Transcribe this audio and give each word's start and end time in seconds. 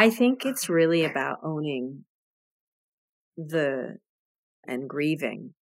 I 0.00 0.10
think 0.10 0.46
it's 0.46 0.68
really 0.68 1.04
about 1.04 1.38
owning 1.42 2.04
the 3.36 3.96
and 4.64 4.88
grieving 4.88 5.54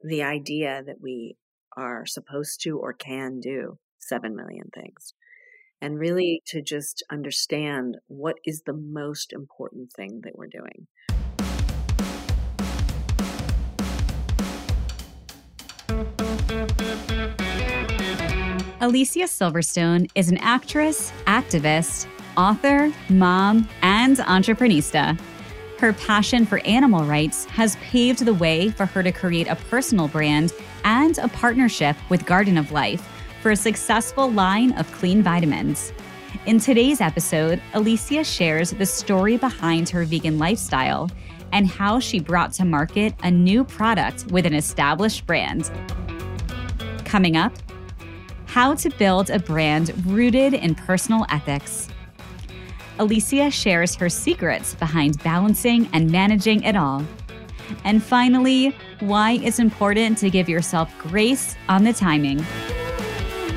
the 0.00 0.22
idea 0.22 0.84
that 0.86 1.00
we 1.00 1.36
are 1.76 2.06
supposed 2.06 2.60
to 2.62 2.78
or 2.78 2.92
can 2.92 3.40
do 3.40 3.80
7 3.98 4.36
million 4.36 4.70
things. 4.72 5.14
And 5.80 5.98
really 5.98 6.42
to 6.46 6.62
just 6.62 7.02
understand 7.10 7.96
what 8.06 8.36
is 8.44 8.62
the 8.64 8.72
most 8.72 9.32
important 9.32 9.90
thing 9.96 10.20
that 10.22 10.36
we're 10.36 10.46
doing. 10.46 10.86
Alicia 18.80 19.24
Silverstone 19.24 20.08
is 20.14 20.28
an 20.28 20.38
actress, 20.38 21.12
activist, 21.26 22.06
author, 22.36 22.92
mom, 23.08 23.68
and 23.82 24.16
entreprenista. 24.18 25.18
Her 25.78 25.92
passion 25.92 26.46
for 26.46 26.60
animal 26.60 27.04
rights 27.04 27.44
has 27.46 27.76
paved 27.76 28.24
the 28.24 28.34
way 28.34 28.70
for 28.70 28.86
her 28.86 29.02
to 29.02 29.10
create 29.10 29.48
a 29.48 29.56
personal 29.56 30.08
brand 30.08 30.52
and 30.84 31.18
a 31.18 31.28
partnership 31.28 31.96
with 32.08 32.24
Garden 32.24 32.56
of 32.56 32.70
Life 32.72 33.08
for 33.40 33.50
a 33.50 33.56
successful 33.56 34.30
line 34.30 34.72
of 34.72 34.90
clean 34.92 35.22
vitamins. 35.22 35.92
In 36.46 36.58
today's 36.58 37.00
episode, 37.00 37.60
Alicia 37.74 38.24
shares 38.24 38.70
the 38.70 38.86
story 38.86 39.36
behind 39.36 39.88
her 39.90 40.04
vegan 40.04 40.38
lifestyle 40.38 41.10
and 41.52 41.66
how 41.66 42.00
she 42.00 42.18
brought 42.18 42.52
to 42.54 42.64
market 42.64 43.14
a 43.22 43.30
new 43.30 43.62
product 43.64 44.26
with 44.32 44.46
an 44.46 44.54
established 44.54 45.26
brand. 45.26 45.70
Coming 47.04 47.36
up, 47.36 47.52
how 48.46 48.74
to 48.74 48.90
build 48.90 49.30
a 49.30 49.38
brand 49.38 49.92
rooted 50.06 50.54
in 50.54 50.74
personal 50.74 51.26
ethics. 51.30 51.88
Alicia 53.02 53.50
shares 53.50 53.96
her 53.96 54.08
secrets 54.08 54.76
behind 54.76 55.20
balancing 55.24 55.88
and 55.92 56.08
managing 56.08 56.62
it 56.62 56.76
all. 56.76 57.04
And 57.82 58.00
finally, 58.00 58.76
why 59.00 59.40
it's 59.42 59.58
important 59.58 60.18
to 60.18 60.30
give 60.30 60.48
yourself 60.48 60.88
grace 60.98 61.56
on 61.68 61.82
the 61.82 61.92
timing. 61.92 62.44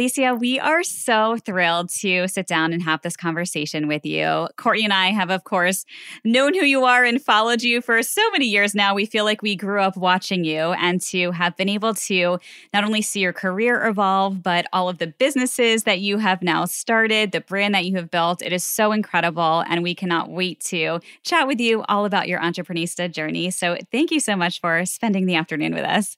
Alicia, 0.00 0.34
we 0.34 0.58
are 0.58 0.82
so 0.82 1.36
thrilled 1.36 1.90
to 1.90 2.26
sit 2.26 2.46
down 2.46 2.72
and 2.72 2.82
have 2.82 3.02
this 3.02 3.18
conversation 3.18 3.86
with 3.86 4.06
you. 4.06 4.48
Courtney 4.56 4.84
and 4.84 4.94
I 4.94 5.08
have, 5.08 5.28
of 5.28 5.44
course, 5.44 5.84
known 6.24 6.54
who 6.54 6.64
you 6.64 6.86
are 6.86 7.04
and 7.04 7.22
followed 7.22 7.60
you 7.60 7.82
for 7.82 8.02
so 8.02 8.22
many 8.30 8.46
years 8.46 8.74
now. 8.74 8.94
We 8.94 9.04
feel 9.04 9.26
like 9.26 9.42
we 9.42 9.54
grew 9.56 9.82
up 9.82 9.98
watching 9.98 10.42
you 10.42 10.72
and 10.72 11.02
to 11.02 11.32
have 11.32 11.54
been 11.54 11.68
able 11.68 11.92
to 11.92 12.38
not 12.72 12.82
only 12.82 13.02
see 13.02 13.20
your 13.20 13.34
career 13.34 13.86
evolve, 13.86 14.42
but 14.42 14.64
all 14.72 14.88
of 14.88 14.96
the 14.96 15.08
businesses 15.08 15.84
that 15.84 16.00
you 16.00 16.16
have 16.16 16.40
now 16.40 16.64
started, 16.64 17.32
the 17.32 17.42
brand 17.42 17.74
that 17.74 17.84
you 17.84 17.94
have 17.96 18.10
built. 18.10 18.40
It 18.40 18.54
is 18.54 18.64
so 18.64 18.92
incredible. 18.92 19.64
And 19.68 19.82
we 19.82 19.94
cannot 19.94 20.30
wait 20.30 20.60
to 20.60 21.00
chat 21.24 21.46
with 21.46 21.60
you 21.60 21.84
all 21.90 22.06
about 22.06 22.26
your 22.26 22.40
entreprenista 22.40 23.12
journey. 23.12 23.50
So 23.50 23.76
thank 23.92 24.10
you 24.10 24.20
so 24.20 24.34
much 24.34 24.62
for 24.62 24.86
spending 24.86 25.26
the 25.26 25.34
afternoon 25.34 25.74
with 25.74 25.84
us. 25.84 26.16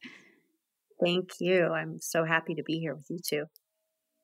Thank 1.05 1.31
you. 1.41 1.67
I'm 1.67 1.99
so 2.01 2.25
happy 2.25 2.55
to 2.55 2.63
be 2.63 2.79
here 2.79 2.95
with 2.95 3.11
you 3.11 3.19
too. 3.19 3.47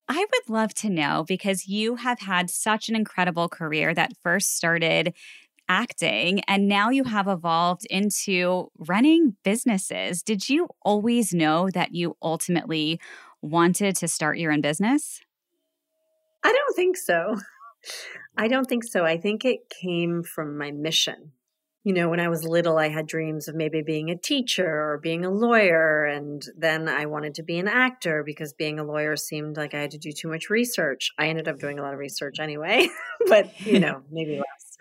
I 0.09 0.19
would 0.19 0.49
love 0.49 0.73
to 0.75 0.89
know 0.89 1.25
because 1.27 1.69
you 1.69 1.97
have 1.97 2.21
had 2.21 2.51
such 2.51 2.89
an 2.89 2.97
incredible 2.97 3.49
career 3.49 3.95
that 3.95 4.17
first 4.23 4.57
started 4.57 5.15
acting 5.69 6.41
and 6.49 6.67
now 6.67 6.89
you 6.89 7.05
have 7.05 7.29
evolved 7.29 7.87
into 7.91 8.71
running 8.79 9.37
businesses. 9.45 10.23
Did 10.23 10.49
you 10.49 10.69
always 10.83 11.35
know 11.35 11.69
that 11.71 11.95
you 11.95 12.17
ultimately 12.23 12.99
wanted 13.43 13.97
to 13.97 14.09
start 14.09 14.39
your 14.39 14.51
own 14.51 14.63
business? 14.63 15.21
I 16.43 16.53
don't 16.53 16.75
think 16.75 16.97
so. 16.97 17.37
I 18.37 18.49
don't 18.49 18.67
think 18.67 18.85
so. 18.85 19.05
I 19.05 19.19
think 19.19 19.45
it 19.45 19.69
came 19.69 20.23
from 20.23 20.57
my 20.57 20.71
mission 20.71 21.33
you 21.85 21.95
know, 21.95 22.09
when 22.09 22.21
I 22.21 22.29
was 22.29 22.45
little, 22.45 22.77
I 22.77 22.89
had 22.89 23.07
dreams 23.07 23.49
of 23.49 23.55
maybe 23.55 23.83
being 23.83 24.11
a 24.11 24.17
teacher 24.17 24.67
or 24.67 24.99
being 24.99 25.25
a 25.25 25.31
lawyer. 25.31 26.05
And 26.05 26.45
then 26.57 26.89
I 26.89 27.07
wanted 27.07 27.35
to 27.37 27.43
be 27.43 27.59
an 27.59 27.69
actor 27.69 28.23
because 28.25 28.53
being 28.53 28.79
a 28.79 28.85
lawyer 28.85 29.17
seemed 29.17 29.57
like 29.57 29.75
I 29.75 29.81
had 29.81 29.93
to 29.93 29.99
do 29.99 30.13
too 30.13 30.29
much 30.29 30.51
research. 30.51 31.13
I 31.19 31.29
ended 31.29 31.49
up 31.49 31.59
doing 31.59 31.79
a 31.79 31.83
lot 31.83 31.95
of 31.95 31.99
research 31.99 32.41
anyway, 32.41 32.89
but, 33.29 33.59
you 33.61 33.79
know, 33.81 34.03
maybe 34.11 34.37
less. 34.37 34.77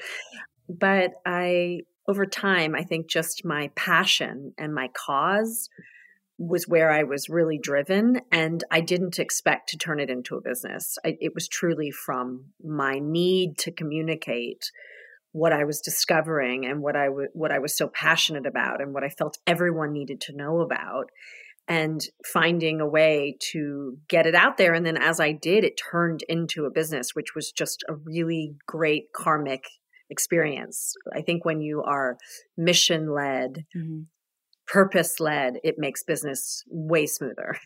But 0.67 1.11
I, 1.25 1.81
over 2.07 2.25
time, 2.25 2.75
I 2.75 2.83
think 2.83 3.07
just 3.07 3.45
my 3.45 3.69
passion 3.75 4.53
and 4.57 4.73
my 4.73 4.89
cause 4.93 5.69
was 6.39 6.67
where 6.67 6.91
I 6.91 7.03
was 7.03 7.29
really 7.29 7.57
driven, 7.57 8.21
and 8.31 8.63
I 8.69 8.81
didn't 8.81 9.17
expect 9.17 9.69
to 9.69 9.77
turn 9.77 9.99
it 9.99 10.09
into 10.09 10.35
a 10.35 10.41
business. 10.41 10.97
I, 11.03 11.17
it 11.19 11.33
was 11.33 11.47
truly 11.47 11.89
from 11.89 12.45
my 12.63 12.99
need 12.99 13.57
to 13.59 13.71
communicate 13.71 14.71
what 15.37 15.53
I 15.53 15.65
was 15.65 15.81
discovering 15.81 16.65
and 16.65 16.81
what 16.81 16.95
I 16.95 17.05
w- 17.05 17.29
what 17.33 17.51
I 17.51 17.59
was 17.59 17.77
so 17.77 17.87
passionate 17.87 18.47
about 18.47 18.81
and 18.81 18.93
what 18.93 19.03
I 19.03 19.09
felt 19.09 19.37
everyone 19.45 19.93
needed 19.93 20.19
to 20.21 20.35
know 20.35 20.61
about 20.61 21.11
and 21.67 22.01
finding 22.25 22.81
a 22.81 22.87
way 22.87 23.37
to 23.51 23.97
get 24.07 24.25
it 24.25 24.33
out 24.33 24.57
there 24.57 24.73
and 24.73 24.85
then 24.85 24.97
as 24.97 25.19
I 25.19 25.33
did 25.33 25.63
it 25.63 25.79
turned 25.91 26.23
into 26.27 26.65
a 26.65 26.71
business 26.71 27.13
which 27.13 27.35
was 27.35 27.51
just 27.51 27.83
a 27.87 27.93
really 27.93 28.55
great 28.65 29.13
karmic 29.13 29.65
experience. 30.09 30.93
I 31.13 31.21
think 31.21 31.45
when 31.45 31.61
you 31.61 31.83
are 31.83 32.17
mission 32.57 33.13
led, 33.13 33.65
mm-hmm. 33.75 34.03
purpose 34.65 35.19
led, 35.19 35.59
it 35.63 35.75
makes 35.77 36.03
business 36.03 36.63
way 36.67 37.05
smoother. 37.05 37.57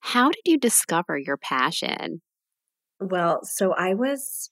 How 0.00 0.30
did 0.30 0.42
you 0.46 0.58
discover 0.58 1.16
your 1.16 1.36
passion? 1.36 2.22
Well, 3.00 3.40
so 3.44 3.72
I 3.72 3.94
was 3.94 4.50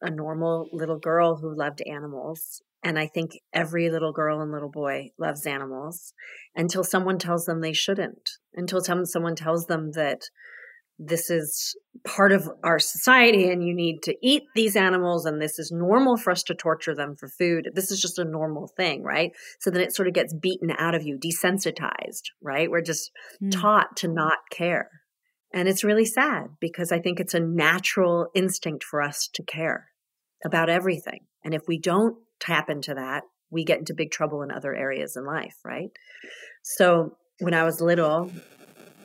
a 0.00 0.10
normal 0.10 0.68
little 0.72 0.98
girl 0.98 1.36
who 1.36 1.56
loved 1.56 1.82
animals. 1.86 2.62
And 2.82 2.98
I 2.98 3.06
think 3.06 3.32
every 3.52 3.90
little 3.90 4.12
girl 4.12 4.40
and 4.40 4.50
little 4.50 4.70
boy 4.70 5.10
loves 5.18 5.46
animals 5.46 6.14
until 6.56 6.82
someone 6.82 7.18
tells 7.18 7.44
them 7.44 7.60
they 7.60 7.74
shouldn't, 7.74 8.30
until 8.54 8.80
someone 8.80 9.36
tells 9.36 9.66
them 9.66 9.92
that 9.92 10.22
this 11.02 11.30
is 11.30 11.74
part 12.04 12.30
of 12.30 12.48
our 12.62 12.78
society 12.78 13.48
and 13.48 13.66
you 13.66 13.74
need 13.74 14.02
to 14.02 14.14
eat 14.22 14.42
these 14.54 14.76
animals 14.76 15.24
and 15.24 15.40
this 15.40 15.58
is 15.58 15.72
normal 15.72 16.18
for 16.18 16.30
us 16.30 16.42
to 16.42 16.54
torture 16.54 16.94
them 16.94 17.16
for 17.16 17.26
food. 17.26 17.70
This 17.74 17.90
is 17.90 18.00
just 18.00 18.18
a 18.18 18.24
normal 18.24 18.68
thing, 18.76 19.02
right? 19.02 19.32
So 19.60 19.70
then 19.70 19.80
it 19.80 19.94
sort 19.94 20.08
of 20.08 20.14
gets 20.14 20.34
beaten 20.34 20.70
out 20.78 20.94
of 20.94 21.02
you, 21.02 21.18
desensitized, 21.18 22.24
right? 22.42 22.70
We're 22.70 22.82
just 22.82 23.10
mm. 23.42 23.50
taught 23.50 23.96
to 23.96 24.08
not 24.08 24.38
care. 24.50 24.90
And 25.52 25.68
it's 25.68 25.84
really 25.84 26.04
sad 26.04 26.50
because 26.60 26.92
I 26.92 27.00
think 27.00 27.18
it's 27.18 27.34
a 27.34 27.40
natural 27.40 28.28
instinct 28.34 28.84
for 28.84 29.02
us 29.02 29.28
to 29.34 29.42
care 29.42 29.88
about 30.44 30.68
everything. 30.68 31.26
And 31.44 31.54
if 31.54 31.62
we 31.66 31.78
don't 31.78 32.16
tap 32.38 32.70
into 32.70 32.94
that, 32.94 33.24
we 33.50 33.64
get 33.64 33.78
into 33.78 33.94
big 33.94 34.10
trouble 34.10 34.42
in 34.42 34.50
other 34.50 34.74
areas 34.74 35.16
in 35.16 35.24
life, 35.24 35.56
right? 35.64 35.90
So 36.62 37.16
when 37.40 37.54
I 37.54 37.64
was 37.64 37.80
little, 37.80 38.30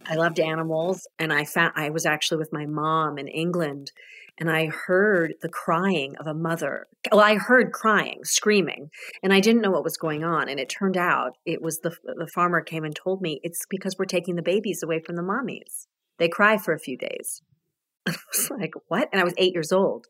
I 0.07 0.16
loved 0.16 0.39
animals 0.39 1.07
and 1.17 1.34
I 1.34 1.45
found 1.45 1.73
I 1.75 1.89
was 1.89 2.05
actually 2.05 2.38
with 2.38 2.53
my 2.53 2.66
mom 2.66 3.17
in 3.17 3.28
England 3.28 3.91
and 4.38 4.51
I 4.51 4.67
heard 4.67 5.35
the 5.41 5.50
crying 5.50 6.16
of 6.17 6.28
a 6.28 6.34
mother. 6.34 6.88
Well, 7.11 7.22
I 7.22 7.35
heard 7.35 7.72
crying, 7.72 8.19
screaming, 8.23 8.89
and 9.23 9.34
I 9.34 9.39
didn't 9.39 9.61
know 9.61 9.72
what 9.72 9.84
was 9.84 9.97
going 9.97 10.23
on. 10.23 10.50
And 10.50 10.59
it 10.59 10.67
turned 10.69 10.97
out 10.97 11.38
it 11.45 11.61
was 11.61 11.79
the 11.79 11.95
the 12.03 12.28
farmer 12.28 12.61
came 12.61 12.84
and 12.84 12.95
told 12.95 13.22
me 13.22 13.39
it's 13.44 13.66
because 13.69 13.95
we're 13.97 14.05
taking 14.05 14.35
the 14.35 14.41
babies 14.41 14.84
away 14.84 14.99
from 14.99 15.16
the 15.16 15.22
mommies. 15.22 15.87
They 16.20 16.29
cry 16.29 16.58
for 16.58 16.73
a 16.73 16.79
few 16.79 16.97
days. 16.97 17.41
I 18.08 18.16
was 18.32 18.52
like, 18.52 18.73
what? 18.88 19.09
And 19.12 19.20
I 19.20 19.23
was 19.23 19.34
eight 19.38 19.53
years 19.53 19.72
old. 19.72 20.08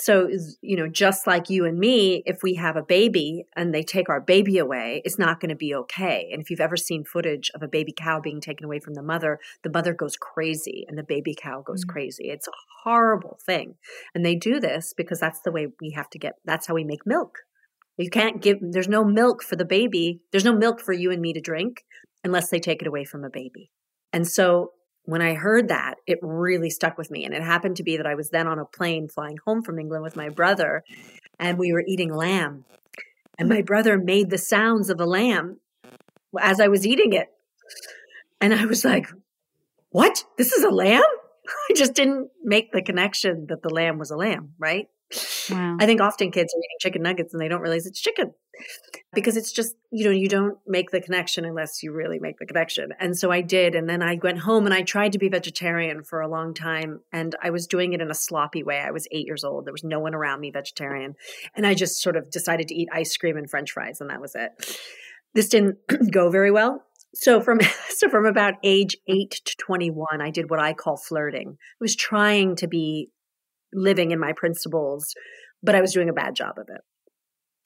So, 0.00 0.30
you 0.62 0.76
know, 0.76 0.88
just 0.88 1.26
like 1.26 1.50
you 1.50 1.66
and 1.66 1.78
me, 1.78 2.22
if 2.24 2.42
we 2.42 2.54
have 2.54 2.76
a 2.76 2.82
baby 2.82 3.44
and 3.54 3.74
they 3.74 3.82
take 3.82 4.08
our 4.08 4.20
baby 4.20 4.56
away, 4.56 5.02
it's 5.04 5.18
not 5.18 5.40
going 5.40 5.50
to 5.50 5.56
be 5.56 5.74
okay. 5.74 6.30
And 6.32 6.40
if 6.40 6.48
you've 6.48 6.60
ever 6.60 6.76
seen 6.76 7.04
footage 7.04 7.50
of 7.54 7.62
a 7.62 7.68
baby 7.68 7.92
cow 7.94 8.18
being 8.18 8.40
taken 8.40 8.64
away 8.64 8.80
from 8.80 8.94
the 8.94 9.02
mother, 9.02 9.38
the 9.62 9.68
mother 9.68 9.92
goes 9.92 10.16
crazy 10.16 10.86
and 10.88 10.96
the 10.96 11.02
baby 11.02 11.34
cow 11.34 11.60
goes 11.60 11.84
mm-hmm. 11.84 11.92
crazy. 11.92 12.30
It's 12.30 12.48
a 12.48 12.52
horrible 12.82 13.38
thing. 13.44 13.74
And 14.14 14.24
they 14.24 14.36
do 14.36 14.58
this 14.58 14.94
because 14.96 15.20
that's 15.20 15.40
the 15.40 15.52
way 15.52 15.66
we 15.82 15.90
have 15.90 16.08
to 16.10 16.18
get, 16.18 16.36
that's 16.46 16.66
how 16.66 16.74
we 16.74 16.84
make 16.84 17.04
milk. 17.04 17.40
You 17.98 18.08
can't 18.08 18.40
give, 18.40 18.56
there's 18.62 18.88
no 18.88 19.04
milk 19.04 19.42
for 19.42 19.56
the 19.56 19.66
baby. 19.66 20.22
There's 20.32 20.46
no 20.46 20.56
milk 20.56 20.80
for 20.80 20.94
you 20.94 21.10
and 21.10 21.20
me 21.20 21.34
to 21.34 21.40
drink 21.42 21.84
unless 22.24 22.48
they 22.48 22.58
take 22.58 22.80
it 22.80 22.88
away 22.88 23.04
from 23.04 23.22
a 23.22 23.30
baby. 23.30 23.70
And 24.14 24.26
so 24.26 24.72
when 25.10 25.22
I 25.22 25.34
heard 25.34 25.68
that, 25.68 25.96
it 26.06 26.20
really 26.22 26.70
stuck 26.70 26.96
with 26.96 27.10
me. 27.10 27.24
And 27.24 27.34
it 27.34 27.42
happened 27.42 27.76
to 27.76 27.82
be 27.82 27.96
that 27.96 28.06
I 28.06 28.14
was 28.14 28.30
then 28.30 28.46
on 28.46 28.60
a 28.60 28.64
plane 28.64 29.08
flying 29.08 29.38
home 29.44 29.62
from 29.62 29.78
England 29.78 30.04
with 30.04 30.14
my 30.14 30.28
brother, 30.28 30.84
and 31.38 31.58
we 31.58 31.72
were 31.72 31.82
eating 31.84 32.14
lamb. 32.14 32.64
And 33.36 33.48
my 33.48 33.62
brother 33.62 33.98
made 33.98 34.30
the 34.30 34.38
sounds 34.38 34.88
of 34.88 35.00
a 35.00 35.06
lamb 35.06 35.58
as 36.38 36.60
I 36.60 36.68
was 36.68 36.86
eating 36.86 37.12
it. 37.12 37.26
And 38.40 38.54
I 38.54 38.66
was 38.66 38.84
like, 38.84 39.08
what? 39.90 40.24
This 40.38 40.52
is 40.52 40.62
a 40.62 40.70
lamb? 40.70 41.02
I 41.70 41.74
just 41.74 41.94
didn't 41.94 42.30
make 42.44 42.70
the 42.70 42.82
connection 42.82 43.46
that 43.48 43.62
the 43.62 43.70
lamb 43.70 43.98
was 43.98 44.12
a 44.12 44.16
lamb, 44.16 44.50
right? 44.58 44.88
Wow. 45.50 45.76
I 45.80 45.86
think 45.86 46.00
often 46.00 46.30
kids 46.30 46.54
are 46.54 46.58
eating 46.58 46.78
chicken 46.80 47.02
nuggets 47.02 47.34
and 47.34 47.40
they 47.40 47.48
don't 47.48 47.62
realize 47.62 47.84
it's 47.84 48.00
chicken 48.00 48.32
because 49.12 49.36
it's 49.36 49.50
just, 49.50 49.74
you 49.90 50.04
know, 50.04 50.10
you 50.10 50.28
don't 50.28 50.58
make 50.66 50.90
the 50.90 51.00
connection 51.00 51.44
unless 51.44 51.82
you 51.82 51.92
really 51.92 52.20
make 52.20 52.38
the 52.38 52.46
connection. 52.46 52.92
And 53.00 53.18
so 53.18 53.32
I 53.32 53.40
did. 53.40 53.74
And 53.74 53.88
then 53.88 54.02
I 54.02 54.18
went 54.22 54.38
home 54.38 54.66
and 54.66 54.74
I 54.74 54.82
tried 54.82 55.12
to 55.12 55.18
be 55.18 55.28
vegetarian 55.28 56.04
for 56.04 56.20
a 56.20 56.28
long 56.28 56.54
time. 56.54 57.00
And 57.12 57.34
I 57.42 57.50
was 57.50 57.66
doing 57.66 57.92
it 57.92 58.00
in 58.00 58.10
a 58.10 58.14
sloppy 58.14 58.62
way. 58.62 58.78
I 58.78 58.92
was 58.92 59.08
eight 59.10 59.26
years 59.26 59.42
old. 59.42 59.66
There 59.66 59.72
was 59.72 59.82
no 59.82 59.98
one 59.98 60.14
around 60.14 60.40
me 60.40 60.52
vegetarian. 60.52 61.16
And 61.56 61.66
I 61.66 61.74
just 61.74 62.00
sort 62.00 62.16
of 62.16 62.30
decided 62.30 62.68
to 62.68 62.74
eat 62.74 62.88
ice 62.92 63.16
cream 63.16 63.36
and 63.36 63.50
french 63.50 63.72
fries. 63.72 64.00
And 64.00 64.10
that 64.10 64.20
was 64.20 64.36
it. 64.36 64.78
This 65.34 65.48
didn't 65.48 65.78
go 66.12 66.30
very 66.30 66.52
well. 66.52 66.84
So 67.12 67.40
from 67.40 67.58
so 67.88 68.08
from 68.08 68.26
about 68.26 68.54
age 68.62 68.96
8 69.08 69.30
to 69.44 69.56
21 69.56 70.20
I 70.20 70.30
did 70.30 70.50
what 70.50 70.60
I 70.60 70.72
call 70.72 70.96
flirting. 70.96 71.56
I 71.58 71.76
was 71.80 71.96
trying 71.96 72.54
to 72.56 72.68
be 72.68 73.10
living 73.72 74.12
in 74.12 74.20
my 74.20 74.32
principles, 74.32 75.14
but 75.62 75.74
I 75.74 75.80
was 75.80 75.92
doing 75.92 76.08
a 76.08 76.12
bad 76.12 76.36
job 76.36 76.58
of 76.58 76.68
it. 76.68 76.80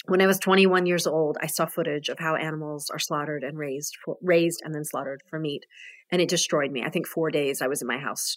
When 0.06 0.20
I 0.20 0.26
was 0.26 0.38
21 0.38 0.84
years 0.84 1.06
old, 1.06 1.38
I 1.40 1.46
saw 1.46 1.64
footage 1.64 2.10
of 2.10 2.18
how 2.18 2.36
animals 2.36 2.90
are 2.90 2.98
slaughtered 2.98 3.42
and 3.42 3.56
raised, 3.56 3.96
for, 4.04 4.16
raised 4.20 4.60
and 4.62 4.74
then 4.74 4.84
slaughtered 4.84 5.22
for 5.28 5.38
meat, 5.38 5.64
and 6.12 6.20
it 6.20 6.28
destroyed 6.28 6.70
me. 6.70 6.82
I 6.84 6.90
think 6.90 7.06
four 7.06 7.30
days 7.30 7.62
I 7.62 7.68
was 7.68 7.80
in 7.80 7.88
my 7.88 7.96
house, 7.96 8.36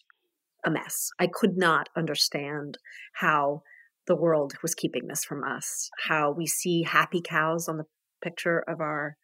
a 0.65 0.71
mess. 0.71 1.09
I 1.19 1.27
could 1.27 1.57
not 1.57 1.89
understand 1.95 2.77
how 3.15 3.63
the 4.07 4.15
world 4.15 4.53
was 4.61 4.73
keeping 4.73 5.07
this 5.07 5.25
from 5.25 5.43
us. 5.43 5.89
How 6.07 6.31
we 6.31 6.47
see 6.47 6.83
happy 6.83 7.21
cows 7.21 7.67
on 7.67 7.77
the 7.77 7.85
picture 8.23 8.63
of 8.67 8.79
our, 8.79 9.17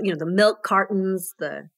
you 0.00 0.10
know, 0.10 0.18
the 0.18 0.26
milk 0.26 0.62
cartons, 0.62 1.34
the 1.38 1.68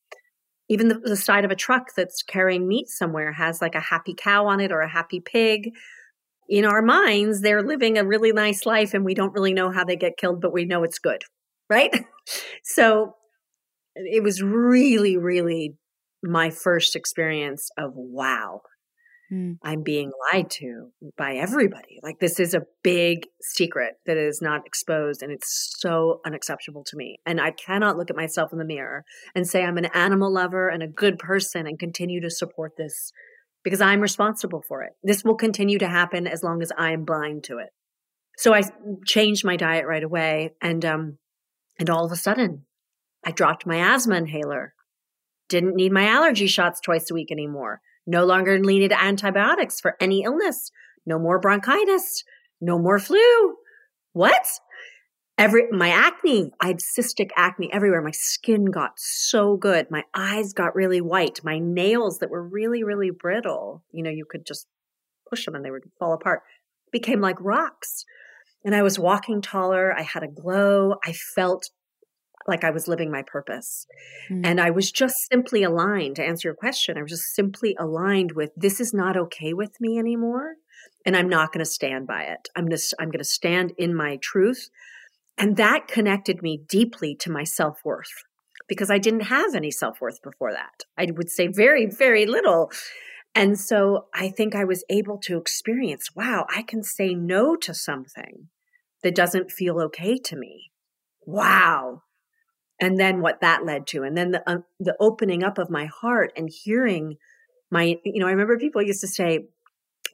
even 0.69 0.89
the, 0.89 0.99
the, 0.99 1.17
side 1.17 1.45
of 1.45 1.51
a 1.51 1.57
truck 1.57 1.89
that's 1.95 2.23
carrying 2.23 2.67
meat 2.67 2.89
somewhere 2.89 3.33
has 3.33 3.61
like 3.61 3.75
a 3.75 3.81
happy 3.81 4.15
cow 4.17 4.47
on 4.47 4.61
it 4.61 4.73
or 4.73 4.81
a 4.81 4.89
happy 4.89 5.21
pig. 5.21 5.73
In 6.49 6.65
our 6.65 6.83
minds, 6.83 7.41
they're 7.41 7.63
living 7.63 7.99
a 7.99 8.05
really 8.05 8.33
nice 8.33 8.67
life 8.67 8.95
and 8.95 9.05
we 9.05 9.15
don't 9.15 9.33
really 9.33 9.55
know 9.55 9.71
how 9.71 9.85
they 9.85 9.97
get 9.97 10.17
killed, 10.17 10.41
but 10.41 10.53
we 10.53 10.65
know 10.65 10.85
it's 10.85 10.99
good, 10.99 11.23
right? 11.71 12.05
so 12.65 13.15
it 13.95 14.23
was 14.23 14.43
really, 14.43 15.17
really 15.17 15.77
my 16.23 16.51
first 16.51 16.97
experience 16.97 17.71
of 17.79 17.93
wow, 17.95 18.63
mm. 19.33 19.57
I'm 19.63 19.83
being 19.83 20.11
lied 20.33 20.51
to 20.53 20.91
by 21.17 21.35
everybody. 21.35 22.01
Like 22.03 22.19
this 22.19 22.41
is 22.41 22.55
a 22.55 22.67
big 22.83 23.27
secret 23.43 23.95
that 24.07 24.17
is 24.17 24.41
not 24.41 24.67
exposed 24.67 25.23
and 25.23 25.31
it's 25.31 25.77
so 25.79 26.21
unacceptable 26.27 26.85
to 26.85 26.97
me. 26.97 27.19
And 27.27 27.41
I 27.41 27.51
cannot 27.51 27.97
look 27.97 28.11
at 28.11 28.17
myself 28.17 28.53
in 28.53 28.59
the 28.59 28.65
mirror 28.65 29.05
and 29.35 29.47
say 29.47 29.65
I'm 29.65 29.79
an 29.79 29.87
animal 29.87 30.33
lover 30.33 30.69
and 30.69 30.83
a 30.83 30.89
good 30.89 31.19
person 31.19 31.67
and 31.67 31.79
continue 31.79 32.21
to 32.23 32.31
support 32.31 32.73
this 32.77 33.13
because 33.65 33.81
I'm 33.81 34.01
responsible 34.01 34.63
for 34.69 34.83
it. 34.83 34.93
This 35.03 35.25
will 35.25 35.35
continue 35.35 35.79
to 35.79 35.89
happen 35.89 36.27
as 36.27 36.43
long 36.43 36.63
as 36.63 36.71
I'm 36.77 37.05
blind 37.05 37.45
to 37.45 37.59
it. 37.59 37.71
So 38.37 38.55
I 38.55 38.63
changed 39.05 39.45
my 39.45 39.57
diet 39.57 39.87
right 39.87 40.05
away 40.05 40.55
and 40.61 40.85
um 40.85 41.19
and 41.79 41.91
all 41.91 42.05
of 42.05 42.13
a 42.13 42.17
sudden 42.17 42.67
I 43.25 43.33
dropped 43.33 43.67
my 43.67 43.95
asthma 43.95 44.17
inhaler. 44.17 44.75
Didn't 45.49 45.77
need 45.77 45.93
my 45.93 46.07
allergy 46.07 46.47
shots 46.47 46.81
twice 46.81 47.11
a 47.11 47.15
week 47.15 47.33
anymore 47.33 47.81
no 48.07 48.25
longer 48.25 48.59
needed 48.59 48.93
antibiotics 48.93 49.81
for 49.81 49.97
any 50.01 50.23
illness, 50.23 50.71
no 51.07 51.19
more 51.19 51.39
bronchitis, 51.39 52.25
no 52.61 52.79
more 52.79 52.99
flu. 52.99 53.57
What? 54.13 54.47
Every 55.37 55.69
my 55.73 55.89
acne, 55.89 56.53
I 56.61 56.69
had 56.69 56.79
cystic 56.79 57.31
acne 57.37 57.73
everywhere. 57.73 58.01
My 58.01 58.13
skin 58.13 58.67
got 58.67 58.93
so 58.97 59.57
good. 59.57 59.91
My 59.91 60.05
eyes 60.15 60.53
got 60.53 60.77
really 60.77 61.01
white. 61.01 61.41
My 61.43 61.59
nails 61.59 62.19
that 62.19 62.31
were 62.31 62.43
really, 62.43 62.85
really 62.85 63.11
brittle, 63.11 63.83
you 63.91 64.05
know, 64.05 64.11
you 64.11 64.25
could 64.29 64.47
just 64.47 64.69
push 65.29 65.45
them 65.45 65.57
and 65.57 65.65
they 65.65 65.73
would 65.73 65.91
fall 65.99 66.13
apart, 66.13 66.43
became 66.93 67.21
like 67.21 67.37
rocks. 67.41 68.05
And 68.65 68.75
I 68.75 68.83
was 68.83 68.99
walking 68.99 69.43
taller. 69.43 69.93
I 69.93 70.03
had 70.03 70.23
a 70.23 70.29
glow. 70.29 70.95
I 71.05 71.13
felt 71.13 71.69
like 72.47 72.63
I 72.63 72.71
was 72.71 72.89
living 72.89 73.11
my 73.11 73.23
purpose. 73.23 73.87
Mm. 74.31 74.43
And 74.45 74.61
I 74.61 74.71
was 74.71 74.93
just 74.93 75.17
simply 75.31 75.63
aligned 75.63 76.17
to 76.17 76.25
answer 76.25 76.49
your 76.49 76.55
question. 76.55 76.97
I 76.97 77.03
was 77.03 77.11
just 77.11 77.35
simply 77.35 77.75
aligned 77.79 78.33
with 78.33 78.51
this 78.57 78.81
is 78.81 78.93
not 78.95 79.17
okay 79.17 79.53
with 79.53 79.81
me 79.81 79.99
anymore. 79.99 80.55
And 81.07 81.17
I'm 81.17 81.29
not 81.29 81.53
going 81.53 81.65
to 81.65 81.71
stand 81.71 82.07
by 82.07 82.23
it. 82.25 82.49
I'm 82.55 82.67
going 82.67 82.79
to, 82.79 82.97
I'm 82.99 83.09
going 83.09 83.19
to 83.19 83.25
stand 83.25 83.73
in 83.79 83.95
my 83.95 84.19
truth. 84.23 84.71
And 85.37 85.57
that 85.57 85.89
connected 85.89 86.43
me 86.43 86.61
deeply 86.69 87.15
to 87.17 87.31
my 87.31 87.45
self 87.45 87.81
worth 87.85 88.25
because 88.69 88.91
I 88.91 88.99
didn't 88.99 89.23
have 89.23 89.55
any 89.55 89.71
self 89.71 90.01
worth 90.01 90.23
before 90.23 90.53
that. 90.53 90.85
I 90.97 91.11
would 91.11 91.31
say 91.31 91.49
very, 91.49 91.87
very 91.87 92.27
little. 92.27 92.71
And 93.35 93.59
so 93.59 94.07
I 94.15 94.29
think 94.29 94.55
I 94.55 94.65
was 94.65 94.85
able 94.89 95.19
to 95.25 95.39
experience 95.39 96.11
wow, 96.15 96.47
I 96.55 96.63
can 96.63 96.83
say 96.83 97.15
no 97.15 97.57
to 97.57 97.75
something 97.75 98.49
that 99.03 99.15
doesn't 99.15 99.51
feel 99.51 99.81
okay 99.81 100.19
to 100.19 100.37
me. 100.37 100.71
Wow, 101.27 102.03
and 102.81 102.99
then 102.99 103.21
what 103.21 103.41
that 103.41 103.65
led 103.65 103.87
to 103.89 104.03
and 104.03 104.17
then 104.17 104.33
the 104.33 104.51
uh, 104.51 104.59
the 104.81 104.97
opening 105.01 105.43
up 105.43 105.59
of 105.59 105.71
my 105.71 105.87
heart 105.87 106.33
and 106.37 106.51
hearing 106.51 107.17
my 107.71 107.97
you 108.05 108.21
know 108.21 108.27
i 108.27 108.31
remember 108.31 108.59
people 108.59 108.83
used 108.83 109.01
to 109.01 109.09
say 109.09 109.47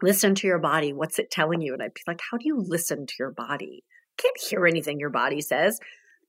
listen 0.03 0.35
to 0.35 0.47
your 0.47 0.59
body 0.59 0.93
what's 0.93 1.19
it 1.19 1.31
telling 1.31 1.61
you 1.61 1.73
and 1.73 1.83
i'd 1.83 1.95
be 1.95 2.01
like 2.07 2.21
how 2.31 2.37
do 2.37 2.47
you 2.47 2.63
listen 2.65 3.07
to 3.07 3.15
your 3.19 3.31
body 3.31 3.83
can't 4.21 4.41
hear 4.41 4.67
anything 4.67 4.99
your 4.99 5.11
body 5.11 5.41
says 5.41 5.81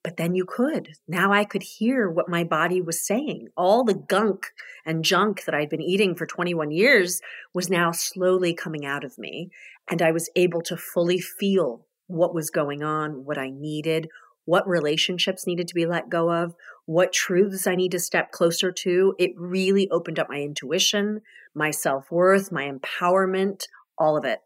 but 0.04 0.18
then 0.18 0.34
you 0.34 0.46
could 0.46 0.90
now 1.08 1.32
i 1.32 1.44
could 1.44 1.64
hear 1.64 2.10
what 2.10 2.30
my 2.30 2.44
body 2.44 2.82
was 2.82 3.06
saying 3.06 3.48
all 3.56 3.84
the 3.84 3.94
gunk 3.94 4.48
and 4.86 5.04
junk 5.04 5.44
that 5.46 5.56
i'd 5.56 5.70
been 5.70 5.82
eating 5.82 6.16
for 6.16 6.26
21 6.26 6.72
years 6.72 7.22
was 7.54 7.70
now 7.70 7.92
slowly 7.92 8.54
coming 8.54 8.86
out 8.86 9.04
of 9.04 9.18
me 9.18 9.50
and 9.90 10.02
i 10.02 10.12
was 10.12 10.30
able 10.36 10.62
to 10.62 10.78
fully 10.78 11.20
feel 11.20 11.86
what 12.08 12.34
was 12.34 12.50
going 12.50 12.84
on 12.84 13.26
what 13.26 13.38
i 13.38 13.50
needed 13.50 14.08
what 14.46 14.68
relationships 14.68 15.46
needed 15.46 15.68
to 15.68 15.76
be 15.76 15.86
let 15.86 16.10
go 16.10 16.32
of, 16.32 16.56
what 16.86 17.14
truths 17.14 17.68
I 17.68 17.76
need 17.76 17.92
to 17.92 18.00
step 18.00 18.32
closer 18.32 18.72
to. 18.72 19.16
It 19.20 19.32
really 19.38 19.90
opened 19.90 20.20
up 20.20 20.30
my 20.30 20.42
intuition, 20.42 21.22
my 21.54 21.72
self 21.72 22.12
worth, 22.12 22.52
my 22.52 22.70
empowerment, 22.70 23.68
all 23.98 24.18
of 24.18 24.26
it. 24.26 24.40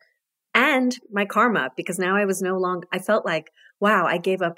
And 0.55 0.97
my 1.11 1.25
karma, 1.25 1.69
because 1.75 1.99
now 1.99 2.15
I 2.15 2.23
was 2.23 2.41
no 2.41 2.57
longer, 2.57 2.87
I 2.91 2.99
felt 2.99 3.25
like, 3.25 3.51
wow, 3.81 4.05
I 4.05 4.17
gave 4.17 4.41
up 4.41 4.57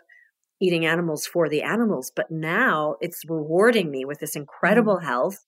eating 0.61 0.85
animals 0.85 1.25
for 1.25 1.49
the 1.49 1.63
animals, 1.63 2.11
but 2.15 2.29
now 2.29 2.95
it's 3.01 3.23
rewarding 3.27 3.89
me 3.89 4.05
with 4.05 4.19
this 4.19 4.35
incredible 4.35 4.97
mm. 4.97 5.03
health, 5.03 5.43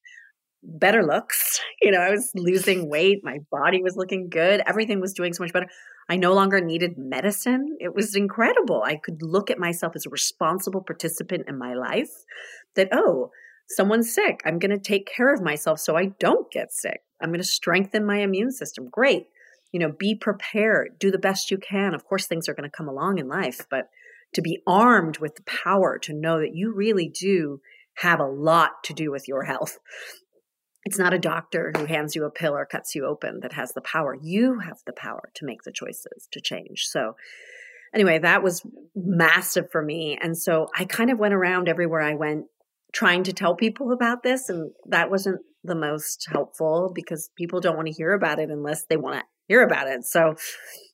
better 0.64 1.06
looks. 1.06 1.62
You 1.82 1.92
know, 1.92 2.02
I 2.02 2.10
was 2.10 2.30
losing 2.36 2.90
weight, 2.90 3.22
my 3.24 3.38
body 3.50 3.82
was 3.82 3.96
looking 3.96 4.28
good, 4.30 4.62
everything 4.68 5.00
was 5.00 5.14
doing 5.14 5.32
so 5.32 5.44
much 5.44 5.54
better. 5.54 5.70
I 6.10 6.18
no 6.18 6.34
longer 6.34 6.60
needed 6.60 6.98
medicine. 6.98 7.78
It 7.80 7.96
was 7.96 8.16
incredible. 8.16 8.84
I 8.84 8.98
could 8.98 9.22
look 9.22 9.50
at 9.50 9.60
myself 9.60 9.94
as 9.96 10.06
a 10.06 10.10
responsible 10.10 10.82
participant 10.82 11.46
in 11.48 11.58
my 11.58 11.74
life 11.76 12.10
that, 12.76 12.90
oh, 12.92 13.32
someone's 13.70 14.14
sick. 14.14 14.42
I'm 14.46 14.60
going 14.60 14.72
to 14.72 14.78
take 14.78 15.08
care 15.08 15.34
of 15.34 15.42
myself 15.42 15.80
so 15.80 15.96
I 15.96 16.08
don't 16.20 16.52
get 16.52 16.74
sick. 16.74 17.00
I'm 17.22 17.30
going 17.30 17.40
to 17.40 17.46
strengthen 17.46 18.06
my 18.06 18.18
immune 18.18 18.52
system. 18.52 18.90
Great. 18.92 19.28
You 19.72 19.80
know, 19.80 19.92
be 19.92 20.16
prepared, 20.16 20.98
do 21.00 21.12
the 21.12 21.18
best 21.18 21.52
you 21.52 21.58
can. 21.58 21.94
Of 21.94 22.06
course, 22.06 22.26
things 22.26 22.50
are 22.50 22.54
going 22.54 22.70
to 22.70 22.76
come 22.76 22.88
along 22.88 23.20
in 23.20 23.28
life, 23.28 23.68
but 23.70 23.90
to 24.34 24.42
be 24.42 24.62
armed 24.66 25.20
with 25.20 25.36
the 25.36 25.44
power 25.44 25.98
to 26.00 26.14
know 26.14 26.40
that 26.40 26.56
you 26.56 26.74
really 26.74 27.08
do 27.08 27.62
have 27.96 28.20
a 28.20 28.26
lot 28.26 28.84
to 28.86 28.94
do 28.94 29.12
with 29.12 29.28
your 29.28 29.44
health 29.44 29.78
it's 30.86 30.98
not 30.98 31.14
a 31.14 31.20
doctor 31.20 31.72
who 31.76 31.86
hands 31.86 32.16
you 32.16 32.26
a 32.26 32.32
pill 32.32 32.56
or 32.56 32.66
cuts 32.66 32.96
you 32.96 33.06
open 33.06 33.42
that 33.42 33.54
has 33.54 33.74
the 33.74 33.82
power. 33.82 34.18
You 34.20 34.60
have 34.60 34.80
the 34.86 34.94
power 34.94 35.30
to 35.36 35.46
make 35.46 35.64
the 35.64 35.72
choices 35.72 36.28
to 36.32 36.42
change. 36.42 36.88
So, 36.88 37.16
anyway, 37.94 38.20
that 38.20 38.44
was 38.44 38.66
massive 38.96 39.70
for 39.72 39.84
me. 39.84 40.18
And 40.22 40.38
so 40.38 40.68
I 40.76 40.86
kind 40.86 41.12
of 41.12 41.20
went 41.20 41.34
around 41.34 41.68
everywhere 41.68 42.02
I 42.02 42.16
went 42.16 42.46
trying 42.94 43.24
to 43.26 43.34
tell 43.34 43.56
people 43.56 43.92
about 43.92 44.24
this. 44.24 44.50
And 44.50 44.72
that 44.88 45.12
wasn't 45.12 45.42
the 45.64 45.76
most 45.76 46.28
helpful 46.32 46.92
because 46.96 47.30
people 47.38 47.60
don't 47.60 47.76
want 47.76 47.88
to 47.88 47.94
hear 47.94 48.14
about 48.14 48.40
it 48.40 48.50
unless 48.50 48.86
they 48.86 48.98
want 48.98 49.20
to 49.20 49.24
hear 49.50 49.62
about 49.62 49.88
it. 49.88 50.06
So 50.06 50.36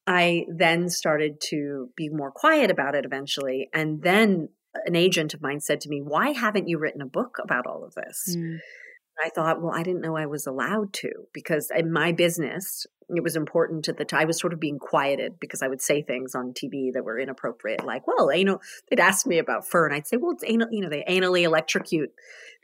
I 0.07 0.45
then 0.47 0.89
started 0.89 1.39
to 1.49 1.89
be 1.95 2.09
more 2.09 2.31
quiet 2.31 2.71
about 2.71 2.95
it 2.95 3.05
eventually. 3.05 3.69
And 3.73 4.01
then 4.01 4.49
an 4.85 4.95
agent 4.95 5.35
of 5.35 5.41
mine 5.41 5.59
said 5.59 5.81
to 5.81 5.89
me, 5.89 6.01
Why 6.01 6.31
haven't 6.31 6.67
you 6.67 6.79
written 6.79 7.01
a 7.01 7.05
book 7.05 7.37
about 7.43 7.67
all 7.67 7.83
of 7.83 7.93
this? 7.93 8.35
Mm. 8.35 8.57
I 9.23 9.29
thought, 9.29 9.61
well, 9.61 9.73
I 9.73 9.83
didn't 9.83 10.01
know 10.01 10.17
I 10.17 10.25
was 10.25 10.45
allowed 10.45 10.91
to 10.93 11.09
because 11.33 11.71
in 11.73 11.91
my 11.91 12.11
business, 12.11 12.85
it 13.09 13.23
was 13.23 13.35
important 13.35 13.85
to 13.85 13.93
the 13.93 14.03
time. 14.03 14.21
I 14.21 14.25
was 14.25 14.39
sort 14.39 14.51
of 14.51 14.59
being 14.59 14.79
quieted 14.79 15.39
because 15.39 15.61
I 15.61 15.67
would 15.67 15.81
say 15.81 16.01
things 16.01 16.35
on 16.35 16.53
TV 16.53 16.91
that 16.93 17.05
were 17.05 17.19
inappropriate, 17.19 17.85
like, 17.85 18.07
well, 18.07 18.29
anal, 18.31 18.61
they'd 18.89 18.99
ask 18.99 19.25
me 19.25 19.37
about 19.37 19.67
fur, 19.67 19.85
and 19.85 19.95
I'd 19.95 20.07
say, 20.07 20.17
well, 20.17 20.31
it's 20.31 20.43
anal, 20.45 20.67
you 20.71 20.81
know, 20.81 20.89
they 20.89 21.05
anally 21.07 21.43
electrocute 21.43 22.11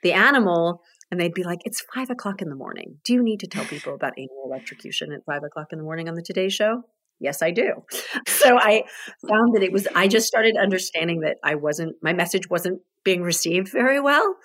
the 0.04 0.14
animal. 0.14 0.82
And 1.12 1.20
they'd 1.20 1.34
be 1.34 1.44
like, 1.44 1.60
it's 1.66 1.84
five 1.94 2.10
o'clock 2.10 2.42
in 2.42 2.50
the 2.50 2.56
morning. 2.56 2.98
Do 3.04 3.14
you 3.14 3.22
need 3.22 3.42
to 3.42 3.48
tell 3.48 3.66
people 3.66 3.94
about 3.94 4.14
anal 4.18 4.44
electrocution 4.46 5.12
at 5.12 5.26
five 5.26 5.44
o'clock 5.44 5.68
in 5.74 5.78
the 5.78 5.84
morning 5.84 6.08
on 6.08 6.16
the 6.16 6.22
Today 6.22 6.48
Show? 6.48 6.84
Yes, 7.20 7.42
I 7.42 7.52
do. 7.52 7.86
So 8.28 8.58
I 8.58 8.86
found 9.28 9.54
that 9.54 9.62
it 9.62 9.72
was, 9.72 9.88
I 9.94 10.08
just 10.08 10.26
started 10.26 10.58
understanding 10.60 11.20
that 11.20 11.38
I 11.44 11.54
wasn't, 11.54 11.96
my 12.02 12.12
message 12.12 12.50
wasn't 12.50 12.82
being 13.04 13.22
received 13.22 13.72
very 13.72 14.00
well. 14.00 14.36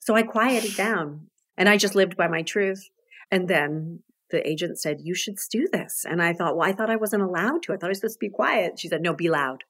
So 0.00 0.14
I 0.14 0.22
quieted 0.22 0.76
down 0.76 1.26
and 1.56 1.68
I 1.68 1.76
just 1.76 1.96
lived 1.96 2.16
by 2.16 2.28
my 2.28 2.42
truth. 2.42 2.88
And 3.32 3.48
then 3.48 4.04
the 4.30 4.48
agent 4.48 4.78
said, 4.78 4.98
You 5.00 5.14
should 5.14 5.36
do 5.50 5.66
this. 5.72 6.06
And 6.08 6.22
I 6.22 6.32
thought, 6.32 6.56
Well, 6.56 6.68
I 6.68 6.72
thought 6.72 6.90
I 6.90 6.96
wasn't 6.96 7.24
allowed 7.24 7.64
to. 7.64 7.72
I 7.72 7.76
thought 7.76 7.86
I 7.86 7.88
was 7.88 7.98
supposed 7.98 8.20
to 8.20 8.26
be 8.26 8.30
quiet. 8.30 8.78
She 8.78 8.88
said, 8.88 9.02
No, 9.02 9.14
be 9.14 9.28
loud. 9.28 9.64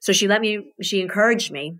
So 0.00 0.12
she 0.12 0.26
let 0.26 0.40
me, 0.40 0.72
she 0.82 1.00
encouraged 1.00 1.52
me 1.52 1.78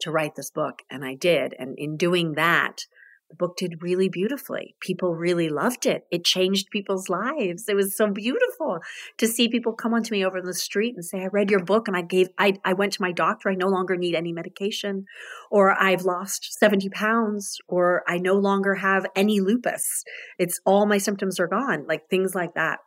to 0.00 0.10
write 0.10 0.34
this 0.34 0.50
book. 0.50 0.80
And 0.90 1.04
I 1.04 1.14
did. 1.14 1.54
And 1.58 1.78
in 1.78 1.96
doing 1.96 2.34
that, 2.34 2.86
the 3.34 3.46
book 3.46 3.56
did 3.56 3.82
really 3.82 4.08
beautifully. 4.08 4.76
People 4.80 5.14
really 5.14 5.48
loved 5.48 5.86
it. 5.86 6.04
It 6.10 6.24
changed 6.24 6.70
people's 6.70 7.08
lives. 7.08 7.64
It 7.68 7.74
was 7.74 7.96
so 7.96 8.10
beautiful 8.10 8.78
to 9.18 9.26
see 9.26 9.48
people 9.48 9.72
come 9.72 9.94
onto 9.94 10.12
me 10.12 10.24
over 10.24 10.40
the 10.40 10.54
street 10.54 10.94
and 10.94 11.04
say, 11.04 11.22
I 11.22 11.26
read 11.26 11.50
your 11.50 11.64
book 11.64 11.88
and 11.88 11.96
I 11.96 12.02
gave, 12.02 12.28
I, 12.38 12.54
I 12.64 12.72
went 12.74 12.92
to 12.94 13.02
my 13.02 13.12
doctor. 13.12 13.50
I 13.50 13.54
no 13.54 13.68
longer 13.68 13.96
need 13.96 14.14
any 14.14 14.32
medication, 14.32 15.04
or 15.50 15.70
I've 15.80 16.02
lost 16.02 16.56
70 16.58 16.88
pounds, 16.90 17.58
or 17.68 18.02
I 18.06 18.18
no 18.18 18.34
longer 18.34 18.76
have 18.76 19.06
any 19.16 19.40
lupus. 19.40 20.04
It's 20.38 20.60
all 20.64 20.86
my 20.86 20.98
symptoms 20.98 21.40
are 21.40 21.48
gone. 21.48 21.86
Like 21.88 22.08
things 22.08 22.34
like 22.34 22.54
that 22.54 22.78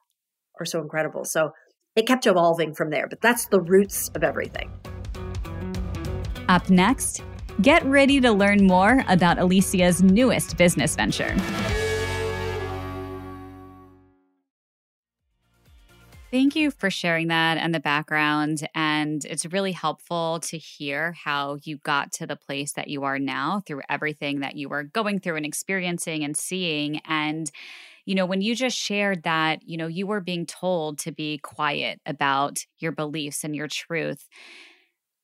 are 0.59 0.65
so 0.65 0.81
incredible. 0.81 1.25
So 1.25 1.51
it 1.95 2.07
kept 2.07 2.27
evolving 2.27 2.73
from 2.73 2.89
there, 2.89 3.07
but 3.07 3.21
that's 3.21 3.47
the 3.47 3.59
roots 3.59 4.09
of 4.15 4.23
everything. 4.23 4.71
Up 6.47 6.69
next, 6.69 7.23
Get 7.61 7.83
ready 7.85 8.21
to 8.21 8.31
learn 8.31 8.67
more 8.67 9.03
about 9.07 9.39
Alicia's 9.39 10.03
newest 10.03 10.57
business 10.57 10.95
venture. 10.95 11.35
Thank 16.29 16.55
you 16.55 16.69
for 16.69 16.91
sharing 16.91 17.29
that 17.29 17.57
and 17.57 17.73
the 17.73 17.79
background. 17.79 18.67
And 18.75 19.25
it's 19.25 19.45
really 19.47 19.71
helpful 19.71 20.39
to 20.41 20.57
hear 20.59 21.13
how 21.13 21.57
you 21.63 21.77
got 21.77 22.11
to 22.13 22.27
the 22.27 22.35
place 22.35 22.73
that 22.73 22.89
you 22.89 23.05
are 23.05 23.17
now 23.17 23.63
through 23.65 23.81
everything 23.89 24.41
that 24.41 24.55
you 24.55 24.69
were 24.69 24.83
going 24.83 25.19
through 25.19 25.37
and 25.37 25.45
experiencing 25.45 26.23
and 26.23 26.37
seeing. 26.37 26.99
And, 27.05 27.49
you 28.05 28.13
know, 28.13 28.27
when 28.27 28.41
you 28.41 28.55
just 28.55 28.77
shared 28.77 29.23
that, 29.23 29.67
you 29.67 29.77
know, 29.77 29.87
you 29.87 30.05
were 30.05 30.21
being 30.21 30.45
told 30.45 30.99
to 30.99 31.11
be 31.11 31.39
quiet 31.39 32.01
about 32.05 32.59
your 32.77 32.91
beliefs 32.91 33.43
and 33.43 33.55
your 33.55 33.67
truth 33.67 34.27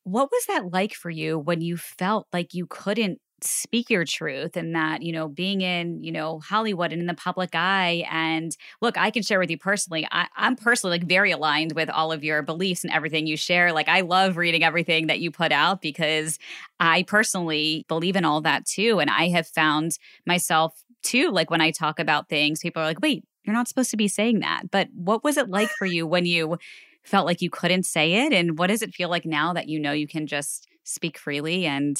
what 0.03 0.29
was 0.31 0.45
that 0.47 0.71
like 0.71 0.93
for 0.93 1.09
you 1.09 1.37
when 1.37 1.61
you 1.61 1.77
felt 1.77 2.27
like 2.33 2.53
you 2.53 2.65
couldn't 2.67 3.19
speak 3.41 3.89
your 3.89 4.05
truth 4.05 4.55
and 4.55 4.73
that 4.73 5.01
you 5.01 5.11
know 5.11 5.27
being 5.27 5.59
in 5.59 6.01
you 6.01 6.13
know 6.13 6.39
hollywood 6.39 6.93
and 6.93 7.01
in 7.01 7.07
the 7.07 7.13
public 7.13 7.51
eye? 7.53 8.05
And 8.09 8.55
look 8.81 8.97
i 8.97 9.11
can 9.11 9.21
share 9.23 9.39
with 9.39 9.49
you 9.49 9.57
personally 9.57 10.07
I, 10.11 10.27
i'm 10.37 10.55
personally 10.55 10.97
like 10.99 11.07
very 11.07 11.31
aligned 11.31 11.73
with 11.73 11.89
all 11.89 12.11
of 12.11 12.23
your 12.23 12.41
beliefs 12.41 12.83
and 12.83 12.93
everything 12.93 13.27
you 13.27 13.37
share. 13.37 13.73
Like 13.73 13.89
i 13.89 14.01
love 14.01 14.37
reading 14.37 14.63
everything 14.63 15.07
that 15.07 15.19
you 15.19 15.31
put 15.31 15.51
out 15.51 15.81
because 15.81 16.39
i 16.79 17.03
personally 17.03 17.85
believe 17.87 18.15
in 18.15 18.25
all 18.25 18.41
that 18.41 18.65
too 18.65 18.99
and 18.99 19.09
i 19.09 19.27
have 19.29 19.47
found 19.47 19.97
myself 20.25 20.83
too 21.01 21.29
like 21.29 21.51
when 21.51 21.61
i 21.61 21.71
talk 21.71 21.99
about 21.99 22.29
things 22.29 22.61
people 22.61 22.81
are 22.81 22.85
like 22.85 23.01
wait 23.01 23.25
you're 23.43 23.55
not 23.55 23.67
supposed 23.67 23.91
to 23.91 23.97
be 23.97 24.07
saying 24.07 24.39
that. 24.39 24.71
But 24.71 24.89
what 24.93 25.23
was 25.23 25.37
it 25.37 25.49
like 25.49 25.69
for 25.69 25.85
you 25.93 26.07
when 26.07 26.25
you 26.25 26.57
felt 27.03 27.25
like 27.25 27.41
you 27.41 27.49
couldn't 27.49 27.85
say 27.85 28.25
it? 28.25 28.33
And 28.33 28.57
what 28.57 28.67
does 28.67 28.81
it 28.81 28.93
feel 28.93 29.09
like 29.09 29.25
now 29.25 29.53
that 29.53 29.67
you 29.67 29.79
know 29.79 29.91
you 29.91 30.07
can 30.07 30.27
just 30.27 30.67
speak 30.83 31.17
freely 31.17 31.65
and 31.65 31.97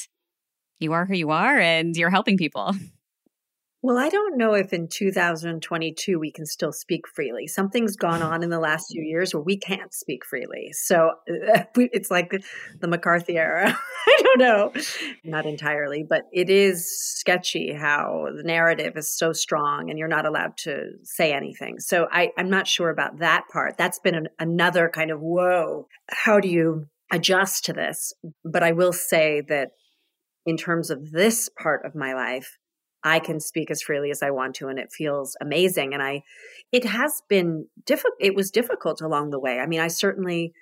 you 0.79 0.93
are 0.93 1.05
who 1.05 1.15
you 1.15 1.31
are 1.31 1.59
and 1.59 1.95
you're 1.95 2.09
helping 2.09 2.37
people? 2.37 2.73
Well, 3.85 3.97
I 3.97 4.07
don't 4.07 4.37
know 4.37 4.53
if 4.53 4.71
in 4.71 4.87
2022 4.87 6.17
we 6.17 6.31
can 6.31 6.45
still 6.45 6.71
speak 6.71 7.05
freely. 7.05 7.47
Something's 7.47 7.97
gone 7.97 8.21
on 8.21 8.41
in 8.41 8.49
the 8.49 8.59
last 8.59 8.93
few 8.93 9.03
years 9.03 9.33
where 9.33 9.43
we 9.43 9.57
can't 9.57 9.93
speak 9.93 10.25
freely. 10.25 10.71
So 10.71 11.15
it's 11.27 12.09
like 12.09 12.31
the 12.79 12.87
McCarthy 12.87 13.37
era. 13.37 13.77
I 14.07 14.21
don't 14.23 14.39
know. 14.39 14.73
Not 15.25 15.45
entirely, 15.45 16.05
but 16.07 16.23
it 16.31 16.49
is 16.49 16.97
sketchy 16.97 17.73
how 17.73 18.27
the 18.33 18.43
narrative 18.43 18.95
is 18.95 19.13
so 19.13 19.33
strong 19.33 19.89
and 19.89 19.99
you're 19.99 20.07
not 20.07 20.25
allowed 20.25 20.55
to 20.59 20.91
say 21.03 21.33
anything. 21.33 21.79
So 21.79 22.07
I, 22.09 22.31
I'm 22.37 22.49
not 22.49 22.67
sure 22.67 22.89
about 22.89 23.19
that 23.19 23.43
part. 23.51 23.77
That's 23.77 23.99
been 23.99 24.15
an, 24.15 24.29
another 24.39 24.87
kind 24.87 25.11
of 25.11 25.19
whoa. 25.19 25.87
How 26.09 26.39
do 26.39 26.47
you 26.47 26.85
adjust 27.11 27.65
to 27.65 27.73
this? 27.73 28.13
But 28.45 28.63
I 28.63 28.71
will 28.71 28.93
say 28.93 29.41
that 29.49 29.71
in 30.45 30.55
terms 30.55 30.89
of 30.89 31.11
this 31.11 31.49
part 31.61 31.85
of 31.85 31.95
my 31.95 32.13
life, 32.13 32.57
I 33.03 33.19
can 33.19 33.39
speak 33.39 33.69
as 33.69 33.81
freely 33.81 34.11
as 34.11 34.23
I 34.23 34.31
want 34.31 34.55
to 34.55 34.67
and 34.67 34.79
it 34.79 34.91
feels 34.91 35.35
amazing. 35.41 35.93
And 35.93 36.01
I, 36.01 36.23
it 36.71 36.85
has 36.85 37.21
been 37.27 37.67
difficult. 37.85 38.15
It 38.19 38.35
was 38.35 38.51
difficult 38.51 39.01
along 39.01 39.29
the 39.29 39.39
way. 39.39 39.59
I 39.59 39.65
mean, 39.65 39.79
I 39.79 39.87
certainly, 39.87 40.53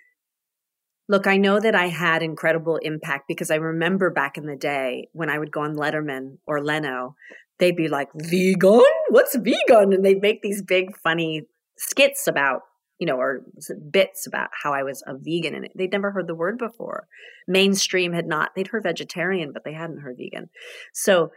look, 1.07 1.27
I 1.27 1.37
know 1.37 1.59
that 1.59 1.75
I 1.75 1.87
had 1.87 2.23
incredible 2.23 2.77
impact 2.77 3.27
because 3.27 3.51
I 3.51 3.55
remember 3.55 4.09
back 4.09 4.37
in 4.37 4.45
the 4.45 4.55
day 4.55 5.09
when 5.13 5.29
I 5.29 5.37
would 5.37 5.51
go 5.51 5.61
on 5.61 5.75
Letterman 5.75 6.37
or 6.47 6.63
Leno, 6.63 7.15
they'd 7.59 7.75
be 7.75 7.87
like, 7.87 8.09
vegan? 8.15 8.81
What's 9.09 9.35
vegan? 9.35 9.93
And 9.93 10.03
they'd 10.03 10.21
make 10.21 10.41
these 10.41 10.61
big 10.61 10.97
funny 10.97 11.43
skits 11.77 12.27
about 12.27 12.61
you 13.01 13.07
know, 13.07 13.17
or 13.17 13.41
bits 13.89 14.27
about 14.27 14.49
how 14.61 14.73
I 14.75 14.83
was 14.83 15.03
a 15.07 15.15
vegan 15.17 15.55
and 15.55 15.67
they'd 15.75 15.91
never 15.91 16.11
heard 16.11 16.27
the 16.27 16.35
word 16.35 16.59
before. 16.59 17.07
Mainstream 17.47 18.13
had 18.13 18.27
not, 18.27 18.51
they'd 18.55 18.67
heard 18.67 18.83
vegetarian, 18.83 19.51
but 19.51 19.63
they 19.63 19.73
hadn't 19.73 20.01
heard 20.01 20.17
vegan. 20.19 20.51
So 20.93 21.31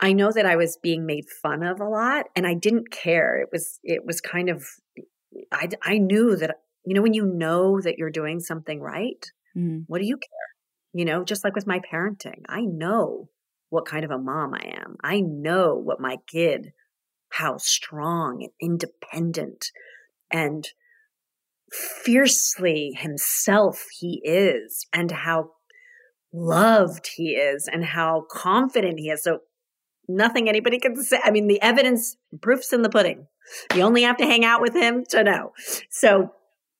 I 0.00 0.12
know 0.12 0.32
that 0.32 0.46
I 0.46 0.56
was 0.56 0.78
being 0.82 1.04
made 1.04 1.26
fun 1.42 1.62
of 1.62 1.80
a 1.80 1.88
lot 1.88 2.26
and 2.34 2.46
I 2.46 2.54
didn't 2.54 2.90
care. 2.90 3.40
It 3.40 3.50
was, 3.52 3.78
it 3.82 4.04
was 4.04 4.20
kind 4.20 4.48
of, 4.48 4.64
I, 5.52 5.68
I 5.82 5.98
knew 5.98 6.36
that, 6.36 6.56
you 6.86 6.94
know, 6.94 7.02
when 7.02 7.12
you 7.12 7.26
know 7.26 7.80
that 7.82 7.98
you're 7.98 8.10
doing 8.10 8.40
something 8.40 8.80
right, 8.80 9.30
mm-hmm. 9.56 9.80
what 9.86 10.00
do 10.00 10.06
you 10.06 10.16
care? 10.16 10.94
You 10.94 11.04
know, 11.04 11.22
just 11.22 11.44
like 11.44 11.54
with 11.54 11.66
my 11.66 11.80
parenting, 11.80 12.42
I 12.48 12.62
know 12.62 13.28
what 13.68 13.86
kind 13.86 14.04
of 14.04 14.10
a 14.10 14.18
mom 14.18 14.54
I 14.54 14.72
am. 14.78 14.96
I 15.04 15.20
know 15.20 15.74
what 15.76 16.00
my 16.00 16.16
kid, 16.26 16.72
how 17.28 17.58
strong 17.58 18.42
and 18.42 18.52
independent 18.60 19.66
and 20.32 20.66
fiercely 21.70 22.92
himself 22.96 23.86
he 23.98 24.20
is 24.24 24.86
and 24.92 25.10
how 25.10 25.50
loved 26.32 27.10
he 27.14 27.32
is 27.32 27.68
and 27.70 27.84
how 27.84 28.24
confident 28.30 28.98
he 28.98 29.10
is. 29.10 29.22
So 29.22 29.40
nothing 30.16 30.48
anybody 30.48 30.78
can 30.78 30.96
say. 31.02 31.18
I 31.22 31.30
mean, 31.30 31.46
the 31.46 31.60
evidence, 31.62 32.16
proof's 32.40 32.72
in 32.72 32.82
the 32.82 32.90
pudding. 32.90 33.26
You 33.74 33.82
only 33.82 34.02
have 34.02 34.16
to 34.18 34.24
hang 34.24 34.44
out 34.44 34.60
with 34.60 34.74
him 34.74 35.04
to 35.10 35.24
know. 35.24 35.52
So, 35.90 36.32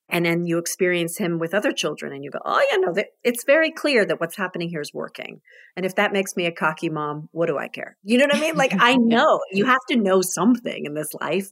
and 0.09 0.25
then 0.25 0.45
you 0.45 0.59
experience 0.59 1.19
him 1.19 1.39
with 1.39 1.55
other 1.55 1.73
children 1.73 2.13
and 2.13 2.25
you 2.25 2.31
go, 2.31 2.41
oh, 2.45 2.63
yeah, 2.71 2.77
no, 2.79 2.95
it's 3.23 3.45
very 3.45 3.71
clear 3.71 4.05
that 4.05 4.21
what's 4.21 4.37
happening 4.37 4.69
here 4.69 4.81
is 4.81 4.93
working. 4.93 5.41
And 5.77 5.87
if 5.87 5.95
that 5.97 6.13
makes 6.13 6.37
me 6.37 6.47
a 6.47 6.53
cocky 6.53 6.89
mom, 6.89 7.29
what 7.33 7.47
do 7.47 7.59
I 7.59 7.69
care? 7.69 7.97
You 8.03 8.19
know 8.19 8.27
what 8.27 8.37
I 8.37 8.41
mean? 8.41 8.57
Like, 8.57 8.73
I 8.79 8.97
know 8.99 9.41
you 9.53 9.67
have 9.67 9.85
to 9.91 9.97
know 9.97 10.21
something 10.21 10.85
in 10.85 10.95
this 10.95 11.15
life. 11.21 11.51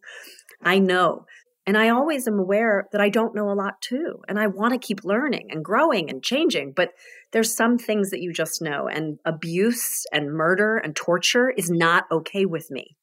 I 0.63 0.79
know. 0.81 1.27
And 1.69 1.77
I 1.77 1.91
always 1.91 2.27
am 2.27 2.39
aware 2.39 2.89
that 2.93 3.01
I 3.03 3.11
don't 3.11 3.35
know 3.35 3.51
a 3.51 3.53
lot 3.53 3.83
too. 3.83 4.23
And 4.27 4.39
I 4.39 4.47
want 4.47 4.73
to 4.73 4.79
keep 4.79 5.05
learning 5.05 5.49
and 5.51 5.63
growing 5.63 6.09
and 6.09 6.23
changing. 6.23 6.73
But 6.73 6.93
there's 7.33 7.55
some 7.55 7.77
things 7.77 8.09
that 8.09 8.23
you 8.23 8.33
just 8.33 8.63
know. 8.63 8.89
And 8.89 9.19
abuse 9.27 10.07
and 10.11 10.33
murder 10.33 10.79
and 10.79 10.97
torture 10.97 11.51
is 11.51 11.71
not 11.71 12.05
okay 12.11 12.47
with 12.47 12.71
me. 12.71 12.97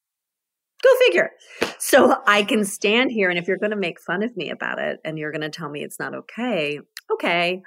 Go 0.82 0.90
figure. 1.06 1.30
So 1.78 2.16
I 2.26 2.42
can 2.42 2.64
stand 2.64 3.12
here. 3.12 3.30
And 3.30 3.38
if 3.38 3.46
you're 3.46 3.56
going 3.56 3.70
to 3.70 3.76
make 3.76 4.00
fun 4.00 4.24
of 4.24 4.36
me 4.36 4.50
about 4.50 4.80
it 4.80 4.98
and 5.04 5.16
you're 5.16 5.30
going 5.30 5.42
to 5.42 5.48
tell 5.48 5.70
me 5.70 5.84
it's 5.84 6.00
not 6.00 6.16
okay, 6.16 6.80
okay. 7.12 7.62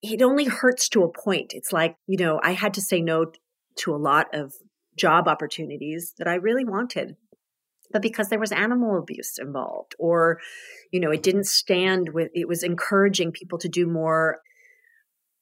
It 0.00 0.22
only 0.22 0.46
hurts 0.46 0.88
to 0.90 1.02
a 1.02 1.12
point. 1.12 1.52
It's 1.52 1.70
like, 1.70 1.96
you 2.06 2.16
know, 2.16 2.40
I 2.42 2.52
had 2.52 2.72
to 2.74 2.80
say 2.80 3.02
no 3.02 3.26
to 3.80 3.94
a 3.94 3.98
lot 3.98 4.28
of 4.32 4.54
job 4.96 5.28
opportunities 5.28 6.14
that 6.16 6.26
I 6.26 6.36
really 6.36 6.64
wanted 6.64 7.16
but 7.92 8.02
because 8.02 8.28
there 8.28 8.38
was 8.38 8.52
animal 8.52 8.98
abuse 8.98 9.38
involved 9.38 9.94
or 9.98 10.38
you 10.92 11.00
know 11.00 11.10
it 11.10 11.22
didn't 11.22 11.46
stand 11.46 12.10
with 12.12 12.30
it 12.34 12.48
was 12.48 12.62
encouraging 12.62 13.32
people 13.32 13.58
to 13.58 13.68
do 13.68 13.86
more 13.86 14.38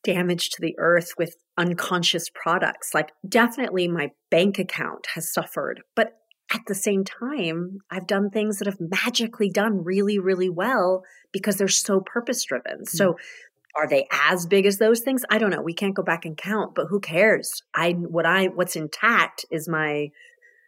damage 0.04 0.50
to 0.50 0.60
the 0.60 0.74
earth 0.78 1.14
with 1.18 1.36
unconscious 1.58 2.30
products. 2.32 2.94
Like 2.94 3.10
definitely 3.28 3.88
my 3.88 4.12
bank 4.30 4.58
account 4.58 5.06
has 5.14 5.32
suffered 5.32 5.82
but 5.94 6.12
at 6.54 6.60
the 6.68 6.76
same 6.76 7.02
time 7.02 7.78
i've 7.90 8.06
done 8.06 8.30
things 8.30 8.58
that 8.58 8.66
have 8.66 8.78
magically 8.78 9.50
done 9.50 9.82
really 9.82 10.16
really 10.16 10.48
well 10.48 11.02
because 11.32 11.56
they're 11.56 11.66
so 11.66 12.00
purpose 12.00 12.44
driven 12.44 12.74
mm-hmm. 12.74 12.96
so 12.96 13.16
are 13.76 13.88
they 13.88 14.08
as 14.10 14.46
big 14.46 14.64
as 14.64 14.78
those 14.78 15.00
things? 15.00 15.22
I 15.28 15.38
don't 15.38 15.50
know. 15.50 15.60
We 15.60 15.74
can't 15.74 15.94
go 15.94 16.02
back 16.02 16.24
and 16.24 16.36
count 16.36 16.74
but 16.74 16.86
who 16.88 16.98
cares? 16.98 17.62
I 17.74 17.92
what 17.92 18.26
i 18.26 18.46
what's 18.46 18.74
intact 18.74 19.44
is 19.50 19.68
my 19.68 20.10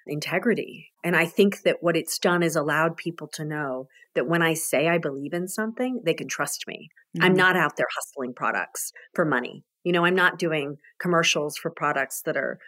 integrity. 0.08 0.90
And 1.04 1.16
I 1.16 1.26
think 1.26 1.62
that 1.62 1.78
what 1.80 1.96
it's 1.96 2.18
done 2.18 2.42
is 2.42 2.56
allowed 2.56 2.96
people 2.96 3.28
to 3.34 3.44
know 3.44 3.88
that 4.14 4.26
when 4.26 4.42
I 4.42 4.54
say 4.54 4.88
I 4.88 4.98
believe 4.98 5.32
in 5.32 5.48
something, 5.48 6.00
they 6.04 6.14
can 6.14 6.28
trust 6.28 6.64
me. 6.66 6.88
Mm-hmm. 7.16 7.24
I'm 7.24 7.34
not 7.34 7.56
out 7.56 7.76
there 7.76 7.86
hustling 7.94 8.34
products 8.34 8.92
for 9.14 9.24
money. 9.24 9.64
You 9.84 9.92
know, 9.92 10.04
I'm 10.04 10.14
not 10.16 10.38
doing 10.38 10.76
commercials 11.00 11.56
for 11.56 11.70
products 11.70 12.22
that 12.26 12.36
are 12.36 12.58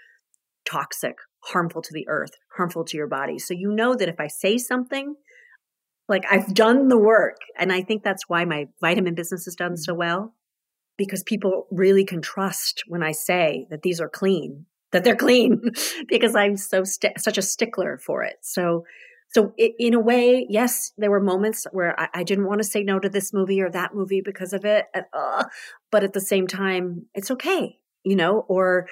toxic, 0.64 1.16
harmful 1.44 1.82
to 1.82 1.92
the 1.92 2.06
earth, 2.08 2.32
harmful 2.56 2.84
to 2.84 2.96
your 2.96 3.08
body. 3.08 3.38
So 3.38 3.54
you 3.54 3.72
know 3.72 3.94
that 3.94 4.08
if 4.08 4.20
I 4.20 4.28
say 4.28 4.58
something, 4.58 5.16
Like 6.08 6.24
I've 6.30 6.52
done 6.54 6.88
the 6.88 6.98
work. 6.98 7.36
And 7.56 7.72
I 7.72 7.82
think 7.82 8.02
that's 8.02 8.28
why 8.28 8.44
my 8.44 8.66
vitamin 8.80 9.14
business 9.14 9.44
has 9.44 9.54
done 9.54 9.76
so 9.76 9.94
well 9.94 10.34
because 10.98 11.22
people 11.22 11.66
really 11.70 12.04
can 12.04 12.20
trust 12.20 12.82
when 12.88 13.02
I 13.02 13.12
say 13.12 13.66
that 13.70 13.82
these 13.82 14.00
are 14.00 14.08
clean, 14.08 14.66
that 14.92 15.04
they're 15.04 15.16
clean 15.16 15.72
because 16.08 16.34
I'm 16.34 16.56
so 16.56 16.84
st- 16.84 17.20
such 17.20 17.38
a 17.38 17.42
stickler 17.42 17.98
for 17.98 18.22
it. 18.22 18.36
So 18.42 18.84
so 19.32 19.54
it, 19.56 19.74
in 19.78 19.94
a 19.94 20.00
way, 20.00 20.44
yes, 20.48 20.92
there 20.98 21.10
were 21.10 21.20
moments 21.20 21.66
where 21.70 21.98
I, 21.98 22.08
I, 22.14 22.22
didn't 22.24 22.46
want 22.46 22.58
to 22.60 22.68
say 22.68 22.82
no 22.82 22.98
to 22.98 23.08
this 23.08 23.32
movie 23.32 23.62
or 23.62 23.70
that 23.70 23.94
movie 23.94 24.20
because 24.20 24.52
of 24.52 24.64
it. 24.64 24.86
And, 24.92 25.04
uh, 25.12 25.44
but 25.92 26.02
at 26.02 26.14
the 26.14 26.20
same 26.20 26.48
time, 26.48 27.06
it's 27.14 27.30
okay, 27.30 27.78
you 28.02 28.16
know, 28.16 28.40
or, 28.48 28.88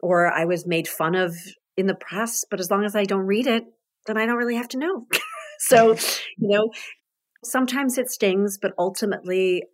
or 0.00 0.32
I 0.32 0.46
was 0.46 0.66
made 0.66 0.88
fun 0.88 1.14
of 1.14 1.36
in 1.76 1.86
the 1.86 1.94
press, 1.94 2.46
but 2.50 2.60
as 2.60 2.70
long 2.70 2.84
as 2.84 2.96
I 2.96 3.04
don't 3.04 3.26
read 3.26 3.46
it, 3.46 3.64
then 4.06 4.16
I 4.16 4.24
don't 4.24 4.38
really 4.38 4.56
have 4.56 4.68
to 4.68 4.78
know. 4.78 5.06
so, 5.58 5.96
you 6.38 6.48
know, 6.48 6.70
sometimes 7.42 7.98
it 7.98 8.10
stings, 8.10 8.56
but 8.56 8.72
ultimately 8.78 9.64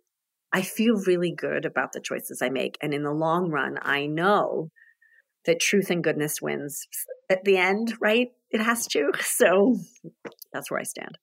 I 0.51 0.61
feel 0.61 0.95
really 0.95 1.33
good 1.33 1.63
about 1.63 1.93
the 1.93 2.01
choices 2.01 2.41
I 2.41 2.49
make. 2.49 2.77
And 2.81 2.93
in 2.93 3.03
the 3.03 3.13
long 3.13 3.49
run, 3.49 3.77
I 3.81 4.07
know 4.07 4.71
that 5.45 5.59
truth 5.59 5.89
and 5.89 6.03
goodness 6.03 6.41
wins 6.41 6.87
at 7.29 7.43
the 7.43 7.57
end, 7.57 7.95
right? 7.99 8.29
it 8.51 8.61
has 8.61 8.87
to. 8.87 9.11
So 9.21 9.77
that's 10.53 10.69
where 10.69 10.79
I 10.79 10.83
stand. 10.83 11.17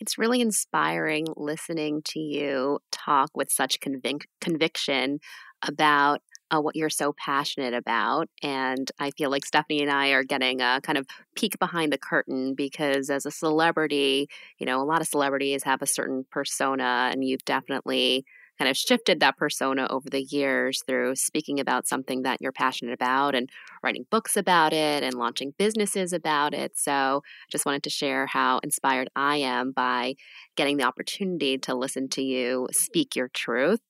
It's 0.00 0.18
really 0.18 0.40
inspiring 0.40 1.26
listening 1.36 2.02
to 2.06 2.18
you 2.20 2.78
talk 2.90 3.30
with 3.34 3.50
such 3.50 3.80
convic- 3.80 4.26
conviction 4.40 5.20
about 5.66 6.22
uh, 6.50 6.60
what 6.60 6.76
you're 6.76 6.90
so 6.90 7.12
passionate 7.12 7.74
about. 7.74 8.28
And 8.42 8.90
I 8.98 9.10
feel 9.12 9.30
like 9.30 9.44
Stephanie 9.44 9.82
and 9.82 9.90
I 9.90 10.08
are 10.08 10.24
getting 10.24 10.60
a 10.60 10.80
kind 10.82 10.98
of 10.98 11.06
peek 11.36 11.58
behind 11.58 11.92
the 11.92 11.98
curtain 11.98 12.54
because 12.54 13.10
as 13.10 13.26
a 13.26 13.30
celebrity, 13.30 14.28
you 14.58 14.66
know, 14.66 14.80
a 14.80 14.84
lot 14.84 15.00
of 15.00 15.06
celebrities 15.06 15.62
have 15.64 15.82
a 15.82 15.86
certain 15.86 16.24
persona, 16.30 17.10
and 17.12 17.24
you've 17.24 17.44
definitely 17.44 18.24
kind 18.58 18.70
of 18.70 18.76
shifted 18.76 19.20
that 19.20 19.36
persona 19.36 19.86
over 19.90 20.08
the 20.08 20.22
years 20.22 20.82
through 20.86 21.16
speaking 21.16 21.58
about 21.58 21.86
something 21.86 22.22
that 22.22 22.40
you're 22.40 22.52
passionate 22.52 22.92
about 22.92 23.34
and 23.34 23.50
writing 23.82 24.06
books 24.10 24.36
about 24.36 24.72
it 24.72 25.02
and 25.02 25.14
launching 25.14 25.54
businesses 25.58 26.12
about 26.12 26.54
it. 26.54 26.78
So, 26.78 27.22
just 27.50 27.66
wanted 27.66 27.82
to 27.84 27.90
share 27.90 28.26
how 28.26 28.58
inspired 28.62 29.08
I 29.16 29.36
am 29.36 29.72
by 29.72 30.14
getting 30.56 30.76
the 30.76 30.84
opportunity 30.84 31.58
to 31.58 31.74
listen 31.74 32.08
to 32.10 32.22
you 32.22 32.68
speak 32.72 33.16
your 33.16 33.28
truth. 33.28 33.80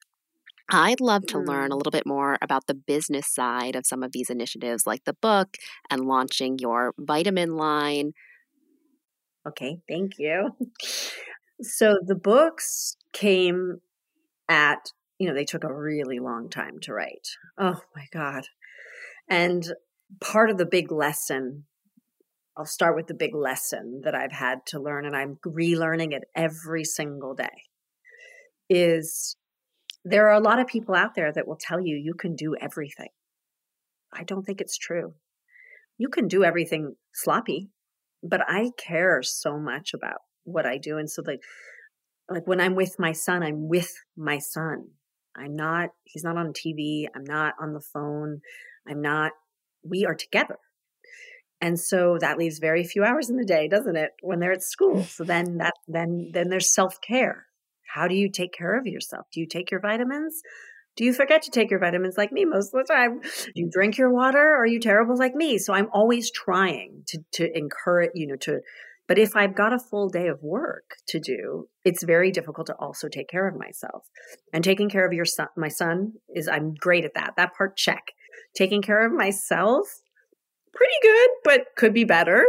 I'd 0.71 1.01
love 1.01 1.27
to 1.27 1.39
learn 1.39 1.71
a 1.71 1.75
mm. 1.75 1.79
little 1.79 1.91
bit 1.91 2.07
more 2.07 2.39
about 2.41 2.67
the 2.67 2.75
business 2.75 3.27
side 3.27 3.77
of 3.77 3.87
some 3.87 4.03
of 4.03 4.13
these 4.13 4.31
initiatives, 4.31 4.87
like 4.87 5.05
the 5.05 5.13
book 5.13 5.57
and 5.91 6.07
launching 6.07 6.59
your 6.59 6.95
vitamin 6.99 7.57
line. 7.57 8.13
Okay, 9.47 9.79
thank 9.89 10.19
you. 10.19 10.57
So 11.61 11.99
the 12.05 12.15
books 12.15 12.97
came 13.13 13.81
at, 14.49 14.93
you 15.19 15.29
know, 15.29 15.35
they 15.35 15.45
took 15.45 15.65
a 15.65 15.75
really 15.75 16.19
long 16.19 16.49
time 16.49 16.79
to 16.83 16.93
write. 16.93 17.29
Oh 17.59 17.81
my 17.95 18.07
God. 18.13 18.45
And 19.29 19.65
part 20.21 20.51
of 20.51 20.59
the 20.59 20.67
big 20.67 20.91
lesson, 20.91 21.65
I'll 22.57 22.67
start 22.67 22.97
with 22.97 23.07
the 23.07 23.15
big 23.15 23.35
lesson 23.35 24.03
that 24.05 24.15
I've 24.15 24.33
had 24.33 24.67
to 24.67 24.81
learn, 24.81 25.07
and 25.07 25.17
I'm 25.17 25.39
relearning 25.47 26.13
it 26.13 26.25
every 26.37 26.85
single 26.85 27.35
day, 27.35 27.63
is 28.69 29.37
there 30.05 30.29
are 30.29 30.35
a 30.35 30.41
lot 30.41 30.59
of 30.59 30.67
people 30.67 30.95
out 30.95 31.15
there 31.15 31.33
that 31.33 31.47
will 31.47 31.59
tell 31.59 31.81
you 31.81 31.97
you 31.97 32.15
can 32.15 32.35
do 32.35 32.55
everything. 32.61 33.09
I 34.13 34.25
don't 34.25 34.43
think 34.43 34.61
it's 34.61 34.77
true. 34.77 35.15
You 35.97 36.09
can 36.09 36.29
do 36.29 36.45
everything 36.45 36.97
sloppy, 37.15 37.71
but 38.23 38.41
I 38.47 38.71
care 38.77 39.23
so 39.23 39.59
much 39.59 39.95
about 39.95 40.19
what 40.45 40.67
I 40.67 40.77
do. 40.77 40.99
And 40.99 41.09
so, 41.09 41.23
like, 41.25 41.41
like 42.29 42.47
when 42.47 42.61
I'm 42.61 42.75
with 42.75 42.99
my 42.99 43.13
son, 43.13 43.43
I'm 43.43 43.69
with 43.69 43.93
my 44.17 44.39
son. 44.39 44.89
I'm 45.37 45.57
not, 45.57 45.91
he's 46.05 46.25
not 46.25 46.37
on 46.37 46.53
TV. 46.53 47.07
I'm 47.15 47.25
not 47.25 47.55
on 47.61 47.73
the 47.73 47.81
phone. 47.81 48.41
I'm 48.89 49.01
not, 49.01 49.33
we 49.83 50.05
are 50.05 50.15
together. 50.15 50.59
And 51.61 51.79
so 51.79 52.19
that 52.21 52.39
leaves 52.39 52.59
very 52.59 52.85
few 52.85 53.05
hours 53.05 53.31
in 53.31 53.37
the 53.37 53.45
day, 53.45 53.69
doesn't 53.69 53.97
it? 53.97 54.11
When 54.21 54.41
they're 54.41 54.53
at 54.53 54.63
school. 54.63 55.05
So 55.05 55.25
then 55.25 55.59
that, 55.59 55.75
then, 55.87 56.31
then 56.33 56.49
there's 56.49 56.75
self 56.75 57.01
care. 57.01 57.47
How 57.95 58.09
do 58.09 58.15
you 58.15 58.31
take 58.31 58.53
care 58.53 58.77
of 58.77 58.87
yourself? 58.87 59.27
Do 59.33 59.41
you 59.41 59.47
take 59.47 59.71
your 59.71 59.81
vitamins? 59.81 60.43
Do 60.97 61.05
you 61.05 61.13
forget 61.13 61.43
to 61.43 61.51
take 61.51 61.71
your 61.71 61.81
vitamins 61.81 62.17
like 62.19 62.33
me 62.33 62.45
most 62.45 62.75
of 62.75 62.85
the 62.85 62.93
time? 62.93 63.21
Do 63.21 63.53
you 63.55 63.71
drink 63.71 63.97
your 63.97 64.11
water? 64.11 64.39
Are 64.39 64.67
you 64.67 64.81
terrible 64.81 65.17
like 65.17 65.35
me? 65.35 65.59
So 65.59 65.73
I'm 65.73 65.89
always 65.93 66.31
trying 66.31 67.05
to, 67.09 67.19
to 67.35 67.57
encourage, 67.57 68.11
you 68.15 68.27
know, 68.27 68.37
to, 68.37 68.61
but 69.13 69.19
if 69.19 69.37
I've 69.37 69.55
got 69.55 69.75
a 69.75 69.79
full 69.79 70.09
day 70.09 70.29
of 70.29 70.43
work 70.43 70.97
to 71.09 71.21
do, 71.21 71.69
it's 71.85 72.03
very 72.03 72.31
difficult 72.31 72.67
to 72.69 72.75
also 72.77 73.09
take 73.09 73.29
care 73.29 73.47
of 73.47 73.59
myself. 73.59 74.07
And 74.55 74.65
taking 74.65 74.89
care 74.89 75.07
of 75.07 75.13
your 75.13 75.27
son, 75.27 75.49
my 75.55 75.69
son 75.69 76.15
is, 76.35 76.49
I'm 76.49 76.73
great 76.73 77.05
at 77.05 77.13
that. 77.13 77.35
That 77.37 77.53
part, 77.53 77.77
check. 77.77 78.05
Taking 78.57 78.81
care 78.81 79.05
of 79.05 79.13
myself, 79.13 79.87
pretty 80.73 80.95
good, 81.03 81.29
but 81.45 81.67
could 81.77 81.93
be 81.93 82.05
better. 82.05 82.43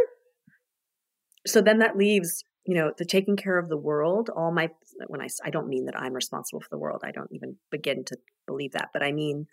So 1.46 1.60
then 1.60 1.80
that 1.80 1.98
leaves, 1.98 2.46
you 2.66 2.76
know, 2.76 2.94
the 2.98 3.04
taking 3.04 3.36
care 3.36 3.60
of 3.60 3.68
the 3.68 3.76
world. 3.76 4.30
All 4.34 4.54
my, 4.54 4.70
when 5.08 5.20
I, 5.20 5.28
I 5.44 5.50
don't 5.50 5.68
mean 5.68 5.84
that 5.88 6.00
I'm 6.00 6.14
responsible 6.14 6.62
for 6.62 6.70
the 6.72 6.80
world. 6.80 7.02
I 7.04 7.12
don't 7.12 7.34
even 7.34 7.58
begin 7.72 8.06
to 8.06 8.16
believe 8.48 8.72
that, 8.72 8.92
but 8.94 9.04
I 9.04 9.12
mean 9.12 9.48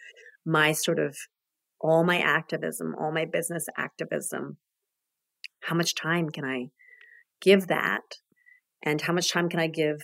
my 0.46 0.70
sort 0.70 1.00
of, 1.00 1.16
all 1.80 2.04
my 2.04 2.20
activism, 2.20 2.94
all 3.00 3.10
my 3.10 3.24
business 3.24 3.66
activism. 3.76 4.58
How 5.62 5.74
much 5.74 5.96
time 5.96 6.30
can 6.30 6.44
I 6.44 6.70
give 7.40 7.66
that? 7.68 8.02
And 8.82 9.00
how 9.00 9.12
much 9.12 9.32
time 9.32 9.48
can 9.48 9.60
i 9.60 9.66
give 9.66 10.00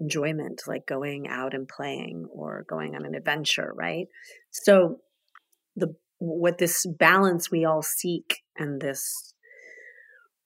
enjoyment 0.00 0.62
like 0.66 0.86
going 0.86 1.28
out 1.28 1.54
and 1.54 1.68
playing 1.68 2.26
or 2.32 2.64
going 2.68 2.94
on 2.94 3.04
an 3.04 3.14
adventure 3.14 3.72
right? 3.74 4.06
So 4.50 4.98
the 5.76 5.94
what 6.18 6.58
this 6.58 6.86
balance 6.86 7.50
we 7.50 7.64
all 7.64 7.82
seek 7.82 8.38
and 8.56 8.80
this 8.80 9.34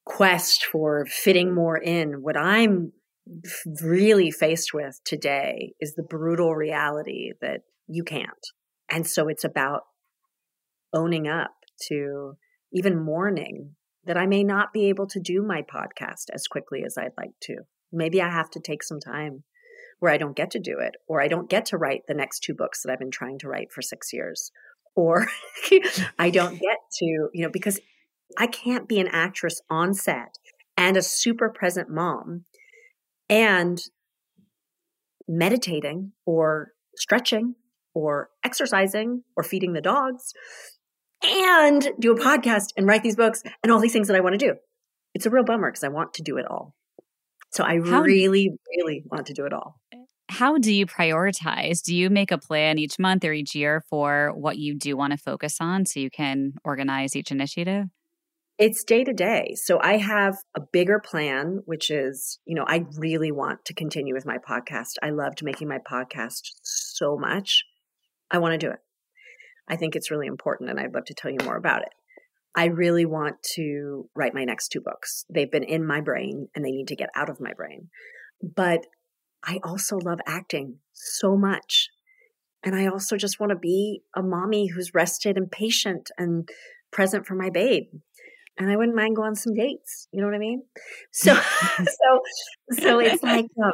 quest 0.04 0.64
for 0.64 1.04
fitting 1.06 1.52
more 1.52 1.76
in 1.76 2.22
what 2.22 2.36
i'm 2.36 2.92
really 3.82 4.30
faced 4.30 4.72
with 4.72 5.00
today 5.04 5.72
is 5.80 5.94
the 5.94 6.02
brutal 6.02 6.54
reality 6.54 7.32
that 7.40 7.62
you 7.88 8.04
can't. 8.04 8.30
And 8.90 9.06
so 9.06 9.28
it's 9.28 9.44
about 9.44 9.82
owning 10.92 11.26
up 11.28 11.52
to 11.88 12.36
even 12.72 13.04
mourning 13.04 13.74
that 14.06 14.16
I 14.16 14.26
may 14.26 14.44
not 14.44 14.72
be 14.72 14.88
able 14.88 15.06
to 15.08 15.20
do 15.20 15.42
my 15.42 15.62
podcast 15.62 16.30
as 16.32 16.46
quickly 16.46 16.84
as 16.84 16.96
I'd 16.96 17.12
like 17.18 17.32
to. 17.42 17.56
Maybe 17.92 18.22
I 18.22 18.30
have 18.30 18.50
to 18.50 18.60
take 18.60 18.82
some 18.82 19.00
time 19.00 19.44
where 19.98 20.12
I 20.12 20.18
don't 20.18 20.36
get 20.36 20.50
to 20.52 20.60
do 20.60 20.78
it, 20.78 20.94
or 21.08 21.20
I 21.20 21.28
don't 21.28 21.48
get 21.48 21.66
to 21.66 21.78
write 21.78 22.02
the 22.06 22.14
next 22.14 22.40
two 22.40 22.54
books 22.54 22.82
that 22.82 22.92
I've 22.92 22.98
been 22.98 23.10
trying 23.10 23.38
to 23.40 23.48
write 23.48 23.72
for 23.72 23.82
six 23.82 24.12
years, 24.12 24.50
or 24.94 25.26
I 26.18 26.30
don't 26.30 26.60
get 26.60 26.78
to, 26.98 27.04
you 27.04 27.42
know, 27.42 27.50
because 27.50 27.80
I 28.36 28.46
can't 28.46 28.88
be 28.88 29.00
an 29.00 29.08
actress 29.08 29.60
on 29.70 29.94
set 29.94 30.38
and 30.76 30.96
a 30.96 31.02
super 31.02 31.48
present 31.48 31.88
mom 31.88 32.44
and 33.30 33.80
meditating 35.26 36.12
or 36.24 36.72
stretching 36.96 37.54
or 37.94 38.28
exercising 38.44 39.22
or 39.36 39.42
feeding 39.42 39.72
the 39.72 39.80
dogs 39.80 40.32
and 41.26 41.88
do 41.98 42.12
a 42.12 42.18
podcast 42.18 42.72
and 42.76 42.86
write 42.86 43.02
these 43.02 43.16
books 43.16 43.42
and 43.62 43.72
all 43.72 43.80
these 43.80 43.92
things 43.92 44.08
that 44.08 44.16
I 44.16 44.20
want 44.20 44.38
to 44.38 44.38
do. 44.38 44.54
It's 45.14 45.26
a 45.26 45.30
real 45.30 45.44
bummer 45.44 45.70
because 45.70 45.84
I 45.84 45.88
want 45.88 46.14
to 46.14 46.22
do 46.22 46.36
it 46.36 46.46
all. 46.46 46.74
So 47.52 47.64
I 47.64 47.80
How, 47.80 48.02
really, 48.02 48.50
really 48.76 49.02
want 49.10 49.26
to 49.26 49.32
do 49.32 49.46
it 49.46 49.52
all. 49.52 49.80
How 50.28 50.58
do 50.58 50.74
you 50.74 50.86
prioritize? 50.86 51.82
Do 51.82 51.94
you 51.94 52.10
make 52.10 52.30
a 52.30 52.38
plan 52.38 52.78
each 52.78 52.98
month 52.98 53.24
or 53.24 53.32
each 53.32 53.54
year 53.54 53.82
for 53.88 54.32
what 54.34 54.58
you 54.58 54.74
do 54.76 54.96
want 54.96 55.12
to 55.12 55.18
focus 55.18 55.56
on 55.60 55.86
so 55.86 56.00
you 56.00 56.10
can 56.10 56.54
organize 56.64 57.14
each 57.16 57.30
initiative? 57.30 57.86
It's 58.58 58.84
day 58.84 59.04
to 59.04 59.12
day. 59.12 59.54
So 59.54 59.78
I 59.80 59.98
have 59.98 60.36
a 60.54 60.60
bigger 60.60 60.98
plan, 60.98 61.60
which 61.66 61.90
is, 61.90 62.38
you 62.46 62.54
know, 62.54 62.64
I 62.66 62.86
really 62.96 63.30
want 63.30 63.64
to 63.66 63.74
continue 63.74 64.14
with 64.14 64.26
my 64.26 64.38
podcast. 64.38 64.94
I 65.02 65.10
loved 65.10 65.44
making 65.44 65.68
my 65.68 65.78
podcast 65.78 66.52
so 66.62 67.16
much. 67.18 67.64
I 68.30 68.38
want 68.38 68.52
to 68.52 68.58
do 68.58 68.72
it. 68.72 68.78
I 69.68 69.76
think 69.76 69.96
it's 69.96 70.10
really 70.10 70.26
important 70.26 70.70
and 70.70 70.78
I'd 70.78 70.94
love 70.94 71.06
to 71.06 71.14
tell 71.14 71.30
you 71.30 71.38
more 71.44 71.56
about 71.56 71.82
it. 71.82 71.88
I 72.56 72.66
really 72.66 73.04
want 73.04 73.42
to 73.54 74.08
write 74.14 74.34
my 74.34 74.44
next 74.44 74.68
two 74.68 74.80
books. 74.80 75.24
They've 75.28 75.50
been 75.50 75.64
in 75.64 75.86
my 75.86 76.00
brain 76.00 76.48
and 76.54 76.64
they 76.64 76.70
need 76.70 76.88
to 76.88 76.96
get 76.96 77.10
out 77.14 77.28
of 77.28 77.40
my 77.40 77.52
brain. 77.52 77.90
But 78.42 78.86
I 79.44 79.60
also 79.62 79.98
love 79.98 80.20
acting 80.26 80.78
so 80.92 81.36
much. 81.36 81.90
And 82.64 82.74
I 82.74 82.86
also 82.86 83.16
just 83.16 83.38
want 83.38 83.50
to 83.50 83.56
be 83.56 84.02
a 84.16 84.22
mommy 84.22 84.68
who's 84.68 84.94
rested 84.94 85.36
and 85.36 85.50
patient 85.50 86.10
and 86.16 86.48
present 86.90 87.26
for 87.26 87.34
my 87.34 87.50
babe 87.50 87.88
and 88.58 88.70
I 88.70 88.76
wouldn't 88.76 88.96
mind 88.96 89.16
going 89.16 89.28
on 89.28 89.34
some 89.34 89.54
dates. 89.54 90.08
You 90.12 90.20
know 90.20 90.26
what 90.26 90.34
I 90.34 90.38
mean? 90.38 90.62
So, 91.12 91.34
so, 91.78 92.20
so 92.72 92.98
it's 92.98 93.22
like, 93.22 93.46
um, 93.62 93.72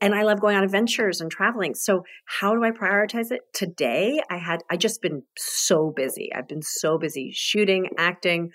and 0.00 0.14
I 0.14 0.22
love 0.22 0.40
going 0.40 0.56
on 0.56 0.64
adventures 0.64 1.20
and 1.20 1.30
traveling. 1.30 1.74
So, 1.74 2.04
how 2.24 2.54
do 2.54 2.64
I 2.64 2.70
prioritize 2.70 3.30
it 3.30 3.42
today? 3.52 4.20
I 4.30 4.38
had, 4.38 4.62
I 4.70 4.76
just 4.76 5.02
been 5.02 5.22
so 5.36 5.92
busy. 5.94 6.30
I've 6.34 6.48
been 6.48 6.62
so 6.62 6.98
busy 6.98 7.32
shooting, 7.34 7.88
acting, 7.98 8.50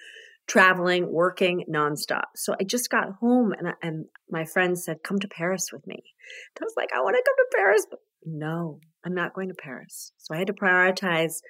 traveling, 0.49 1.11
working 1.11 1.63
nonstop. 1.69 2.23
So 2.35 2.55
I 2.59 2.63
just 2.63 2.89
got 2.89 3.13
home 3.21 3.53
and, 3.53 3.73
and 3.81 4.05
my 4.29 4.45
friend 4.45 4.77
said, 4.77 5.03
Come 5.03 5.19
to 5.19 5.27
Paris 5.27 5.69
with 5.71 5.85
me. 5.85 5.95
And 5.95 6.63
I 6.63 6.65
was 6.65 6.73
like, 6.75 6.89
I 6.93 7.01
want 7.01 7.15
to 7.15 7.23
come 7.25 7.35
to 7.37 7.57
Paris. 7.57 7.85
But 7.89 7.99
no, 8.25 8.79
I'm 9.05 9.13
not 9.13 9.33
going 9.33 9.49
to 9.49 9.55
Paris. 9.55 10.11
So 10.17 10.33
I 10.33 10.39
had 10.39 10.47
to 10.47 10.53
prioritize. 10.53 11.41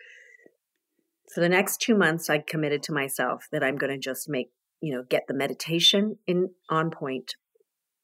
For 1.34 1.42
the 1.42 1.50
next 1.50 1.78
two 1.82 1.96
months, 1.96 2.30
I 2.30 2.40
committed 2.40 2.84
to 2.84 2.94
myself 2.94 3.48
that 3.52 3.64
I'm 3.64 3.78
going 3.78 3.92
to 3.92 4.00
just 4.00 4.28
make, 4.28 4.50
you 4.82 4.94
know, 4.94 5.04
get 5.08 5.24
the 5.28 5.34
meditation 5.34 6.18
in 6.26 6.50
on 6.70 6.90
point, 6.90 7.36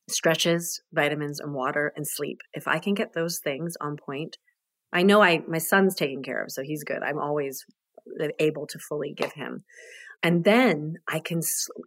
stretches, 0.07 0.81
vitamins, 0.93 1.39
and 1.39 1.53
water, 1.53 1.91
and 1.95 2.07
sleep. 2.07 2.41
If 2.53 2.67
I 2.67 2.79
can 2.79 2.93
get 2.93 3.13
those 3.13 3.39
things 3.39 3.75
on 3.81 3.97
point, 3.97 4.37
I 4.93 5.03
know 5.03 5.21
I 5.21 5.41
my 5.47 5.57
son's 5.57 5.95
taken 5.95 6.23
care 6.23 6.43
of, 6.43 6.51
so 6.51 6.61
he's 6.61 6.83
good. 6.83 7.01
I'm 7.01 7.19
always 7.19 7.65
uh, 8.21 8.27
able 8.39 8.67
to 8.67 8.79
fully 8.79 9.13
give 9.13 9.33
him. 9.33 9.63
And 10.23 10.43
then 10.43 10.95
I 11.07 11.19
can 11.19 11.41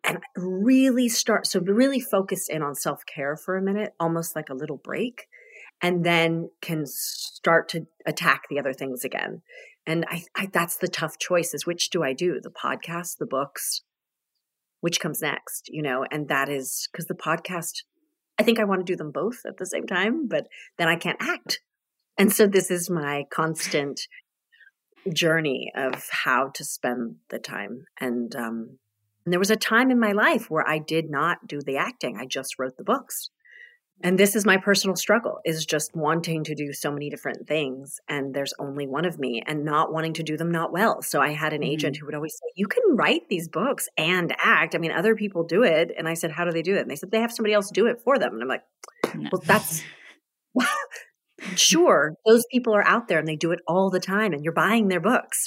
and 0.04 0.18
really 0.36 1.08
start 1.08 1.46
so 1.46 1.60
really 1.60 2.00
focus 2.00 2.48
in 2.48 2.62
on 2.62 2.74
self-care 2.74 3.36
for 3.36 3.56
a 3.56 3.62
minute, 3.62 3.94
almost 3.98 4.36
like 4.36 4.48
a 4.48 4.54
little 4.54 4.76
break, 4.76 5.26
and 5.82 6.04
then 6.04 6.50
can 6.60 6.84
start 6.86 7.68
to 7.70 7.86
attack 8.06 8.42
the 8.48 8.58
other 8.58 8.72
things 8.72 9.04
again. 9.04 9.42
And 9.86 10.04
I, 10.08 10.24
I 10.34 10.46
that's 10.52 10.76
the 10.76 10.88
tough 10.88 11.18
choice 11.18 11.54
is 11.54 11.66
which 11.66 11.90
do 11.90 12.02
I 12.02 12.12
do? 12.12 12.40
The 12.42 12.50
podcast, 12.50 13.18
the 13.18 13.26
books, 13.26 13.82
which 14.80 15.00
comes 15.00 15.22
next, 15.22 15.68
you 15.68 15.82
know? 15.82 16.04
And 16.10 16.28
that 16.28 16.48
is 16.48 16.88
because 16.92 17.06
the 17.06 17.14
podcast 17.14 17.82
I 18.38 18.44
think 18.44 18.60
I 18.60 18.64
want 18.64 18.86
to 18.86 18.92
do 18.92 18.96
them 18.96 19.10
both 19.10 19.40
at 19.46 19.56
the 19.56 19.66
same 19.66 19.86
time, 19.86 20.28
but 20.28 20.46
then 20.78 20.88
I 20.88 20.96
can't 20.96 21.18
act. 21.20 21.60
And 22.16 22.32
so 22.32 22.46
this 22.46 22.70
is 22.70 22.88
my 22.88 23.24
constant 23.30 24.00
journey 25.12 25.72
of 25.74 26.08
how 26.10 26.50
to 26.54 26.64
spend 26.64 27.16
the 27.30 27.38
time. 27.38 27.84
And, 28.00 28.34
um, 28.36 28.78
and 29.24 29.32
there 29.32 29.40
was 29.40 29.50
a 29.50 29.56
time 29.56 29.90
in 29.90 29.98
my 29.98 30.12
life 30.12 30.50
where 30.50 30.68
I 30.68 30.78
did 30.78 31.10
not 31.10 31.46
do 31.46 31.60
the 31.60 31.76
acting. 31.76 32.16
I 32.16 32.26
just 32.26 32.58
wrote 32.58 32.76
the 32.76 32.84
books. 32.84 33.30
And 34.02 34.16
this 34.16 34.36
is 34.36 34.46
my 34.46 34.56
personal 34.56 34.94
struggle 34.94 35.40
is 35.44 35.66
just 35.66 35.90
wanting 35.94 36.44
to 36.44 36.54
do 36.54 36.72
so 36.72 36.92
many 36.92 37.10
different 37.10 37.48
things 37.48 37.98
and 38.08 38.32
there's 38.32 38.54
only 38.60 38.86
one 38.86 39.04
of 39.04 39.18
me 39.18 39.42
and 39.44 39.64
not 39.64 39.92
wanting 39.92 40.12
to 40.14 40.22
do 40.22 40.36
them 40.36 40.52
not 40.52 40.72
well. 40.72 41.02
So 41.02 41.20
I 41.20 41.30
had 41.30 41.52
an 41.52 41.62
mm-hmm. 41.62 41.70
agent 41.70 41.96
who 41.96 42.06
would 42.06 42.14
always 42.14 42.34
say, 42.34 42.52
"You 42.54 42.66
can 42.68 42.82
write 42.96 43.28
these 43.28 43.48
books 43.48 43.88
and 43.96 44.34
act. 44.38 44.74
I 44.74 44.78
mean, 44.78 44.92
other 44.92 45.16
people 45.16 45.42
do 45.42 45.64
it." 45.64 45.92
And 45.98 46.08
I 46.08 46.14
said, 46.14 46.30
"How 46.30 46.44
do 46.44 46.52
they 46.52 46.62
do 46.62 46.76
it?" 46.76 46.82
And 46.82 46.90
they 46.90 46.96
said, 46.96 47.10
"They 47.10 47.20
have 47.20 47.32
somebody 47.32 47.54
else 47.54 47.70
do 47.70 47.86
it 47.86 48.00
for 48.04 48.18
them." 48.18 48.34
And 48.34 48.42
I'm 48.42 48.48
like, 48.48 48.62
no. 49.14 49.30
"Well, 49.32 49.42
that's 49.44 49.82
sure, 51.56 52.14
those 52.26 52.44
people 52.50 52.74
are 52.74 52.86
out 52.86 53.08
there 53.08 53.18
and 53.18 53.28
they 53.28 53.36
do 53.36 53.52
it 53.52 53.60
all 53.66 53.90
the 53.90 54.00
time 54.00 54.32
and 54.32 54.44
you're 54.44 54.52
buying 54.52 54.88
their 54.88 55.00
books. 55.00 55.44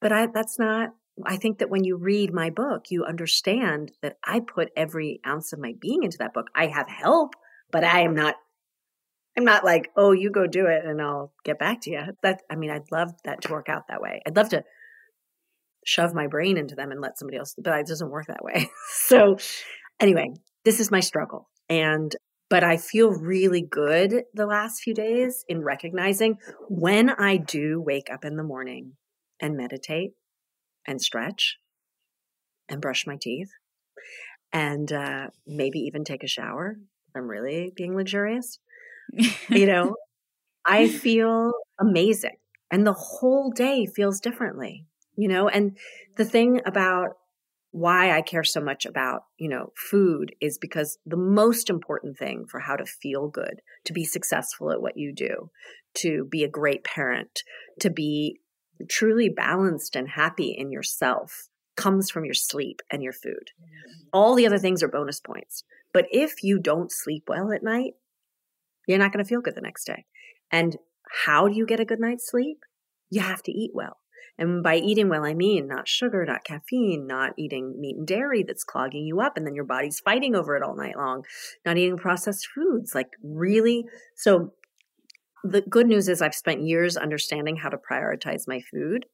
But 0.00 0.12
I, 0.12 0.26
that's 0.32 0.58
not, 0.58 0.90
I 1.24 1.36
think 1.36 1.58
that 1.58 1.70
when 1.70 1.84
you 1.84 1.96
read 1.96 2.32
my 2.32 2.50
book, 2.50 2.86
you 2.90 3.04
understand 3.04 3.92
that 4.02 4.16
I 4.24 4.40
put 4.40 4.70
every 4.76 5.20
ounce 5.26 5.52
of 5.52 5.58
my 5.58 5.74
being 5.80 6.02
into 6.02 6.18
that 6.18 6.34
book. 6.34 6.46
I 6.54 6.66
have 6.66 6.88
help, 6.88 7.34
but 7.70 7.84
I 7.84 8.00
am 8.00 8.14
not, 8.14 8.36
I'm 9.36 9.44
not 9.44 9.64
like, 9.64 9.90
oh, 9.96 10.12
you 10.12 10.30
go 10.30 10.46
do 10.46 10.66
it 10.66 10.84
and 10.84 11.00
I'll 11.00 11.32
get 11.44 11.58
back 11.58 11.82
to 11.82 11.90
you. 11.90 12.02
That, 12.22 12.42
I 12.50 12.56
mean, 12.56 12.70
I'd 12.70 12.90
love 12.90 13.12
that 13.24 13.42
to 13.42 13.52
work 13.52 13.68
out 13.68 13.88
that 13.88 14.00
way. 14.00 14.22
I'd 14.26 14.36
love 14.36 14.48
to 14.50 14.64
shove 15.84 16.14
my 16.14 16.26
brain 16.26 16.56
into 16.56 16.74
them 16.74 16.90
and 16.90 17.00
let 17.00 17.18
somebody 17.18 17.38
else, 17.38 17.54
but 17.56 17.78
it 17.78 17.86
doesn't 17.86 18.10
work 18.10 18.26
that 18.26 18.44
way. 18.44 18.68
so 18.90 19.36
anyway, 20.00 20.30
this 20.64 20.80
is 20.80 20.90
my 20.90 21.00
struggle. 21.00 21.48
And 21.68 22.14
but 22.48 22.62
I 22.62 22.76
feel 22.76 23.10
really 23.10 23.62
good 23.62 24.22
the 24.32 24.46
last 24.46 24.80
few 24.80 24.94
days 24.94 25.44
in 25.48 25.62
recognizing 25.62 26.38
when 26.68 27.10
I 27.10 27.38
do 27.38 27.80
wake 27.80 28.08
up 28.12 28.24
in 28.24 28.36
the 28.36 28.44
morning 28.44 28.92
and 29.40 29.56
meditate 29.56 30.12
and 30.86 31.02
stretch 31.02 31.56
and 32.68 32.80
brush 32.80 33.04
my 33.06 33.16
teeth 33.20 33.50
and 34.52 34.92
uh, 34.92 35.28
maybe 35.46 35.80
even 35.80 36.04
take 36.04 36.22
a 36.22 36.28
shower. 36.28 36.76
I'm 37.16 37.28
really 37.28 37.72
being 37.74 37.96
luxurious. 37.96 38.58
you 39.48 39.66
know, 39.66 39.96
I 40.66 40.88
feel 40.88 41.52
amazing. 41.80 42.36
And 42.70 42.86
the 42.86 42.92
whole 42.92 43.50
day 43.50 43.86
feels 43.86 44.20
differently, 44.20 44.86
you 45.16 45.28
know? 45.28 45.48
And 45.48 45.76
the 46.16 46.24
thing 46.24 46.60
about 46.66 47.16
why 47.70 48.10
I 48.10 48.22
care 48.22 48.42
so 48.42 48.60
much 48.60 48.86
about, 48.86 49.24
you 49.36 49.48
know, 49.48 49.72
food 49.76 50.34
is 50.40 50.58
because 50.58 50.98
the 51.04 51.16
most 51.16 51.68
important 51.68 52.16
thing 52.16 52.46
for 52.48 52.60
how 52.60 52.74
to 52.74 52.86
feel 52.86 53.28
good, 53.28 53.60
to 53.84 53.92
be 53.92 54.04
successful 54.04 54.72
at 54.72 54.80
what 54.80 54.96
you 54.96 55.12
do, 55.14 55.50
to 55.98 56.24
be 56.24 56.42
a 56.42 56.48
great 56.48 56.84
parent, 56.84 57.42
to 57.80 57.90
be 57.90 58.40
truly 58.88 59.28
balanced 59.28 59.94
and 59.94 60.08
happy 60.08 60.54
in 60.56 60.72
yourself 60.72 61.48
comes 61.76 62.10
from 62.10 62.24
your 62.24 62.34
sleep 62.34 62.80
and 62.90 63.02
your 63.02 63.12
food. 63.12 63.50
Mm. 63.60 64.06
All 64.12 64.34
the 64.34 64.46
other 64.46 64.58
things 64.58 64.82
are 64.82 64.88
bonus 64.88 65.20
points. 65.20 65.62
But 65.96 66.08
if 66.10 66.42
you 66.42 66.58
don't 66.58 66.92
sleep 66.92 67.24
well 67.26 67.50
at 67.52 67.62
night, 67.62 67.94
you're 68.86 68.98
not 68.98 69.14
going 69.14 69.24
to 69.24 69.28
feel 69.28 69.40
good 69.40 69.54
the 69.54 69.62
next 69.62 69.86
day. 69.86 70.04
And 70.52 70.76
how 71.24 71.48
do 71.48 71.56
you 71.56 71.64
get 71.64 71.80
a 71.80 71.86
good 71.86 72.00
night's 72.00 72.30
sleep? 72.30 72.58
You 73.08 73.22
have 73.22 73.42
to 73.44 73.50
eat 73.50 73.70
well. 73.72 73.96
And 74.36 74.62
by 74.62 74.76
eating 74.76 75.08
well, 75.08 75.24
I 75.24 75.32
mean 75.32 75.66
not 75.66 75.88
sugar, 75.88 76.22
not 76.26 76.44
caffeine, 76.44 77.06
not 77.06 77.32
eating 77.38 77.80
meat 77.80 77.96
and 77.96 78.06
dairy 78.06 78.42
that's 78.42 78.62
clogging 78.62 79.06
you 79.06 79.22
up 79.22 79.38
and 79.38 79.46
then 79.46 79.54
your 79.54 79.64
body's 79.64 79.98
fighting 79.98 80.34
over 80.34 80.54
it 80.54 80.62
all 80.62 80.76
night 80.76 80.98
long, 80.98 81.24
not 81.64 81.78
eating 81.78 81.96
processed 81.96 82.46
foods. 82.54 82.94
Like, 82.94 83.12
really? 83.22 83.86
So, 84.16 84.52
the 85.44 85.62
good 85.62 85.86
news 85.86 86.10
is 86.10 86.20
I've 86.20 86.34
spent 86.34 86.60
years 86.60 86.98
understanding 86.98 87.56
how 87.56 87.70
to 87.70 87.78
prioritize 87.78 88.42
my 88.46 88.60
food. 88.70 89.06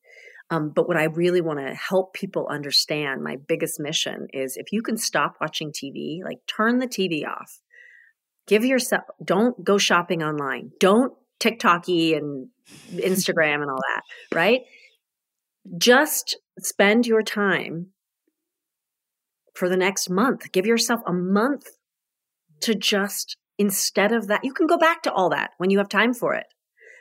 Um, 0.53 0.69
but 0.69 0.87
what 0.87 0.99
I 0.99 1.05
really 1.05 1.41
want 1.41 1.61
to 1.61 1.75
help 1.75 2.13
people 2.13 2.47
understand, 2.49 3.23
my 3.23 3.37
biggest 3.37 3.81
mission 3.81 4.29
is 4.33 4.57
if 4.57 4.71
you 4.71 4.83
can 4.83 4.99
stop 4.99 5.37
watching 5.41 5.73
TV, 5.73 6.23
like 6.23 6.39
turn 6.47 6.79
the 6.79 6.87
TV 6.87 7.27
off, 7.27 7.61
give 8.47 8.65
yourself, 8.65 9.05
don't 9.25 9.65
go 9.65 9.79
shopping 9.79 10.23
online, 10.23 10.73
don't 10.79 11.15
TikToky 11.41 12.17
and 12.17 12.49
Instagram 12.95 13.63
and 13.63 13.71
all 13.71 13.81
that, 13.95 14.03
right? 14.37 14.63
just 15.79 16.37
spend 16.59 17.07
your 17.07 17.23
time 17.23 17.89
for 19.55 19.69
the 19.69 19.77
next 19.77 20.11
month. 20.11 20.51
Give 20.53 20.67
yourself 20.67 21.01
a 21.07 21.13
month 21.13 21.67
to 22.61 22.75
just, 22.75 23.37
instead 23.59 24.13
of 24.13 24.29
that, 24.29 24.45
you 24.45 24.53
can 24.53 24.67
go 24.67 24.79
back 24.79 25.03
to 25.03 25.13
all 25.13 25.31
that 25.31 25.51
when 25.59 25.71
you 25.71 25.79
have 25.79 25.89
time 25.89 26.15
for 26.15 26.35
it. 26.35 26.47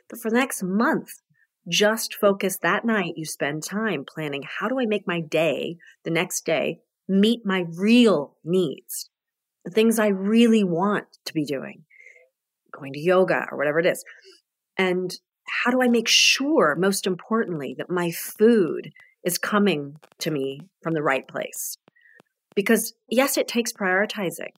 But 0.09 0.19
for 0.19 0.29
the 0.29 0.37
next 0.37 0.63
month, 0.63 1.21
just 1.67 2.15
focus 2.15 2.57
that 2.57 2.85
night. 2.85 3.13
You 3.17 3.25
spend 3.25 3.63
time 3.63 4.05
planning 4.05 4.43
how 4.59 4.67
do 4.67 4.79
I 4.79 4.85
make 4.85 5.07
my 5.07 5.21
day, 5.21 5.77
the 6.03 6.11
next 6.11 6.45
day, 6.45 6.79
meet 7.07 7.45
my 7.45 7.65
real 7.75 8.35
needs, 8.43 9.09
the 9.63 9.71
things 9.71 9.99
I 9.99 10.07
really 10.07 10.63
want 10.63 11.05
to 11.25 11.33
be 11.33 11.45
doing, 11.45 11.83
going 12.71 12.93
to 12.93 12.99
yoga 12.99 13.47
or 13.51 13.57
whatever 13.57 13.79
it 13.79 13.85
is. 13.85 14.03
And 14.77 15.13
how 15.63 15.71
do 15.71 15.81
I 15.81 15.87
make 15.87 16.07
sure, 16.07 16.75
most 16.75 17.05
importantly, 17.05 17.75
that 17.77 17.89
my 17.89 18.11
food 18.11 18.91
is 19.23 19.37
coming 19.37 19.97
to 20.19 20.31
me 20.31 20.61
from 20.81 20.93
the 20.93 21.03
right 21.03 21.27
place? 21.27 21.77
Because 22.55 22.93
yes, 23.09 23.37
it 23.37 23.47
takes 23.47 23.71
prioritizing, 23.71 24.51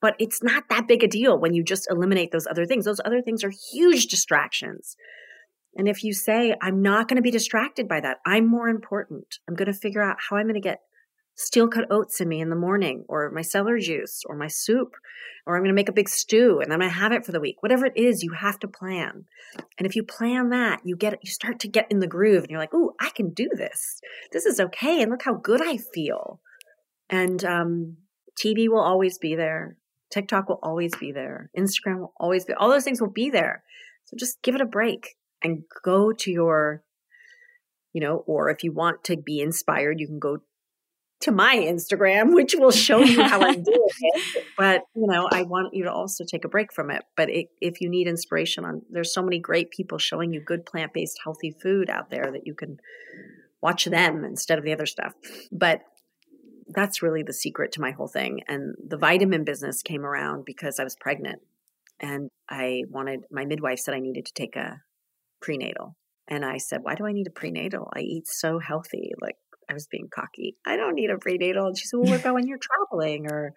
but 0.00 0.14
it's 0.18 0.42
not 0.42 0.64
that 0.70 0.88
big 0.88 1.02
a 1.02 1.08
deal 1.08 1.38
when 1.38 1.54
you 1.54 1.62
just 1.62 1.90
eliminate 1.90 2.32
those 2.32 2.46
other 2.46 2.66
things. 2.66 2.84
Those 2.84 3.00
other 3.04 3.22
things 3.22 3.44
are 3.44 3.52
huge 3.72 4.06
distractions. 4.06 4.96
And 5.76 5.88
if 5.88 6.04
you 6.04 6.12
say, 6.12 6.54
I'm 6.62 6.82
not 6.82 7.08
going 7.08 7.16
to 7.16 7.22
be 7.22 7.30
distracted 7.30 7.88
by 7.88 8.00
that, 8.00 8.18
I'm 8.26 8.46
more 8.46 8.68
important. 8.68 9.38
I'm 9.48 9.54
going 9.54 9.72
to 9.72 9.78
figure 9.78 10.02
out 10.02 10.16
how 10.28 10.36
I'm 10.36 10.46
going 10.46 10.54
to 10.54 10.60
get 10.60 10.80
steel 11.36 11.68
cut 11.68 11.90
oats 11.90 12.20
in 12.20 12.28
me 12.28 12.40
in 12.40 12.48
the 12.48 12.56
morning 12.56 13.04
or 13.08 13.30
my 13.30 13.42
celery 13.42 13.82
juice 13.82 14.22
or 14.26 14.36
my 14.36 14.46
soup 14.46 14.94
or 15.46 15.56
I'm 15.56 15.62
going 15.62 15.70
to 15.70 15.74
make 15.74 15.88
a 15.88 15.92
big 15.92 16.08
stew 16.08 16.60
and 16.60 16.72
I'm 16.72 16.78
going 16.78 16.90
to 16.90 16.96
have 16.96 17.12
it 17.12 17.26
for 17.26 17.32
the 17.32 17.40
week. 17.40 17.56
Whatever 17.60 17.86
it 17.86 17.96
is, 17.96 18.22
you 18.22 18.32
have 18.32 18.58
to 18.60 18.68
plan. 18.68 19.24
And 19.78 19.86
if 19.86 19.96
you 19.96 20.04
plan 20.04 20.50
that, 20.50 20.80
you 20.84 20.96
get 20.96 21.18
you 21.22 21.30
start 21.30 21.60
to 21.60 21.68
get 21.68 21.90
in 21.90 21.98
the 21.98 22.06
groove 22.06 22.42
and 22.42 22.50
you're 22.50 22.60
like, 22.60 22.74
"Ooh, 22.74 22.92
I 23.00 23.10
can 23.10 23.30
do 23.30 23.48
this. 23.52 24.00
This 24.32 24.46
is 24.46 24.60
okay 24.60 25.02
and 25.02 25.10
look 25.10 25.22
how 25.22 25.34
good 25.34 25.60
I 25.60 25.76
feel." 25.76 26.40
And 27.10 27.44
um, 27.44 27.96
TV 28.40 28.68
will 28.68 28.80
always 28.80 29.18
be 29.18 29.34
there. 29.34 29.76
TikTok 30.10 30.48
will 30.48 30.60
always 30.62 30.94
be 30.96 31.12
there. 31.12 31.50
Instagram 31.58 31.98
will 31.98 32.14
always 32.18 32.44
be. 32.44 32.54
All 32.54 32.70
those 32.70 32.84
things 32.84 33.00
will 33.00 33.10
be 33.10 33.30
there. 33.30 33.64
So 34.04 34.16
just 34.16 34.42
give 34.42 34.54
it 34.54 34.60
a 34.60 34.66
break 34.66 35.16
and 35.44 35.62
go 35.84 36.12
to 36.12 36.30
your 36.30 36.82
you 37.94 38.00
know, 38.00 38.24
or 38.26 38.50
if 38.50 38.62
you 38.64 38.72
want 38.72 39.04
to 39.04 39.16
be 39.16 39.40
inspired, 39.40 40.00
you 40.00 40.08
can 40.08 40.18
go 40.18 40.38
to 41.20 41.32
my 41.32 41.56
Instagram, 41.56 42.34
which 42.34 42.54
will 42.58 42.72
show 42.72 43.00
you 43.00 43.22
how 43.22 43.40
I'm 43.40 43.62
doing 43.62 43.88
it. 44.00 44.44
But 44.58 44.82
you 44.94 45.06
know, 45.06 45.28
I 45.32 45.42
want 45.42 45.72
you 45.72 45.84
to 45.84 45.92
also 45.92 46.24
take 46.24 46.44
a 46.44 46.48
break 46.48 46.72
from 46.72 46.90
it. 46.90 47.02
But 47.16 47.30
it, 47.30 47.46
if 47.60 47.80
you 47.80 47.88
need 47.88 48.08
inspiration 48.08 48.64
on, 48.64 48.82
there's 48.90 49.14
so 49.14 49.22
many 49.22 49.38
great 49.38 49.70
people 49.70 49.96
showing 49.96 50.32
you 50.32 50.40
good 50.40 50.66
plant 50.66 50.92
based, 50.92 51.20
healthy 51.24 51.52
food 51.62 51.88
out 51.88 52.10
there 52.10 52.30
that 52.32 52.46
you 52.46 52.54
can 52.54 52.78
watch 53.62 53.86
them 53.86 54.24
instead 54.24 54.58
of 54.58 54.64
the 54.64 54.72
other 54.72 54.86
stuff. 54.86 55.14
But 55.50 55.82
that's 56.68 57.02
really 57.02 57.22
the 57.22 57.32
secret 57.32 57.72
to 57.72 57.80
my 57.80 57.92
whole 57.92 58.08
thing. 58.08 58.40
And 58.48 58.74
the 58.84 58.96
vitamin 58.96 59.44
business 59.44 59.82
came 59.82 60.04
around 60.04 60.44
because 60.44 60.80
I 60.80 60.84
was 60.84 60.96
pregnant, 60.96 61.40
and 62.00 62.28
I 62.48 62.82
wanted 62.90 63.24
my 63.30 63.44
midwife 63.44 63.78
said 63.78 63.94
I 63.94 64.00
needed 64.00 64.26
to 64.26 64.32
take 64.34 64.56
a 64.56 64.82
prenatal. 65.44 65.96
And 66.26 66.44
I 66.44 66.56
said, 66.56 66.80
Why 66.82 66.94
do 66.94 67.06
I 67.06 67.12
need 67.12 67.26
a 67.26 67.30
prenatal? 67.30 67.90
I 67.94 68.00
eat 68.00 68.26
so 68.26 68.58
healthy. 68.58 69.12
Like, 69.20 69.36
I 69.68 69.74
was 69.74 69.86
being 69.86 70.08
cocky. 70.12 70.56
I 70.66 70.76
don't 70.76 70.94
need 70.94 71.10
a 71.10 71.18
prenatal. 71.18 71.66
And 71.66 71.78
she 71.78 71.86
said, 71.86 71.98
Well, 71.98 72.10
what 72.10 72.20
about 72.20 72.34
when 72.34 72.46
you're 72.46 72.58
traveling 72.58 73.30
or, 73.30 73.52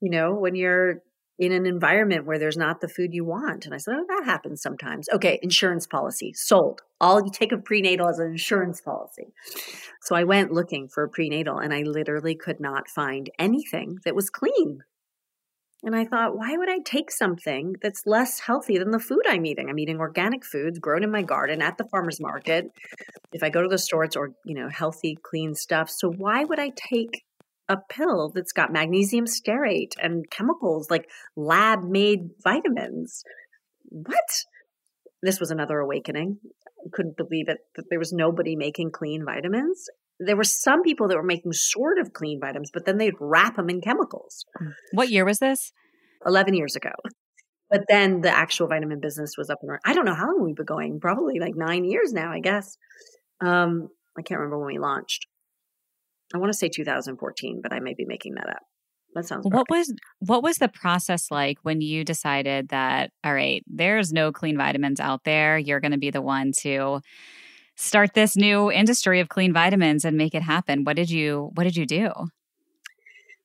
you 0.00 0.10
know, 0.10 0.34
when 0.34 0.54
you're 0.54 1.02
in 1.38 1.52
an 1.52 1.66
environment 1.66 2.26
where 2.26 2.38
there's 2.38 2.56
not 2.56 2.80
the 2.80 2.88
food 2.88 3.14
you 3.14 3.24
want? 3.24 3.66
And 3.66 3.74
I 3.74 3.78
said, 3.78 3.94
Oh, 3.96 4.04
that 4.08 4.24
happens 4.24 4.60
sometimes. 4.60 5.08
Okay, 5.12 5.38
insurance 5.42 5.86
policy 5.86 6.32
sold. 6.34 6.80
I'll 7.00 7.22
take 7.30 7.52
a 7.52 7.58
prenatal 7.58 8.08
as 8.08 8.18
an 8.18 8.32
insurance 8.32 8.80
policy. 8.80 9.32
So 10.02 10.16
I 10.16 10.24
went 10.24 10.52
looking 10.52 10.88
for 10.88 11.04
a 11.04 11.08
prenatal 11.08 11.58
and 11.58 11.72
I 11.72 11.82
literally 11.82 12.34
could 12.34 12.58
not 12.58 12.88
find 12.88 13.30
anything 13.38 13.98
that 14.04 14.16
was 14.16 14.30
clean. 14.30 14.80
And 15.84 15.94
I 15.94 16.04
thought, 16.04 16.36
why 16.36 16.56
would 16.56 16.68
I 16.68 16.78
take 16.84 17.10
something 17.10 17.76
that's 17.80 18.02
less 18.04 18.40
healthy 18.40 18.78
than 18.78 18.90
the 18.90 18.98
food 18.98 19.22
I'm 19.28 19.46
eating? 19.46 19.68
I'm 19.70 19.78
eating 19.78 20.00
organic 20.00 20.44
foods 20.44 20.80
grown 20.80 21.04
in 21.04 21.10
my 21.10 21.22
garden 21.22 21.62
at 21.62 21.78
the 21.78 21.86
farmer's 21.90 22.20
market. 22.20 22.66
If 23.32 23.44
I 23.44 23.50
go 23.50 23.62
to 23.62 23.68
the 23.68 23.78
store, 23.78 24.02
it's 24.02 24.16
or 24.16 24.30
you 24.44 24.56
know, 24.56 24.68
healthy, 24.68 25.16
clean 25.22 25.54
stuff. 25.54 25.88
So 25.88 26.10
why 26.10 26.42
would 26.42 26.58
I 26.58 26.72
take 26.74 27.22
a 27.68 27.76
pill 27.88 28.32
that's 28.34 28.52
got 28.52 28.72
magnesium 28.72 29.26
stearate 29.26 29.92
and 30.02 30.28
chemicals 30.30 30.90
like 30.90 31.08
lab 31.36 31.84
made 31.84 32.30
vitamins? 32.42 33.22
What? 33.84 34.44
This 35.22 35.38
was 35.38 35.52
another 35.52 35.78
awakening. 35.78 36.38
I 36.84 36.88
couldn't 36.92 37.16
believe 37.16 37.48
it 37.48 37.58
that 37.76 37.84
there 37.88 37.98
was 38.00 38.12
nobody 38.12 38.56
making 38.56 38.90
clean 38.90 39.24
vitamins 39.24 39.86
there 40.18 40.36
were 40.36 40.44
some 40.44 40.82
people 40.82 41.08
that 41.08 41.16
were 41.16 41.22
making 41.22 41.52
sort 41.52 41.98
of 41.98 42.12
clean 42.12 42.40
vitamins, 42.40 42.70
but 42.72 42.84
then 42.84 42.98
they'd 42.98 43.14
wrap 43.20 43.56
them 43.56 43.68
in 43.68 43.80
chemicals. 43.80 44.44
Mm. 44.60 44.72
What 44.92 45.10
year 45.10 45.24
was 45.24 45.38
this? 45.38 45.72
11 46.26 46.54
years 46.54 46.76
ago. 46.76 46.90
But 47.70 47.84
then 47.88 48.22
the 48.22 48.30
actual 48.30 48.66
vitamin 48.66 49.00
business 49.00 49.34
was 49.36 49.50
up 49.50 49.58
and 49.62 49.70
running. 49.70 49.82
I 49.84 49.92
don't 49.92 50.06
know 50.06 50.14
how 50.14 50.26
long 50.26 50.42
we've 50.42 50.56
been 50.56 50.66
going, 50.66 51.00
probably 51.00 51.38
like 51.38 51.54
nine 51.54 51.84
years 51.84 52.12
now, 52.12 52.32
I 52.32 52.40
guess. 52.40 52.76
Um, 53.40 53.88
I 54.16 54.22
can't 54.22 54.40
remember 54.40 54.58
when 54.58 54.74
we 54.74 54.78
launched. 54.78 55.26
I 56.34 56.38
want 56.38 56.52
to 56.52 56.58
say 56.58 56.68
2014, 56.68 57.60
but 57.62 57.72
I 57.72 57.80
may 57.80 57.94
be 57.94 58.04
making 58.04 58.34
that 58.34 58.48
up. 58.48 58.62
That 59.14 59.26
sounds 59.26 59.46
what 59.50 59.70
was 59.70 59.92
what 60.18 60.42
was 60.42 60.58
the 60.58 60.68
process 60.68 61.30
like 61.30 61.58
when 61.62 61.80
you 61.80 62.04
decided 62.04 62.68
that 62.68 63.10
all 63.24 63.32
right, 63.32 63.64
there's 63.66 64.12
no 64.12 64.32
clean 64.32 64.58
vitamins 64.58 65.00
out 65.00 65.24
there. 65.24 65.56
You're 65.56 65.80
going 65.80 65.92
to 65.92 65.98
be 65.98 66.10
the 66.10 66.20
one 66.20 66.52
to 66.58 67.00
start 67.78 68.12
this 68.12 68.36
new 68.36 68.70
industry 68.70 69.20
of 69.20 69.28
clean 69.28 69.52
vitamins 69.52 70.04
and 70.04 70.16
make 70.16 70.34
it 70.34 70.42
happen. 70.42 70.84
What 70.84 70.96
did 70.96 71.10
you 71.10 71.50
what 71.54 71.64
did 71.64 71.76
you 71.76 71.86
do? 71.86 72.10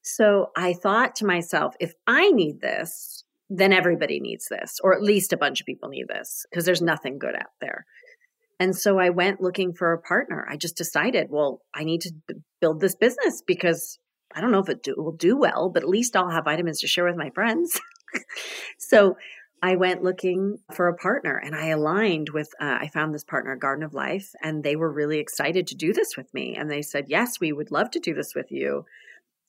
So 0.02 0.52
I 0.58 0.74
thought 0.74 1.16
to 1.18 1.26
myself, 1.26 1.76
if 1.80 1.94
I 2.08 2.32
need 2.32 2.60
this, 2.60 3.24
then 3.50 3.72
everybody 3.72 4.20
needs 4.20 4.48
this, 4.50 4.80
or 4.84 4.94
at 4.94 5.02
least 5.02 5.32
a 5.32 5.38
bunch 5.38 5.62
of 5.62 5.66
people 5.66 5.88
need 5.88 6.08
this 6.10 6.46
because 6.50 6.66
there's 6.66 6.82
nothing 6.82 7.20
good 7.20 7.36
out 7.36 7.54
there. 7.62 7.86
And 8.60 8.76
so 8.76 8.98
I 9.00 9.10
went 9.12 9.42
looking 9.42 9.74
for 9.74 9.94
a 9.94 10.02
partner. 10.02 10.46
I 10.50 10.58
just 10.58 10.76
decided, 10.76 11.28
well, 11.30 11.62
I 11.74 11.84
need 11.84 12.02
to 12.02 12.14
build 12.60 12.82
this 12.82 12.96
business 12.96 13.42
because 13.46 13.98
I 14.36 14.42
don't 14.42 14.52
know 14.52 14.60
if 14.60 14.70
it 14.70 14.84
do, 14.84 14.96
will 14.98 15.16
do 15.16 15.38
well, 15.38 15.70
but 15.70 15.84
at 15.84 15.90
least 15.90 16.16
I'll 16.16 16.30
have 16.30 16.46
vitamins 16.46 16.80
to 16.80 16.88
share 16.88 17.06
with 17.06 17.16
my 17.16 17.30
friends. 17.32 17.80
so 18.78 19.16
I 19.64 19.78
went 19.78 20.04
looking 20.04 20.58
for 20.74 20.90
a 20.90 20.98
partner 20.98 21.38
and 21.38 21.56
I 21.56 21.68
aligned 21.68 22.32
with, 22.34 22.50
uh, 22.60 22.80
I 22.82 22.90
found 22.90 23.14
this 23.14 23.24
partner, 23.24 23.56
Garden 23.56 23.86
of 23.86 23.94
Life, 23.94 24.30
and 24.44 24.62
they 24.62 24.76
were 24.76 24.92
really 24.92 25.20
excited 25.20 25.68
to 25.68 25.76
do 25.76 25.94
this 25.94 26.18
with 26.18 26.32
me. 26.34 26.58
And 26.60 26.70
they 26.70 26.82
said, 26.82 27.06
Yes, 27.08 27.40
we 27.40 27.54
would 27.54 27.72
love 27.72 27.90
to 27.92 28.00
do 28.02 28.14
this 28.14 28.36
with 28.36 28.52
you. 28.52 28.84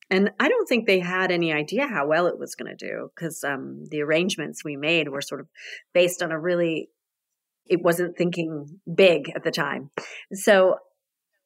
And 0.08 0.30
I 0.38 0.48
don't 0.48 0.68
think 0.68 0.86
they 0.86 1.00
had 1.00 1.32
any 1.32 1.52
idea 1.52 1.88
how 1.88 2.06
well 2.06 2.28
it 2.28 2.38
was 2.38 2.54
going 2.54 2.70
to 2.70 2.76
do 2.76 3.10
because 3.12 3.42
um, 3.42 3.86
the 3.90 4.02
arrangements 4.02 4.64
we 4.64 4.76
made 4.76 5.08
were 5.08 5.20
sort 5.20 5.40
of 5.40 5.48
based 5.92 6.22
on 6.22 6.30
a 6.30 6.38
really, 6.38 6.90
it 7.66 7.82
wasn't 7.82 8.16
thinking 8.16 8.78
big 8.94 9.32
at 9.34 9.42
the 9.42 9.50
time. 9.50 9.90
So 10.32 10.76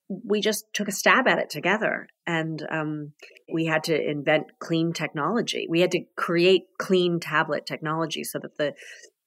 we 0.08 0.40
just 0.40 0.64
took 0.72 0.88
a 0.88 0.92
stab 0.92 1.28
at 1.28 1.38
it 1.38 1.50
together 1.50 2.08
and 2.26 2.66
um, 2.70 3.12
we 3.52 3.66
had 3.66 3.84
to 3.84 4.10
invent 4.10 4.46
clean 4.58 4.92
technology 4.92 5.66
we 5.68 5.80
had 5.80 5.90
to 5.90 6.02
create 6.16 6.62
clean 6.78 7.20
tablet 7.20 7.66
technology 7.66 8.24
so 8.24 8.38
that 8.38 8.56
the 8.56 8.72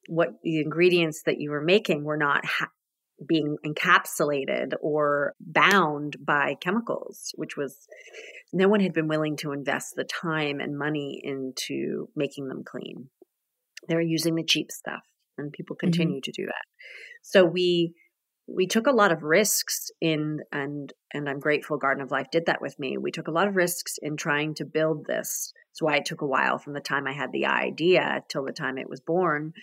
what 0.07 0.29
the 0.43 0.59
ingredients 0.59 1.23
that 1.25 1.39
you 1.39 1.51
were 1.51 1.61
making 1.61 2.03
were 2.03 2.17
not 2.17 2.43
ha- 2.45 2.71
being 3.27 3.57
encapsulated 3.63 4.73
or 4.81 5.35
bound 5.39 6.17
by 6.25 6.55
chemicals 6.59 7.31
which 7.35 7.55
was 7.55 7.87
no 8.51 8.67
one 8.67 8.79
had 8.79 8.93
been 8.93 9.07
willing 9.07 9.37
to 9.37 9.51
invest 9.51 9.93
the 9.95 10.03
time 10.03 10.59
and 10.59 10.77
money 10.77 11.21
into 11.23 12.09
making 12.15 12.47
them 12.47 12.63
clean 12.65 13.09
they 13.87 13.95
were 13.95 14.01
using 14.01 14.35
the 14.35 14.43
cheap 14.43 14.71
stuff 14.71 15.03
and 15.37 15.51
people 15.51 15.75
mm-hmm. 15.75 15.87
continue 15.87 16.15
mm-hmm. 16.15 16.31
to 16.31 16.41
do 16.41 16.45
that 16.47 16.65
so 17.21 17.45
we 17.45 17.93
we 18.53 18.67
took 18.67 18.87
a 18.87 18.91
lot 18.91 19.11
of 19.11 19.23
risks 19.23 19.91
in 20.01 20.41
and 20.51 20.91
and 21.13 21.29
I'm 21.29 21.39
grateful 21.39 21.77
Garden 21.77 22.03
of 22.03 22.11
Life 22.11 22.27
did 22.31 22.45
that 22.45 22.61
with 22.61 22.77
me. 22.79 22.97
We 22.97 23.11
took 23.11 23.27
a 23.27 23.31
lot 23.31 23.47
of 23.47 23.55
risks 23.55 23.97
in 24.01 24.17
trying 24.17 24.55
to 24.55 24.65
build 24.65 25.05
this. 25.05 25.53
That's 25.69 25.81
why 25.81 25.97
it 25.97 26.05
took 26.05 26.21
a 26.21 26.27
while 26.27 26.57
from 26.57 26.73
the 26.73 26.79
time 26.79 27.07
I 27.07 27.13
had 27.13 27.31
the 27.31 27.45
idea 27.45 28.23
till 28.29 28.45
the 28.45 28.51
time 28.51 28.77
it 28.77 28.89
was 28.89 28.99
born. 28.99 29.53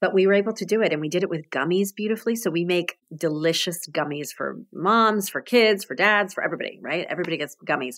But 0.00 0.14
we 0.14 0.26
were 0.26 0.34
able 0.34 0.52
to 0.54 0.64
do 0.64 0.82
it 0.82 0.92
and 0.92 1.00
we 1.00 1.08
did 1.08 1.22
it 1.22 1.30
with 1.30 1.50
gummies 1.50 1.94
beautifully. 1.94 2.36
So 2.36 2.50
we 2.50 2.64
make 2.64 2.98
delicious 3.16 3.86
gummies 3.88 4.32
for 4.32 4.58
moms, 4.72 5.28
for 5.28 5.40
kids, 5.40 5.84
for 5.84 5.94
dads, 5.94 6.34
for 6.34 6.44
everybody, 6.44 6.78
right? 6.82 7.06
Everybody 7.08 7.36
gets 7.36 7.56
gummies. 7.66 7.96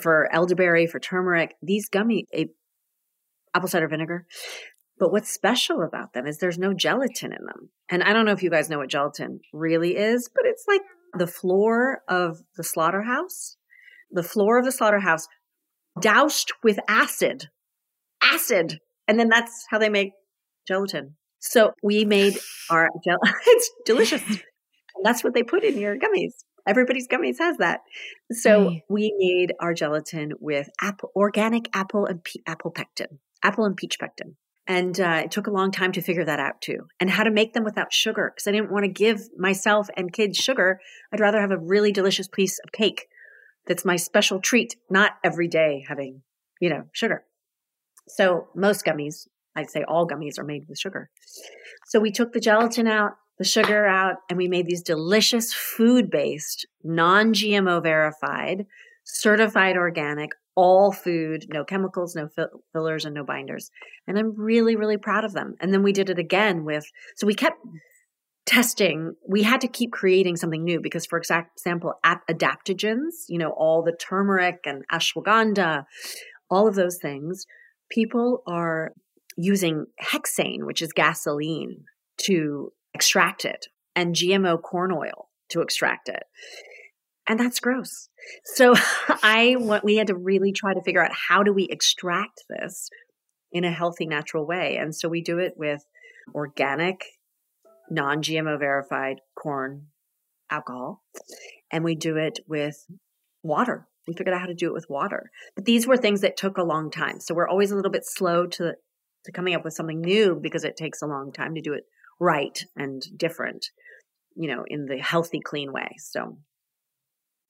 For 0.00 0.32
elderberry, 0.32 0.86
for 0.86 0.98
turmeric, 1.00 1.54
these 1.60 1.88
gummy 1.88 2.26
apple 3.54 3.68
cider 3.68 3.88
vinegar. 3.88 4.26
But 4.98 5.10
what's 5.10 5.30
special 5.30 5.82
about 5.82 6.12
them 6.12 6.26
is 6.26 6.38
there's 6.38 6.58
no 6.58 6.72
gelatin 6.72 7.32
in 7.32 7.44
them. 7.44 7.70
And 7.88 8.02
I 8.02 8.12
don't 8.12 8.24
know 8.24 8.32
if 8.32 8.42
you 8.42 8.50
guys 8.50 8.68
know 8.68 8.78
what 8.78 8.90
gelatin 8.90 9.40
really 9.52 9.96
is, 9.96 10.30
but 10.34 10.44
it's 10.46 10.64
like 10.68 10.82
the 11.14 11.26
floor 11.26 12.02
of 12.08 12.42
the 12.56 12.64
slaughterhouse, 12.64 13.56
the 14.10 14.22
floor 14.22 14.58
of 14.58 14.64
the 14.64 14.72
slaughterhouse 14.72 15.26
doused 16.00 16.52
with 16.62 16.78
acid, 16.88 17.48
acid. 18.22 18.78
And 19.08 19.18
then 19.18 19.28
that's 19.28 19.66
how 19.70 19.78
they 19.78 19.88
make 19.88 20.12
gelatin. 20.66 21.16
So 21.40 21.72
we 21.82 22.04
made 22.04 22.38
our 22.70 22.88
gel. 23.04 23.18
it's 23.46 23.70
delicious. 23.84 24.22
And 24.28 25.04
that's 25.04 25.24
what 25.24 25.34
they 25.34 25.42
put 25.42 25.64
in 25.64 25.78
your 25.78 25.96
gummies. 25.96 26.32
Everybody's 26.66 27.08
gummies 27.08 27.38
has 27.38 27.56
that. 27.56 27.80
So 28.30 28.76
we 28.88 29.12
made 29.18 29.52
our 29.60 29.74
gelatin 29.74 30.32
with 30.40 30.68
apple, 30.80 31.10
organic 31.16 31.68
apple 31.74 32.06
and 32.06 32.22
pe- 32.22 32.40
apple 32.46 32.70
pectin, 32.70 33.18
apple 33.42 33.64
and 33.64 33.76
peach 33.76 33.98
pectin. 33.98 34.36
And 34.66 34.98
uh, 35.00 35.22
it 35.24 35.32
took 35.32 35.48
a 35.48 35.50
long 35.50 35.72
time 35.72 35.90
to 35.92 36.00
figure 36.00 36.24
that 36.24 36.38
out 36.38 36.60
too, 36.60 36.86
and 37.00 37.10
how 37.10 37.24
to 37.24 37.32
make 37.32 37.52
them 37.52 37.64
without 37.64 37.92
sugar 37.92 38.32
because 38.32 38.46
I 38.46 38.52
didn't 38.52 38.70
want 38.70 38.84
to 38.84 38.88
give 38.88 39.28
myself 39.36 39.88
and 39.96 40.12
kids 40.12 40.38
sugar. 40.38 40.80
I'd 41.12 41.20
rather 41.20 41.40
have 41.40 41.50
a 41.50 41.58
really 41.58 41.90
delicious 41.90 42.28
piece 42.28 42.60
of 42.60 42.70
cake 42.70 43.08
that's 43.66 43.84
my 43.84 43.96
special 43.96 44.40
treat, 44.40 44.76
not 44.90 45.12
every 45.24 45.48
day 45.48 45.84
having, 45.88 46.22
you 46.60 46.70
know, 46.70 46.84
sugar. 46.92 47.24
So 48.08 48.48
most 48.54 48.84
gummies, 48.84 49.26
I'd 49.56 49.70
say 49.70 49.84
all 49.86 50.06
gummies 50.06 50.38
are 50.38 50.44
made 50.44 50.66
with 50.68 50.78
sugar. 50.78 51.10
So 51.86 52.00
we 52.00 52.10
took 52.10 52.32
the 52.32 52.40
gelatin 52.40 52.86
out, 52.86 53.12
the 53.38 53.44
sugar 53.44 53.86
out, 53.86 54.16
and 54.28 54.36
we 54.36 54.48
made 54.48 54.66
these 54.66 54.82
delicious 54.82 55.52
food 55.52 56.10
based, 56.10 56.66
non 56.82 57.32
GMO 57.32 57.82
verified, 57.82 58.66
certified 59.04 59.76
organic, 59.76 60.30
all 60.54 60.92
food, 60.92 61.46
no 61.48 61.64
chemicals, 61.64 62.14
no 62.14 62.28
fillers, 62.72 63.04
and 63.04 63.14
no 63.14 63.24
binders. 63.24 63.70
And 64.06 64.18
I'm 64.18 64.34
really, 64.36 64.76
really 64.76 64.98
proud 64.98 65.24
of 65.24 65.32
them. 65.32 65.54
And 65.60 65.72
then 65.72 65.82
we 65.82 65.92
did 65.92 66.10
it 66.10 66.18
again 66.18 66.64
with, 66.64 66.84
so 67.16 67.26
we 67.26 67.34
kept 67.34 67.58
testing. 68.44 69.14
We 69.26 69.42
had 69.44 69.60
to 69.62 69.68
keep 69.68 69.92
creating 69.92 70.36
something 70.36 70.62
new 70.62 70.80
because, 70.80 71.06
for 71.06 71.18
example, 71.18 71.94
adaptogens, 72.04 73.10
you 73.28 73.38
know, 73.38 73.50
all 73.50 73.82
the 73.82 73.96
turmeric 73.96 74.60
and 74.66 74.84
ashwagandha, 74.92 75.84
all 76.50 76.68
of 76.68 76.74
those 76.74 76.98
things, 77.00 77.46
people 77.90 78.42
are 78.46 78.92
using 79.36 79.86
hexane, 80.02 80.66
which 80.66 80.82
is 80.82 80.92
gasoline, 80.92 81.84
to 82.18 82.72
extract 82.92 83.46
it, 83.46 83.68
and 83.96 84.14
GMO 84.14 84.60
corn 84.60 84.92
oil 84.92 85.30
to 85.48 85.60
extract 85.60 86.08
it 86.08 86.24
and 87.28 87.38
that's 87.38 87.60
gross. 87.60 88.08
So 88.44 88.74
I 89.22 89.56
want 89.58 89.84
we 89.84 89.96
had 89.96 90.08
to 90.08 90.16
really 90.16 90.52
try 90.52 90.74
to 90.74 90.82
figure 90.82 91.02
out 91.02 91.12
how 91.28 91.42
do 91.42 91.52
we 91.52 91.64
extract 91.70 92.44
this 92.48 92.88
in 93.52 93.64
a 93.64 93.70
healthy 93.70 94.06
natural 94.06 94.46
way. 94.46 94.76
And 94.76 94.94
so 94.94 95.08
we 95.08 95.22
do 95.22 95.38
it 95.38 95.54
with 95.56 95.84
organic 96.34 97.04
non-GMO 97.90 98.58
verified 98.58 99.20
corn 99.34 99.88
alcohol 100.50 101.02
and 101.70 101.84
we 101.84 101.94
do 101.94 102.16
it 102.16 102.40
with 102.46 102.86
water. 103.42 103.86
We 104.06 104.14
figured 104.14 104.34
out 104.34 104.40
how 104.40 104.46
to 104.46 104.54
do 104.54 104.68
it 104.68 104.74
with 104.74 104.88
water. 104.88 105.30
But 105.54 105.64
these 105.64 105.86
were 105.86 105.96
things 105.96 106.22
that 106.22 106.36
took 106.36 106.58
a 106.58 106.64
long 106.64 106.90
time. 106.90 107.20
So 107.20 107.34
we're 107.34 107.48
always 107.48 107.70
a 107.70 107.76
little 107.76 107.90
bit 107.90 108.06
slow 108.06 108.46
to 108.46 108.74
to 109.24 109.32
coming 109.32 109.54
up 109.54 109.62
with 109.62 109.74
something 109.74 110.00
new 110.00 110.34
because 110.34 110.64
it 110.64 110.76
takes 110.76 111.00
a 111.00 111.06
long 111.06 111.32
time 111.32 111.54
to 111.54 111.60
do 111.60 111.74
it 111.74 111.84
right 112.18 112.64
and 112.74 113.04
different, 113.16 113.66
you 114.34 114.48
know, 114.48 114.64
in 114.66 114.86
the 114.86 114.98
healthy 114.98 115.38
clean 115.38 115.72
way. 115.72 115.94
So 115.98 116.38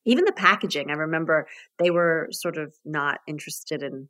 even 0.05 0.25
the 0.25 0.33
packaging 0.33 0.91
i 0.91 0.95
remember 0.95 1.47
they 1.79 1.91
were 1.91 2.29
sort 2.31 2.57
of 2.57 2.75
not 2.85 3.21
interested 3.27 3.83
in 3.83 4.09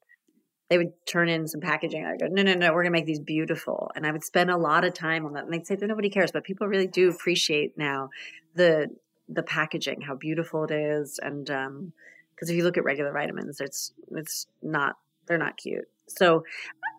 they 0.71 0.79
would 0.79 0.93
turn 1.07 1.29
in 1.29 1.47
some 1.47 1.61
packaging 1.61 2.05
i 2.05 2.17
go 2.17 2.27
no 2.31 2.43
no 2.43 2.55
no 2.55 2.73
we're 2.73 2.85
to 2.85 2.91
make 2.91 3.07
these 3.07 3.21
beautiful 3.21 3.91
and 3.95 4.07
i 4.07 4.13
would 4.13 4.25
spend 4.25 4.51
a 4.51 4.57
lot 4.57 4.85
of 4.85 4.95
time 4.95 5.27
on 5.27 5.33
that 5.33 5.45
and 5.45 5.53
they'd 5.53 5.67
say 5.67 5.77
that 5.77 5.87
nobody 5.87 6.11
cares 6.11 6.33
but 6.33 6.45
people 6.45 6.67
really 6.67 6.87
do 6.87 7.11
appreciate 7.11 7.77
now 7.77 8.09
the 8.55 8.89
the 9.29 9.43
packaging, 9.43 10.01
how 10.01 10.15
beautiful 10.15 10.65
it 10.65 10.71
is, 10.71 11.19
and 11.23 11.49
um, 11.51 11.93
because 12.35 12.51
if 12.51 12.57
you 12.57 12.65
look 12.65 12.77
at 12.77 12.85
regular 12.85 13.13
vitamins, 13.13 13.61
it's 13.61 13.93
it's 14.13 14.47
not 14.63 14.97
they're 15.27 15.39
not 15.39 15.57
cute. 15.57 15.87
So 16.09 16.45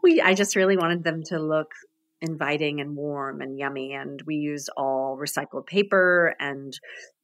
we 0.02 0.22
I 0.22 0.34
just 0.34 0.56
really 0.56 0.78
wanted 0.78 1.04
them 1.04 1.24
to 1.28 1.40
look 1.40 1.72
inviting 2.22 2.80
and 2.80 2.96
warm 2.96 3.42
and 3.42 3.58
yummy, 3.58 3.94
and 3.94 4.22
we 4.26 4.36
use 4.36 4.70
all 4.78 5.18
recycled 5.18 5.66
paper 5.68 6.36
and 6.40 6.78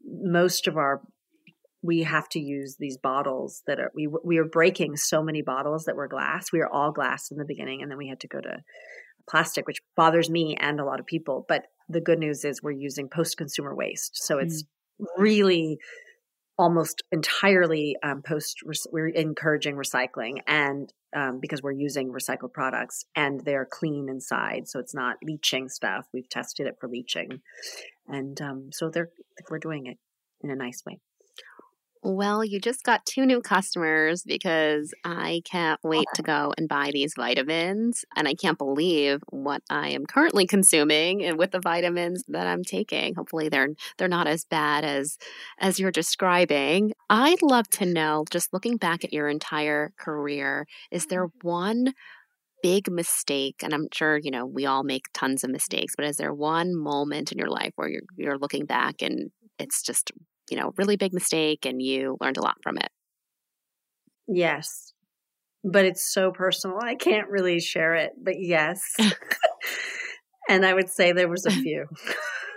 most 0.06 0.68
of 0.68 0.78
our 0.78 1.02
we 1.82 2.04
have 2.04 2.28
to 2.30 2.40
use 2.40 2.76
these 2.78 2.98
bottles 2.98 3.64
that 3.68 3.80
are 3.80 3.92
we 3.96 4.08
we 4.08 4.38
are 4.38 4.46
breaking 4.46 4.98
so 4.98 5.24
many 5.24 5.42
bottles 5.42 5.86
that 5.86 5.96
were 5.96 6.08
glass. 6.08 6.52
We 6.52 6.60
are 6.60 6.70
all 6.70 6.92
glass 6.92 7.32
in 7.32 7.38
the 7.38 7.46
beginning, 7.46 7.82
and 7.82 7.90
then 7.90 7.98
we 7.98 8.08
had 8.08 8.20
to 8.22 8.28
go 8.28 8.42
to 8.42 8.62
plastic, 9.30 9.68
which 9.68 9.82
bothers 9.96 10.30
me 10.30 10.56
and 10.60 10.80
a 10.80 10.86
lot 10.86 11.00
of 11.00 11.06
people. 11.06 11.46
But 11.48 11.64
the 11.88 12.02
good 12.02 12.20
news 12.20 12.44
is 12.44 12.62
we're 12.62 12.72
using 12.72 13.08
post 13.08 13.38
consumer 13.38 13.74
waste, 13.74 14.24
so 14.24 14.40
it's 14.40 14.64
mm. 14.64 15.06
really 15.18 15.78
almost 16.58 17.04
entirely 17.14 17.96
um, 18.04 18.22
post. 18.24 18.58
We're 18.92 19.08
encouraging 19.08 19.76
recycling, 19.76 20.40
and 20.48 20.92
um, 21.16 21.40
because 21.40 21.64
we're 21.64 21.72
using 21.72 22.12
recycled 22.12 22.52
products, 22.52 23.06
and 23.16 23.40
they're 23.46 23.68
clean 23.70 24.10
inside, 24.10 24.68
so 24.68 24.80
it's 24.80 24.94
not 24.94 25.16
leaching 25.24 25.70
stuff. 25.70 26.08
We've 26.14 26.30
tested 26.30 26.68
it 26.68 26.76
for 26.82 26.90
leaching, 26.90 27.40
and 28.08 28.40
um, 28.42 28.70
so 28.74 28.90
they're 28.90 29.12
we're 29.50 29.60
doing 29.60 29.86
it 29.86 29.98
in 30.42 30.52
a 30.52 30.56
nice 30.56 30.84
way. 30.86 31.00
Well, 32.02 32.46
you 32.46 32.62
just 32.62 32.84
got 32.84 33.06
two 33.06 33.26
new 33.26 33.42
customers 33.42 34.24
because 34.24 34.94
I 35.04 35.42
can't 35.44 35.82
wait 35.84 36.08
to 36.16 36.22
go 36.22 36.54
and 36.58 36.70
buy 36.70 36.92
these 36.94 37.14
vitamins. 37.14 38.06
And 38.16 38.26
I 38.26 38.36
can't 38.36 38.58
believe 38.58 39.22
what 39.32 39.64
I 39.70 39.90
am 39.90 40.06
currently 40.06 40.48
consuming 40.48 41.26
and 41.26 41.38
with 41.38 41.52
the 41.52 41.60
vitamins 41.60 42.24
that 42.30 42.48
I'm 42.48 42.64
taking. 42.64 43.16
Hopefully 43.16 43.50
they're 43.50 43.70
they're 43.98 44.08
not 44.08 44.28
as 44.28 44.46
bad 44.46 44.86
as 44.86 45.18
as 45.60 45.78
you're 45.78 45.92
describing. 45.92 46.94
I'd 47.10 47.42
love 47.42 47.70
to 47.72 47.86
know, 47.86 48.24
just 48.30 48.54
looking 48.54 48.78
back 48.78 49.04
at 49.04 49.12
your 49.12 49.28
entire 49.28 49.92
career, 49.98 50.68
is 50.92 51.08
there 51.08 51.28
mm-hmm. 51.28 51.48
one 51.48 51.94
big 52.62 52.92
mistake 52.92 53.56
and 53.64 53.74
i'm 53.74 53.88
sure 53.94 54.18
you 54.18 54.30
know 54.30 54.46
we 54.46 54.66
all 54.66 54.84
make 54.84 55.06
tons 55.14 55.46
of 55.46 55.50
mistakes 55.50 55.94
but 55.96 56.04
is 56.04 56.18
there 56.18 56.34
one 56.34 56.76
moment 56.76 57.32
in 57.32 57.38
your 57.38 57.48
life 57.48 57.72
where 57.78 57.88
you're 57.88 58.02
you're 58.18 58.38
looking 58.38 58.66
back 58.66 59.02
and 59.02 59.32
it's 59.60 59.82
just 59.82 60.12
you 60.52 60.58
know, 60.58 60.74
really 60.78 60.98
big 60.98 61.14
mistake 61.14 61.66
and 61.66 61.82
you 61.82 62.18
learned 62.22 62.38
a 62.38 62.42
lot 62.42 62.58
from 62.64 62.78
it. 62.78 62.90
Yes. 64.28 64.94
But 65.64 65.86
it's 65.86 66.14
so 66.14 66.32
personal. 66.32 66.80
I 66.82 66.96
can't 66.96 67.30
really 67.30 67.60
share 67.60 67.96
it, 67.96 68.12
but 68.22 68.36
yes. 68.38 68.82
and 70.50 70.66
I 70.66 70.74
would 70.74 70.90
say 70.90 71.12
there 71.12 71.30
was 71.30 71.46
a 71.46 71.52
few. 71.52 71.86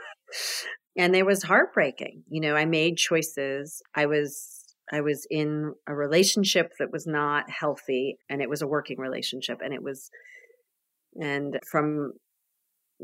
and 0.97 1.17
it 1.17 1.27
was 1.27 1.43
heartbreaking. 1.43 2.25
You 2.29 2.41
know, 2.41 2.55
I 2.55 2.65
made 2.65 2.97
choices. 2.97 3.83
I 3.95 4.07
was 4.07 4.59
I 4.93 5.01
was 5.01 5.27
in 5.31 5.73
a 5.87 5.95
relationship 5.95 6.73
that 6.79 6.93
was 6.93 7.07
not 7.07 7.49
healthy 7.49 8.19
and 8.29 8.43
it 8.43 8.51
was 8.51 8.61
a 8.61 8.67
working 8.67 8.99
relationship 8.99 9.61
and 9.65 9.73
it 9.73 9.83
was 9.83 10.11
and 11.19 11.59
from 11.71 12.13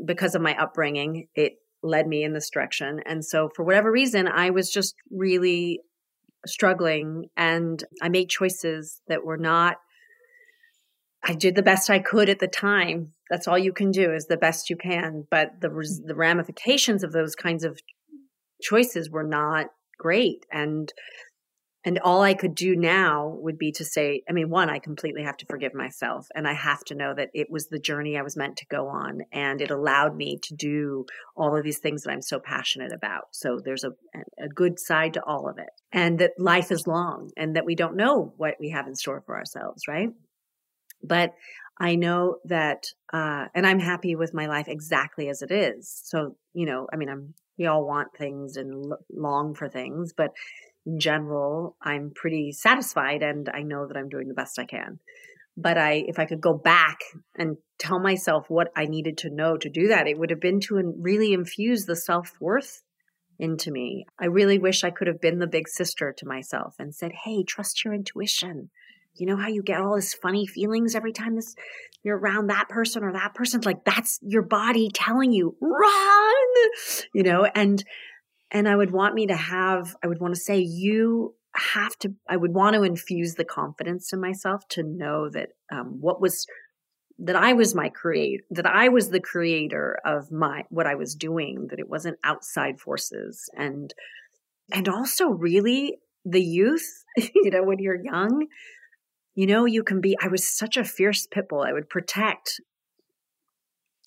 because 0.04 0.34
of 0.34 0.42
my 0.42 0.56
upbringing, 0.56 1.28
it 1.34 1.54
led 1.82 2.06
me 2.06 2.24
in 2.24 2.32
this 2.32 2.50
direction. 2.50 3.00
And 3.06 3.24
so, 3.24 3.50
for 3.54 3.64
whatever 3.64 3.90
reason, 3.90 4.28
I 4.28 4.50
was 4.50 4.70
just 4.70 4.94
really 5.10 5.80
struggling 6.46 7.26
and 7.36 7.82
I 8.02 8.08
made 8.08 8.28
choices 8.28 9.00
that 9.08 9.24
were 9.24 9.36
not, 9.36 9.76
I 11.24 11.34
did 11.34 11.54
the 11.54 11.62
best 11.62 11.90
I 11.90 11.98
could 11.98 12.28
at 12.28 12.38
the 12.38 12.48
time. 12.48 13.12
That's 13.30 13.48
all 13.48 13.58
you 13.58 13.72
can 13.72 13.90
do 13.90 14.12
is 14.12 14.26
the 14.26 14.36
best 14.36 14.70
you 14.70 14.76
can. 14.76 15.26
But 15.30 15.60
the, 15.60 15.68
the 16.04 16.14
ramifications 16.14 17.02
of 17.02 17.12
those 17.12 17.34
kinds 17.34 17.64
of 17.64 17.80
choices 18.62 19.10
were 19.10 19.24
not 19.24 19.66
great. 19.98 20.46
And 20.52 20.92
and 21.84 21.98
all 22.00 22.22
I 22.22 22.34
could 22.34 22.56
do 22.56 22.74
now 22.74 23.28
would 23.40 23.56
be 23.56 23.70
to 23.72 23.84
say, 23.84 24.22
I 24.28 24.32
mean, 24.32 24.50
one, 24.50 24.68
I 24.68 24.80
completely 24.80 25.22
have 25.22 25.36
to 25.38 25.46
forgive 25.46 25.74
myself. 25.74 26.26
And 26.34 26.48
I 26.48 26.52
have 26.52 26.84
to 26.86 26.96
know 26.96 27.14
that 27.14 27.30
it 27.34 27.50
was 27.50 27.68
the 27.68 27.78
journey 27.78 28.18
I 28.18 28.22
was 28.22 28.36
meant 28.36 28.56
to 28.58 28.66
go 28.66 28.88
on. 28.88 29.20
And 29.32 29.60
it 29.60 29.70
allowed 29.70 30.16
me 30.16 30.38
to 30.42 30.54
do 30.54 31.06
all 31.36 31.56
of 31.56 31.62
these 31.62 31.78
things 31.78 32.02
that 32.02 32.10
I'm 32.10 32.22
so 32.22 32.40
passionate 32.40 32.92
about. 32.92 33.28
So 33.30 33.60
there's 33.64 33.84
a, 33.84 33.92
a 34.42 34.48
good 34.48 34.80
side 34.80 35.14
to 35.14 35.22
all 35.24 35.48
of 35.48 35.58
it. 35.58 35.68
And 35.92 36.18
that 36.18 36.32
life 36.36 36.72
is 36.72 36.88
long 36.88 37.30
and 37.36 37.54
that 37.54 37.64
we 37.64 37.76
don't 37.76 37.96
know 37.96 38.34
what 38.36 38.56
we 38.58 38.70
have 38.70 38.88
in 38.88 38.96
store 38.96 39.22
for 39.24 39.36
ourselves, 39.36 39.86
right? 39.86 40.10
But 41.02 41.34
I 41.78 41.94
know 41.94 42.38
that, 42.46 42.86
uh, 43.12 43.46
and 43.54 43.64
I'm 43.64 43.78
happy 43.78 44.16
with 44.16 44.34
my 44.34 44.46
life 44.46 44.66
exactly 44.66 45.28
as 45.28 45.42
it 45.42 45.52
is. 45.52 46.00
So, 46.04 46.34
you 46.54 46.66
know, 46.66 46.88
I 46.92 46.96
mean, 46.96 47.08
I'm, 47.08 47.34
we 47.56 47.66
all 47.66 47.86
want 47.86 48.16
things 48.16 48.56
and 48.56 48.92
long 49.12 49.54
for 49.54 49.68
things, 49.68 50.12
but 50.12 50.32
in 50.88 50.98
general, 50.98 51.76
I'm 51.82 52.12
pretty 52.14 52.50
satisfied 52.52 53.22
and 53.22 53.50
I 53.52 53.62
know 53.62 53.86
that 53.86 53.96
I'm 53.96 54.08
doing 54.08 54.26
the 54.26 54.34
best 54.34 54.58
I 54.58 54.64
can. 54.64 54.98
But 55.54 55.76
I, 55.76 56.04
if 56.06 56.18
I 56.18 56.24
could 56.24 56.40
go 56.40 56.54
back 56.54 57.00
and 57.36 57.58
tell 57.78 58.00
myself 58.00 58.46
what 58.48 58.68
I 58.74 58.86
needed 58.86 59.18
to 59.18 59.30
know 59.30 59.58
to 59.58 59.68
do 59.68 59.88
that, 59.88 60.06
it 60.06 60.18
would 60.18 60.30
have 60.30 60.40
been 60.40 60.60
to 60.60 60.94
really 60.98 61.34
infuse 61.34 61.84
the 61.84 61.96
self 61.96 62.32
worth 62.40 62.82
into 63.38 63.70
me. 63.70 64.06
I 64.18 64.26
really 64.26 64.58
wish 64.58 64.82
I 64.82 64.90
could 64.90 65.08
have 65.08 65.20
been 65.20 65.40
the 65.40 65.46
big 65.46 65.68
sister 65.68 66.14
to 66.16 66.26
myself 66.26 66.76
and 66.78 66.94
said, 66.94 67.12
Hey, 67.24 67.42
trust 67.42 67.84
your 67.84 67.92
intuition. 67.92 68.70
You 69.14 69.26
know 69.26 69.36
how 69.36 69.48
you 69.48 69.62
get 69.62 69.80
all 69.80 69.96
this 69.96 70.14
funny 70.14 70.46
feelings 70.46 70.94
every 70.94 71.12
time 71.12 71.34
this 71.34 71.54
you're 72.04 72.16
around 72.16 72.46
that 72.46 72.68
person 72.68 73.02
or 73.04 73.12
that 73.12 73.34
person? 73.34 73.60
Like 73.60 73.84
that's 73.84 74.20
your 74.22 74.42
body 74.42 74.88
telling 74.94 75.32
you, 75.32 75.56
run, 75.60 76.70
you 77.12 77.24
know, 77.24 77.44
and 77.44 77.84
and 78.50 78.68
I 78.68 78.76
would 78.76 78.90
want 78.90 79.14
me 79.14 79.26
to 79.26 79.36
have, 79.36 79.94
I 80.02 80.06
would 80.06 80.20
want 80.20 80.34
to 80.34 80.40
say, 80.40 80.58
you 80.58 81.34
have 81.54 81.96
to, 81.98 82.14
I 82.28 82.36
would 82.36 82.54
want 82.54 82.74
to 82.74 82.82
infuse 82.82 83.34
the 83.34 83.44
confidence 83.44 84.12
in 84.12 84.20
myself 84.20 84.66
to 84.68 84.82
know 84.82 85.28
that 85.30 85.50
um, 85.70 85.98
what 86.00 86.20
was, 86.20 86.46
that 87.18 87.36
I 87.36 87.52
was 87.52 87.74
my 87.74 87.88
create, 87.88 88.42
that 88.50 88.66
I 88.66 88.88
was 88.88 89.10
the 89.10 89.20
creator 89.20 89.98
of 90.04 90.30
my, 90.30 90.64
what 90.70 90.86
I 90.86 90.94
was 90.94 91.14
doing, 91.14 91.66
that 91.70 91.78
it 91.78 91.88
wasn't 91.88 92.18
outside 92.24 92.80
forces. 92.80 93.50
And, 93.56 93.92
and 94.72 94.88
also 94.88 95.28
really 95.28 95.98
the 96.24 96.42
youth, 96.42 97.04
you 97.16 97.50
know, 97.50 97.64
when 97.64 97.80
you're 97.80 98.02
young, 98.02 98.46
you 99.34 99.46
know, 99.46 99.66
you 99.66 99.82
can 99.82 100.00
be, 100.00 100.16
I 100.22 100.28
was 100.28 100.48
such 100.48 100.76
a 100.76 100.84
fierce 100.84 101.26
pit 101.26 101.48
bull. 101.48 101.62
I 101.62 101.72
would 101.72 101.88
protect 101.88 102.60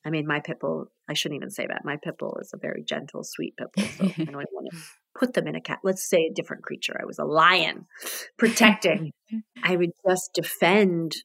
I 0.03 0.09
mean, 0.09 0.25
my 0.25 0.39
pit 0.39 0.59
bull, 0.59 0.91
I 1.11 1.13
shouldn't 1.13 1.39
even 1.39 1.49
say 1.49 1.67
that. 1.67 1.83
My 1.83 1.97
pit 2.01 2.15
bull 2.17 2.37
is 2.41 2.51
a 2.53 2.57
very 2.57 2.83
gentle, 2.83 3.25
sweet 3.25 3.57
pit 3.57 3.67
bull. 3.75 3.85
So 3.85 4.05
I 4.05 4.23
don't 4.23 4.35
want 4.53 4.69
to 4.71 4.77
put 5.13 5.33
them 5.33 5.45
in 5.45 5.55
a 5.55 5.61
cat. 5.61 5.79
Let's 5.83 6.09
say 6.09 6.19
a 6.19 6.33
different 6.33 6.63
creature. 6.63 6.97
I 6.97 7.05
was 7.05 7.19
a 7.19 7.25
lion 7.25 7.85
protecting. 8.37 9.11
I 9.63 9.75
would 9.75 9.91
just 10.07 10.31
defend, 10.33 11.17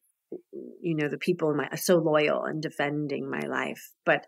you 0.83 0.97
know, 0.97 1.09
the 1.09 1.19
people 1.19 1.53
in 1.53 1.57
my, 1.59 1.69
so 1.77 1.99
loyal 1.99 2.43
and 2.43 2.61
defending 2.61 3.31
my 3.31 3.47
life. 3.47 3.93
But, 4.05 4.27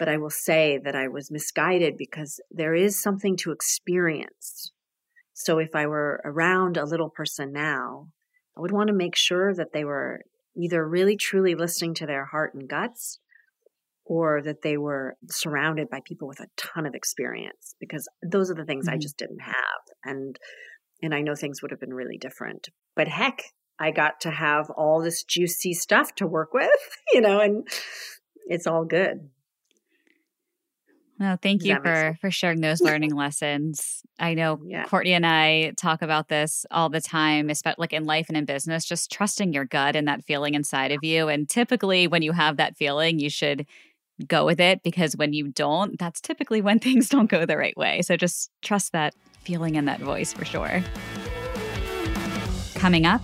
but 0.00 0.08
I 0.08 0.16
will 0.16 0.30
say 0.30 0.80
that 0.82 0.96
I 0.96 1.06
was 1.06 1.30
misguided 1.30 1.96
because 1.96 2.40
there 2.50 2.74
is 2.74 3.00
something 3.00 3.36
to 3.36 3.52
experience. 3.52 4.72
So 5.32 5.58
if 5.58 5.76
I 5.76 5.86
were 5.86 6.20
around 6.24 6.76
a 6.76 6.84
little 6.84 7.10
person 7.10 7.52
now, 7.52 8.08
I 8.56 8.60
would 8.60 8.72
want 8.72 8.88
to 8.88 8.94
make 8.94 9.14
sure 9.14 9.54
that 9.54 9.72
they 9.72 9.84
were 9.84 10.22
either 10.56 10.84
really 10.84 11.16
truly 11.16 11.54
listening 11.54 11.94
to 11.94 12.06
their 12.06 12.24
heart 12.24 12.54
and 12.54 12.68
guts 12.68 13.20
or 14.08 14.40
that 14.42 14.62
they 14.62 14.78
were 14.78 15.16
surrounded 15.28 15.90
by 15.90 16.00
people 16.04 16.26
with 16.26 16.40
a 16.40 16.46
ton 16.56 16.86
of 16.86 16.94
experience 16.94 17.74
because 17.78 18.08
those 18.22 18.50
are 18.50 18.54
the 18.54 18.64
things 18.64 18.86
mm-hmm. 18.86 18.94
I 18.94 18.98
just 18.98 19.18
didn't 19.18 19.40
have 19.40 19.54
and 20.04 20.38
and 21.02 21.14
I 21.14 21.20
know 21.20 21.34
things 21.34 21.62
would 21.62 21.70
have 21.70 21.80
been 21.80 21.94
really 21.94 22.18
different 22.18 22.68
but 22.96 23.06
heck 23.06 23.42
I 23.78 23.92
got 23.92 24.20
to 24.22 24.30
have 24.30 24.70
all 24.70 25.00
this 25.02 25.22
juicy 25.22 25.74
stuff 25.74 26.14
to 26.16 26.26
work 26.26 26.52
with 26.52 26.70
you 27.12 27.20
know 27.20 27.40
and 27.40 27.68
it's 28.48 28.66
all 28.66 28.84
good 28.84 29.28
no, 31.20 31.36
thank 31.42 31.64
you 31.64 31.76
for 31.82 32.16
for 32.20 32.30
sharing 32.30 32.60
those 32.60 32.80
learning 32.80 33.12
lessons. 33.12 34.04
I 34.20 34.34
know 34.34 34.60
yeah. 34.66 34.84
Courtney 34.84 35.14
and 35.14 35.26
I 35.26 35.72
talk 35.76 36.00
about 36.00 36.28
this 36.28 36.64
all 36.70 36.90
the 36.90 37.00
time, 37.00 37.50
especially 37.50 37.82
like 37.82 37.92
in 37.92 38.04
life 38.04 38.26
and 38.28 38.36
in 38.36 38.44
business, 38.44 38.84
just 38.84 39.10
trusting 39.10 39.52
your 39.52 39.64
gut 39.64 39.96
and 39.96 40.06
that 40.06 40.24
feeling 40.24 40.54
inside 40.54 40.92
of 40.92 41.00
you. 41.02 41.28
And 41.28 41.48
typically 41.48 42.06
when 42.06 42.22
you 42.22 42.30
have 42.30 42.56
that 42.58 42.76
feeling, 42.76 43.18
you 43.18 43.30
should 43.30 43.66
go 44.26 44.44
with 44.44 44.60
it 44.60 44.82
because 44.82 45.16
when 45.16 45.32
you 45.32 45.48
don't, 45.48 45.98
that's 45.98 46.20
typically 46.20 46.60
when 46.60 46.78
things 46.80 47.08
don't 47.08 47.30
go 47.30 47.46
the 47.46 47.56
right 47.56 47.76
way. 47.76 48.02
So 48.02 48.16
just 48.16 48.50
trust 48.62 48.92
that 48.92 49.14
feeling 49.42 49.76
and 49.76 49.86
that 49.88 50.00
voice 50.00 50.32
for 50.32 50.44
sure. 50.44 50.82
Coming 52.74 53.06
up, 53.06 53.22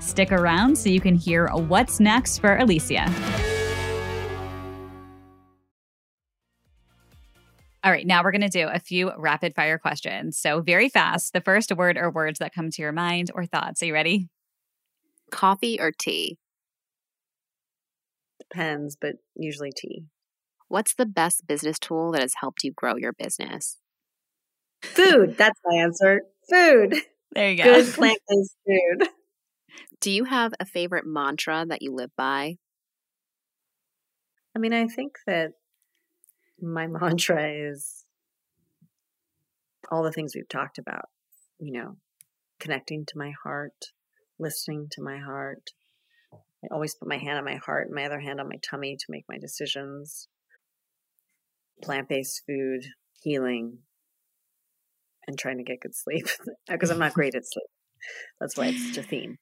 stick 0.00 0.32
around 0.32 0.76
so 0.76 0.88
you 0.88 1.00
can 1.00 1.14
hear 1.14 1.48
what's 1.48 2.00
next 2.00 2.38
for 2.38 2.56
Alicia. 2.56 3.12
All 7.82 7.90
right, 7.90 8.06
now 8.06 8.22
we're 8.22 8.32
going 8.32 8.42
to 8.42 8.48
do 8.48 8.68
a 8.68 8.78
few 8.78 9.10
rapid 9.16 9.54
fire 9.54 9.78
questions. 9.78 10.36
So, 10.36 10.60
very 10.60 10.90
fast. 10.90 11.32
The 11.32 11.40
first 11.40 11.74
word 11.74 11.96
or 11.96 12.10
words 12.10 12.38
that 12.38 12.52
come 12.52 12.70
to 12.70 12.82
your 12.82 12.92
mind 12.92 13.30
or 13.34 13.46
thoughts. 13.46 13.82
Are 13.82 13.86
you 13.86 13.94
ready? 13.94 14.28
Coffee 15.30 15.80
or 15.80 15.90
tea? 15.90 16.36
Depends, 18.38 18.96
but 19.00 19.14
usually 19.34 19.72
tea. 19.74 20.04
What's 20.70 20.94
the 20.94 21.04
best 21.04 21.48
business 21.48 21.80
tool 21.80 22.12
that 22.12 22.20
has 22.20 22.34
helped 22.40 22.62
you 22.62 22.70
grow 22.70 22.94
your 22.94 23.12
business? 23.12 23.78
Food. 24.82 25.36
That's 25.36 25.58
my 25.64 25.82
answer. 25.82 26.20
Food. 26.48 26.94
There 27.32 27.50
you 27.50 27.56
go. 27.56 27.64
Good 27.64 27.86
plant 27.94 28.20
based 28.28 28.56
food. 28.64 29.08
Do 30.00 30.12
you 30.12 30.22
have 30.26 30.52
a 30.60 30.64
favorite 30.64 31.04
mantra 31.04 31.66
that 31.68 31.82
you 31.82 31.92
live 31.92 32.12
by? 32.16 32.58
I 34.54 34.60
mean, 34.60 34.72
I 34.72 34.86
think 34.86 35.16
that 35.26 35.54
my 36.60 36.86
mantra 36.86 37.50
is 37.50 38.04
all 39.90 40.04
the 40.04 40.12
things 40.12 40.36
we've 40.36 40.48
talked 40.48 40.78
about, 40.78 41.06
you 41.58 41.72
know, 41.72 41.96
connecting 42.60 43.06
to 43.06 43.18
my 43.18 43.32
heart, 43.42 43.86
listening 44.38 44.86
to 44.92 45.02
my 45.02 45.18
heart. 45.18 45.70
I 46.32 46.68
always 46.70 46.94
put 46.94 47.08
my 47.08 47.18
hand 47.18 47.38
on 47.38 47.44
my 47.44 47.56
heart 47.56 47.88
and 47.88 47.96
my 47.96 48.04
other 48.04 48.20
hand 48.20 48.38
on 48.38 48.48
my 48.48 48.60
tummy 48.62 48.96
to 48.96 49.06
make 49.08 49.24
my 49.28 49.38
decisions. 49.38 50.28
Plant 51.82 52.08
based 52.08 52.42
food, 52.46 52.84
healing, 53.22 53.78
and 55.26 55.38
trying 55.38 55.58
to 55.58 55.64
get 55.64 55.80
good 55.80 55.94
sleep 55.94 56.26
because 56.68 56.90
I'm 56.90 56.98
not 56.98 57.14
great 57.14 57.34
at 57.34 57.46
sleep. 57.46 57.66
That's 58.40 58.56
why 58.56 58.66
it's 58.68 58.96
a 58.96 59.02
theme. 59.02 59.38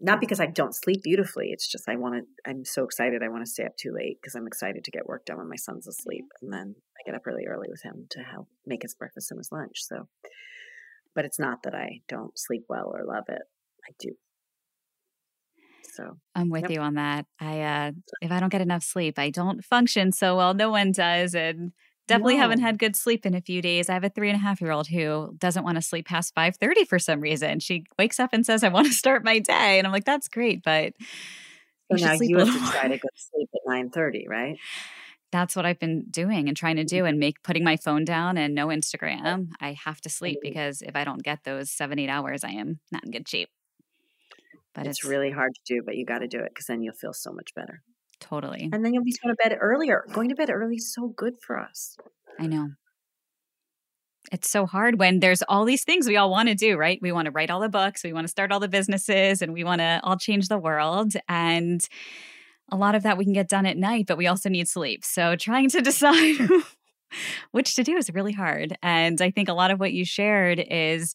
Not 0.00 0.20
because 0.20 0.40
I 0.40 0.46
don't 0.46 0.74
sleep 0.74 1.02
beautifully. 1.02 1.48
It's 1.50 1.70
just 1.70 1.88
I 1.88 1.96
want 1.96 2.16
to. 2.16 2.50
I'm 2.50 2.64
so 2.64 2.84
excited. 2.84 3.22
I 3.22 3.28
want 3.28 3.44
to 3.44 3.50
stay 3.50 3.64
up 3.64 3.76
too 3.76 3.92
late 3.94 4.18
because 4.20 4.34
I'm 4.34 4.46
excited 4.46 4.84
to 4.84 4.90
get 4.90 5.06
work 5.06 5.24
done 5.24 5.38
when 5.38 5.48
my 5.48 5.56
son's 5.56 5.86
asleep, 5.86 6.24
and 6.42 6.52
then 6.52 6.74
I 6.98 7.06
get 7.06 7.14
up 7.14 7.26
really 7.26 7.46
early 7.46 7.68
with 7.70 7.82
him 7.82 8.06
to 8.10 8.20
help 8.20 8.48
make 8.66 8.82
his 8.82 8.94
breakfast 8.94 9.30
and 9.30 9.38
his 9.38 9.52
lunch. 9.52 9.76
So, 9.76 10.08
but 11.14 11.24
it's 11.24 11.38
not 11.38 11.62
that 11.62 11.74
I 11.74 12.00
don't 12.08 12.36
sleep 12.38 12.64
well 12.68 12.92
or 12.92 13.04
love 13.04 13.24
it. 13.28 13.42
I 13.88 13.92
do. 13.98 14.16
So 15.94 16.18
I'm 16.34 16.50
with 16.50 16.62
yep. 16.62 16.70
you 16.72 16.80
on 16.80 16.94
that. 16.94 17.26
I 17.40 17.60
uh 17.60 17.92
if 18.20 18.32
I 18.32 18.40
don't 18.40 18.48
get 18.50 18.60
enough 18.60 18.82
sleep, 18.82 19.18
I 19.18 19.30
don't 19.30 19.64
function 19.64 20.12
so 20.12 20.36
well. 20.36 20.54
No 20.54 20.70
one 20.70 20.92
does, 20.92 21.34
and 21.34 21.72
definitely 22.08 22.34
no. 22.34 22.42
haven't 22.42 22.60
had 22.60 22.78
good 22.78 22.96
sleep 22.96 23.24
in 23.24 23.34
a 23.34 23.40
few 23.40 23.62
days. 23.62 23.88
I 23.88 23.94
have 23.94 24.04
a 24.04 24.08
three 24.08 24.28
and 24.28 24.36
a 24.36 24.42
half 24.42 24.60
year 24.60 24.72
old 24.72 24.88
who 24.88 25.34
doesn't 25.38 25.64
want 25.64 25.76
to 25.76 25.82
sleep 25.82 26.06
past 26.06 26.34
five 26.34 26.56
thirty 26.56 26.84
for 26.84 26.98
some 26.98 27.20
reason. 27.20 27.60
She 27.60 27.84
wakes 27.98 28.18
up 28.18 28.30
and 28.32 28.44
says, 28.44 28.64
"I 28.64 28.68
want 28.68 28.86
to 28.88 28.92
start 28.92 29.24
my 29.24 29.38
day," 29.38 29.78
and 29.78 29.86
I'm 29.86 29.92
like, 29.92 30.04
"That's 30.04 30.28
great, 30.28 30.62
but." 30.62 30.94
So 31.92 31.98
you 31.98 32.06
now 32.06 32.12
you 32.14 32.38
have 32.38 32.48
to 32.48 32.72
try 32.72 32.88
to 32.88 32.96
go 32.96 33.08
to 33.14 33.22
sleep 33.22 33.50
at 33.54 33.60
nine 33.66 33.90
thirty, 33.90 34.26
right? 34.28 34.58
That's 35.30 35.54
what 35.54 35.66
I've 35.66 35.80
been 35.80 36.06
doing 36.10 36.48
and 36.48 36.56
trying 36.56 36.76
to 36.76 36.84
do, 36.84 37.04
and 37.04 37.18
make 37.18 37.42
putting 37.42 37.62
my 37.62 37.76
phone 37.76 38.04
down 38.04 38.38
and 38.38 38.54
no 38.54 38.68
Instagram. 38.68 39.48
I 39.60 39.76
have 39.84 40.00
to 40.02 40.08
sleep 40.08 40.38
because 40.40 40.80
if 40.80 40.96
I 40.96 41.04
don't 41.04 41.22
get 41.22 41.44
those 41.44 41.70
seven 41.70 41.98
eight 41.98 42.08
hours, 42.08 42.42
I 42.42 42.50
am 42.50 42.80
not 42.90 43.04
in 43.04 43.10
good 43.10 43.28
shape. 43.28 43.50
But 44.74 44.86
it's, 44.86 44.98
it's 44.98 45.04
really 45.04 45.30
hard 45.30 45.54
to 45.54 45.60
do, 45.74 45.82
but 45.84 45.96
you 45.96 46.04
got 46.04 46.18
to 46.18 46.28
do 46.28 46.38
it 46.38 46.50
because 46.52 46.66
then 46.66 46.82
you'll 46.82 46.94
feel 46.94 47.12
so 47.12 47.32
much 47.32 47.54
better. 47.54 47.82
Totally. 48.20 48.70
And 48.72 48.84
then 48.84 48.94
you'll 48.94 49.04
be 49.04 49.14
going 49.22 49.34
to 49.34 49.48
bed 49.48 49.56
earlier. 49.60 50.04
Going 50.12 50.28
to 50.30 50.34
bed 50.34 50.50
early 50.50 50.76
is 50.76 50.92
so 50.92 51.08
good 51.08 51.34
for 51.40 51.58
us. 51.58 51.96
I 52.38 52.46
know. 52.46 52.70
It's 54.32 54.48
so 54.48 54.66
hard 54.66 54.98
when 54.98 55.20
there's 55.20 55.42
all 55.42 55.64
these 55.64 55.84
things 55.84 56.08
we 56.08 56.16
all 56.16 56.30
want 56.30 56.48
to 56.48 56.54
do, 56.54 56.76
right? 56.76 56.98
We 57.02 57.12
want 57.12 57.26
to 57.26 57.30
write 57.30 57.50
all 57.50 57.60
the 57.60 57.68
books, 57.68 58.02
we 58.02 58.14
want 58.14 58.24
to 58.24 58.30
start 58.30 58.52
all 58.52 58.60
the 58.60 58.68
businesses, 58.68 59.42
and 59.42 59.52
we 59.52 59.64
want 59.64 59.80
to 59.80 60.00
all 60.02 60.16
change 60.16 60.48
the 60.48 60.58
world. 60.58 61.12
And 61.28 61.86
a 62.72 62.76
lot 62.76 62.94
of 62.94 63.02
that 63.02 63.18
we 63.18 63.24
can 63.24 63.34
get 63.34 63.48
done 63.48 63.66
at 63.66 63.76
night, 63.76 64.06
but 64.08 64.16
we 64.16 64.26
also 64.26 64.48
need 64.48 64.66
sleep. 64.66 65.04
So 65.04 65.36
trying 65.36 65.68
to 65.70 65.82
decide 65.82 66.38
which 67.50 67.74
to 67.74 67.84
do 67.84 67.96
is 67.96 68.10
really 68.12 68.32
hard. 68.32 68.76
And 68.82 69.20
I 69.20 69.30
think 69.30 69.48
a 69.48 69.54
lot 69.54 69.70
of 69.70 69.78
what 69.78 69.92
you 69.92 70.04
shared 70.04 70.58
is 70.58 71.14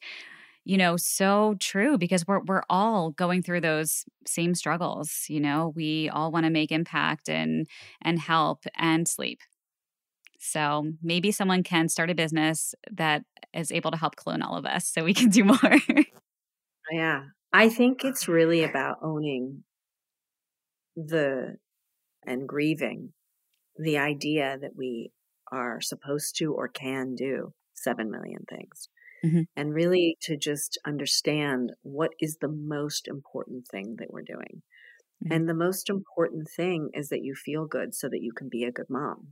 you 0.70 0.78
know 0.78 0.98
so 0.98 1.56
true 1.60 1.98
because 1.98 2.28
we're 2.28 2.42
we're 2.42 2.62
all 2.70 3.10
going 3.10 3.42
through 3.42 3.60
those 3.60 4.06
same 4.28 4.54
struggles 4.54 5.26
you 5.28 5.40
know 5.40 5.74
we 5.76 6.10
all 6.10 6.32
want 6.32 6.46
to 6.46 6.52
make 6.52 6.72
impact 6.72 7.28
and 7.28 7.68
and 8.04 8.20
help 8.20 8.66
and 8.76 9.08
sleep. 9.08 9.40
So 10.42 10.94
maybe 11.02 11.32
someone 11.32 11.64
can 11.64 11.90
start 11.90 12.12
a 12.12 12.16
business 12.16 12.76
that 12.92 13.24
is 13.54 13.72
able 13.72 13.92
to 13.92 13.98
help 13.98 14.16
clone 14.16 14.42
all 14.44 14.56
of 14.56 14.66
us 14.66 14.88
so 14.88 15.04
we 15.04 15.14
can 15.14 15.30
do 15.30 15.44
more. 15.54 15.58
Yeah 16.92 17.24
i 17.52 17.68
think 17.68 18.06
it's 18.06 18.28
really 18.28 18.64
about 18.64 18.98
owning 19.02 19.64
the 20.96 21.56
and 22.28 22.48
grieving 22.48 23.12
the 23.78 23.98
idea 23.98 24.56
that 24.62 24.76
we 24.76 25.12
are 25.52 25.82
supposed 25.82 26.36
to 26.38 26.54
or 26.54 26.68
can 26.68 27.16
do 27.16 27.54
7 27.74 28.12
million 28.12 28.46
things 28.48 28.90
mm-hmm. 29.24 29.42
and 29.56 29.74
really 29.74 30.18
to 30.22 30.38
just 30.38 30.80
understand 30.86 31.72
what 31.82 32.12
is 32.20 32.38
the 32.42 32.50
most 32.50 33.08
important 33.08 33.68
thing 33.68 33.96
that 34.00 34.12
we're 34.12 34.22
doing. 34.22 34.62
Mm-hmm. 35.24 35.34
And 35.34 35.50
the 35.50 35.54
most 35.54 35.90
important 35.90 36.48
thing 36.56 36.90
is 36.94 37.10
that 37.10 37.24
you 37.24 37.36
feel 37.36 37.66
good 37.66 37.94
so 37.94 38.08
that 38.10 38.22
you 38.22 38.32
can 38.32 38.50
be 38.50 38.64
a 38.64 38.72
good 38.72 38.90
mom 38.90 39.30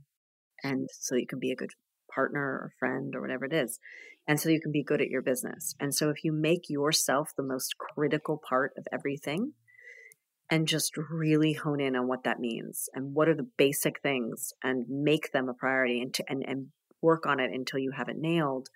and 0.62 0.88
so 0.92 1.14
you 1.14 1.26
can 1.26 1.38
be 1.38 1.52
a 1.52 1.56
good 1.56 1.70
partner 2.14 2.40
or 2.40 2.72
friend 2.78 3.14
or 3.14 3.20
whatever 3.20 3.44
it 3.44 3.52
is. 3.52 3.78
And 4.26 4.38
so 4.38 4.50
you 4.50 4.60
can 4.60 4.72
be 4.72 4.82
good 4.82 5.00
at 5.00 5.08
your 5.08 5.22
business. 5.22 5.74
And 5.80 5.94
so 5.94 6.10
if 6.10 6.22
you 6.22 6.32
make 6.32 6.68
yourself 6.68 7.30
the 7.36 7.42
most 7.42 7.76
critical 7.78 8.40
part 8.46 8.72
of 8.76 8.86
everything, 8.92 9.52
and 10.50 10.66
just 10.66 10.96
really 10.96 11.52
hone 11.52 11.80
in 11.80 11.94
on 11.94 12.08
what 12.08 12.24
that 12.24 12.40
means 12.40 12.88
and 12.94 13.14
what 13.14 13.28
are 13.28 13.34
the 13.34 13.48
basic 13.56 14.00
things 14.00 14.52
and 14.62 14.86
make 14.88 15.32
them 15.32 15.48
a 15.48 15.54
priority 15.54 16.00
and, 16.00 16.14
to, 16.14 16.24
and, 16.28 16.44
and 16.46 16.68
work 17.02 17.26
on 17.26 17.40
it 17.40 17.50
until 17.52 17.78
you 17.78 17.92
have 17.96 18.08
it 18.08 18.16
nailed 18.18 18.68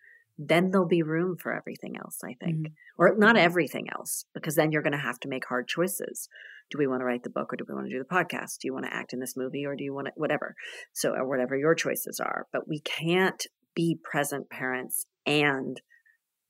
then 0.48 0.70
there'll 0.70 0.86
be 0.86 1.02
room 1.02 1.36
for 1.36 1.52
everything 1.52 1.96
else, 1.96 2.18
I 2.24 2.34
think. 2.42 2.56
Mm-hmm. 2.56 2.72
Or 2.98 3.16
not 3.16 3.36
everything 3.36 3.88
else, 3.90 4.24
because 4.34 4.54
then 4.54 4.72
you're 4.72 4.82
going 4.82 4.92
to 4.92 4.98
have 4.98 5.20
to 5.20 5.28
make 5.28 5.46
hard 5.46 5.68
choices. 5.68 6.28
Do 6.70 6.78
we 6.78 6.86
want 6.86 7.00
to 7.00 7.04
write 7.04 7.22
the 7.22 7.30
book 7.30 7.52
or 7.52 7.56
do 7.56 7.64
we 7.68 7.74
want 7.74 7.86
to 7.86 7.92
do 7.92 7.98
the 7.98 8.14
podcast? 8.14 8.58
Do 8.60 8.68
you 8.68 8.72
want 8.72 8.86
to 8.86 8.94
act 8.94 9.12
in 9.12 9.20
this 9.20 9.36
movie 9.36 9.66
or 9.66 9.76
do 9.76 9.84
you 9.84 9.92
want 9.94 10.06
to, 10.06 10.12
whatever? 10.16 10.54
So, 10.92 11.10
or 11.10 11.28
whatever 11.28 11.56
your 11.56 11.74
choices 11.74 12.20
are. 12.20 12.46
But 12.52 12.66
we 12.66 12.80
can't 12.80 13.44
be 13.74 13.98
present 14.02 14.48
parents 14.48 15.06
and 15.26 15.80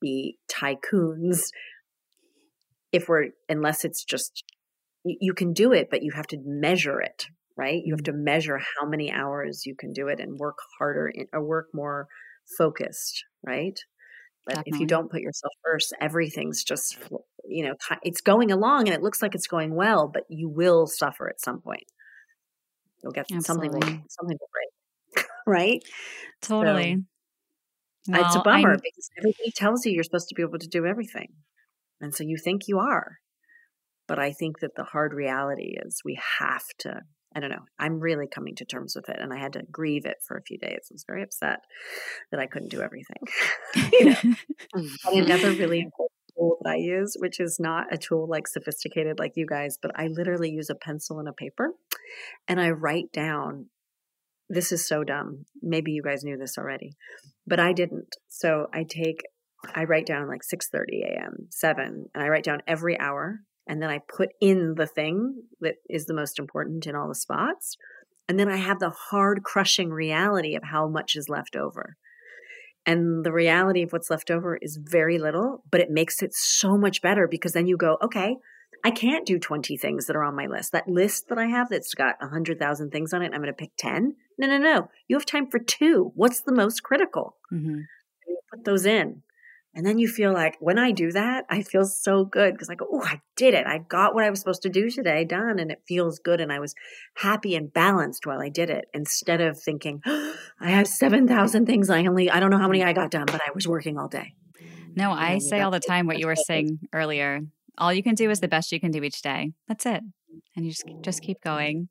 be 0.00 0.38
tycoons 0.50 1.46
if 2.92 3.08
we're, 3.08 3.28
unless 3.48 3.84
it's 3.84 4.04
just, 4.04 4.44
you 5.04 5.34
can 5.34 5.52
do 5.52 5.72
it, 5.72 5.88
but 5.90 6.02
you 6.02 6.12
have 6.14 6.26
to 6.28 6.38
measure 6.44 7.00
it, 7.00 7.26
right? 7.56 7.82
You 7.84 7.94
have 7.94 8.02
mm-hmm. 8.02 8.18
to 8.18 8.24
measure 8.24 8.58
how 8.58 8.86
many 8.86 9.10
hours 9.10 9.62
you 9.66 9.74
can 9.74 9.92
do 9.92 10.08
it 10.08 10.20
and 10.20 10.38
work 10.38 10.58
harder 10.78 11.12
or 11.32 11.44
work 11.44 11.68
more 11.74 12.06
focused, 12.58 13.24
right? 13.44 13.78
But 14.44 14.56
Definitely. 14.56 14.76
if 14.76 14.80
you 14.80 14.86
don't 14.86 15.10
put 15.10 15.20
yourself 15.20 15.52
first, 15.64 15.94
everything's 16.00 16.64
just, 16.64 16.98
you 17.44 17.64
know, 17.64 17.74
it's 18.02 18.20
going 18.20 18.50
along 18.50 18.88
and 18.88 18.94
it 18.94 19.02
looks 19.02 19.22
like 19.22 19.34
it's 19.34 19.46
going 19.46 19.74
well, 19.74 20.08
but 20.08 20.24
you 20.28 20.48
will 20.48 20.86
suffer 20.86 21.28
at 21.28 21.40
some 21.40 21.60
point. 21.60 21.84
You'll 23.02 23.12
get 23.12 23.26
Absolutely. 23.32 23.68
something, 23.68 23.96
will, 23.96 24.04
something 24.08 24.38
will 24.40 24.50
break, 25.14 25.26
right? 25.46 25.82
Totally. 26.40 27.04
So, 28.04 28.12
well, 28.12 28.26
it's 28.26 28.36
a 28.36 28.40
bummer 28.40 28.72
I'm... 28.72 28.80
because 28.82 29.10
everybody 29.16 29.52
tells 29.54 29.86
you 29.86 29.92
you're 29.92 30.02
supposed 30.02 30.28
to 30.28 30.34
be 30.34 30.42
able 30.42 30.58
to 30.58 30.68
do 30.68 30.86
everything. 30.86 31.28
And 32.00 32.12
so 32.12 32.24
you 32.24 32.36
think 32.36 32.62
you 32.66 32.80
are. 32.80 33.18
But 34.08 34.18
I 34.18 34.32
think 34.32 34.58
that 34.60 34.74
the 34.74 34.84
hard 34.84 35.14
reality 35.14 35.76
is 35.80 36.02
we 36.04 36.18
have 36.40 36.64
to 36.80 37.02
I 37.34 37.40
don't 37.40 37.50
know. 37.50 37.64
I'm 37.78 38.00
really 38.00 38.26
coming 38.26 38.54
to 38.56 38.64
terms 38.64 38.94
with 38.94 39.08
it, 39.08 39.16
and 39.18 39.32
I 39.32 39.38
had 39.38 39.54
to 39.54 39.62
grieve 39.70 40.04
it 40.06 40.18
for 40.26 40.36
a 40.36 40.42
few 40.42 40.58
days. 40.58 40.88
I 40.90 40.92
was 40.92 41.04
very 41.06 41.22
upset 41.22 41.60
that 42.30 42.40
I 42.40 42.46
couldn't 42.46 42.70
do 42.70 42.82
everything. 42.82 43.22
you 43.92 44.10
know, 44.10 44.34
another 45.06 45.52
really 45.52 45.80
important 45.82 46.12
tool 46.36 46.58
that 46.62 46.70
I 46.70 46.76
use, 46.76 47.16
which 47.18 47.40
is 47.40 47.58
not 47.58 47.92
a 47.92 47.98
tool 47.98 48.28
like 48.28 48.46
sophisticated 48.46 49.18
like 49.18 49.32
you 49.36 49.46
guys, 49.46 49.78
but 49.80 49.92
I 49.94 50.08
literally 50.08 50.50
use 50.50 50.70
a 50.70 50.74
pencil 50.74 51.18
and 51.18 51.28
a 51.28 51.32
paper, 51.32 51.70
and 52.48 52.60
I 52.60 52.70
write 52.70 53.12
down. 53.12 53.66
This 54.48 54.70
is 54.70 54.86
so 54.86 55.02
dumb. 55.02 55.46
Maybe 55.62 55.92
you 55.92 56.02
guys 56.02 56.24
knew 56.24 56.36
this 56.36 56.58
already, 56.58 56.96
but 57.46 57.58
I 57.58 57.72
didn't. 57.72 58.16
So 58.28 58.66
I 58.74 58.84
take, 58.86 59.22
I 59.74 59.84
write 59.84 60.04
down 60.04 60.28
like 60.28 60.42
6:30 60.42 61.04
a.m., 61.04 61.46
seven, 61.48 62.06
and 62.14 62.22
I 62.22 62.28
write 62.28 62.44
down 62.44 62.60
every 62.66 62.98
hour 62.98 63.40
and 63.66 63.80
then 63.80 63.90
I 63.90 63.98
put 63.98 64.30
in 64.40 64.74
the 64.76 64.86
thing 64.86 65.44
that 65.60 65.76
is 65.88 66.06
the 66.06 66.14
most 66.14 66.38
important 66.38 66.86
in 66.86 66.96
all 66.96 67.08
the 67.08 67.14
spots. 67.14 67.76
And 68.28 68.38
then 68.38 68.48
I 68.48 68.56
have 68.56 68.78
the 68.78 68.90
hard, 68.90 69.42
crushing 69.42 69.90
reality 69.90 70.54
of 70.54 70.64
how 70.64 70.88
much 70.88 71.16
is 71.16 71.28
left 71.28 71.56
over. 71.56 71.96
And 72.84 73.24
the 73.24 73.32
reality 73.32 73.82
of 73.82 73.92
what's 73.92 74.10
left 74.10 74.30
over 74.30 74.56
is 74.56 74.78
very 74.80 75.18
little, 75.18 75.62
but 75.70 75.80
it 75.80 75.90
makes 75.90 76.22
it 76.22 76.34
so 76.34 76.76
much 76.76 77.00
better 77.02 77.28
because 77.28 77.52
then 77.52 77.66
you 77.66 77.76
go, 77.76 77.98
okay, 78.02 78.36
I 78.84 78.90
can't 78.90 79.26
do 79.26 79.38
20 79.38 79.76
things 79.76 80.06
that 80.06 80.16
are 80.16 80.24
on 80.24 80.34
my 80.34 80.46
list. 80.46 80.72
That 80.72 80.88
list 80.88 81.28
that 81.28 81.38
I 81.38 81.46
have 81.46 81.68
that's 81.68 81.94
got 81.94 82.16
100,000 82.20 82.90
things 82.90 83.12
on 83.12 83.22
it, 83.22 83.26
I'm 83.32 83.40
going 83.40 83.46
to 83.46 83.52
pick 83.52 83.70
10. 83.78 84.16
No, 84.38 84.48
no, 84.48 84.58
no. 84.58 84.88
You 85.06 85.16
have 85.16 85.26
time 85.26 85.48
for 85.48 85.60
two. 85.60 86.10
What's 86.16 86.40
the 86.40 86.52
most 86.52 86.82
critical? 86.82 87.36
Mm-hmm. 87.52 87.80
Put 88.52 88.64
those 88.64 88.84
in. 88.84 89.22
And 89.74 89.86
then 89.86 89.98
you 89.98 90.06
feel 90.06 90.34
like 90.34 90.56
when 90.60 90.78
I 90.78 90.90
do 90.90 91.12
that, 91.12 91.46
I 91.48 91.62
feel 91.62 91.86
so 91.86 92.26
good 92.26 92.52
because 92.52 92.68
I 92.68 92.74
go, 92.74 92.86
oh, 92.92 93.02
I 93.02 93.22
did 93.36 93.54
it. 93.54 93.66
I 93.66 93.78
got 93.78 94.14
what 94.14 94.24
I 94.24 94.28
was 94.28 94.38
supposed 94.38 94.62
to 94.62 94.68
do 94.68 94.90
today 94.90 95.24
done. 95.24 95.58
And 95.58 95.70
it 95.70 95.82
feels 95.88 96.18
good. 96.18 96.40
And 96.40 96.52
I 96.52 96.58
was 96.58 96.74
happy 97.14 97.54
and 97.54 97.72
balanced 97.72 98.26
while 98.26 98.40
I 98.40 98.50
did 98.50 98.68
it 98.68 98.86
instead 98.92 99.40
of 99.40 99.58
thinking, 99.58 100.02
oh, 100.04 100.34
I 100.60 100.70
have 100.70 100.86
7,000 100.86 101.64
things. 101.64 101.88
I 101.88 102.04
only, 102.04 102.30
I 102.30 102.38
don't 102.38 102.50
know 102.50 102.58
how 102.58 102.68
many 102.68 102.84
I 102.84 102.92
got 102.92 103.10
done, 103.10 103.26
but 103.26 103.40
I 103.46 103.50
was 103.54 103.66
working 103.66 103.98
all 103.98 104.08
day. 104.08 104.34
No, 104.94 105.10
I 105.10 105.38
say 105.38 105.60
all 105.60 105.70
the 105.70 105.80
time 105.80 106.06
what 106.06 106.18
you 106.18 106.26
were 106.26 106.36
saying 106.36 106.80
earlier. 106.92 107.40
All 107.78 107.92
you 107.92 108.02
can 108.02 108.14
do 108.14 108.30
is 108.30 108.40
the 108.40 108.48
best 108.48 108.72
you 108.72 108.80
can 108.80 108.90
do 108.90 109.02
each 109.02 109.22
day. 109.22 109.52
That's 109.66 109.86
it. 109.86 110.02
And 110.54 110.64
you 110.64 110.72
just, 110.72 110.84
just 111.00 111.22
keep 111.22 111.40
going. 111.42 111.88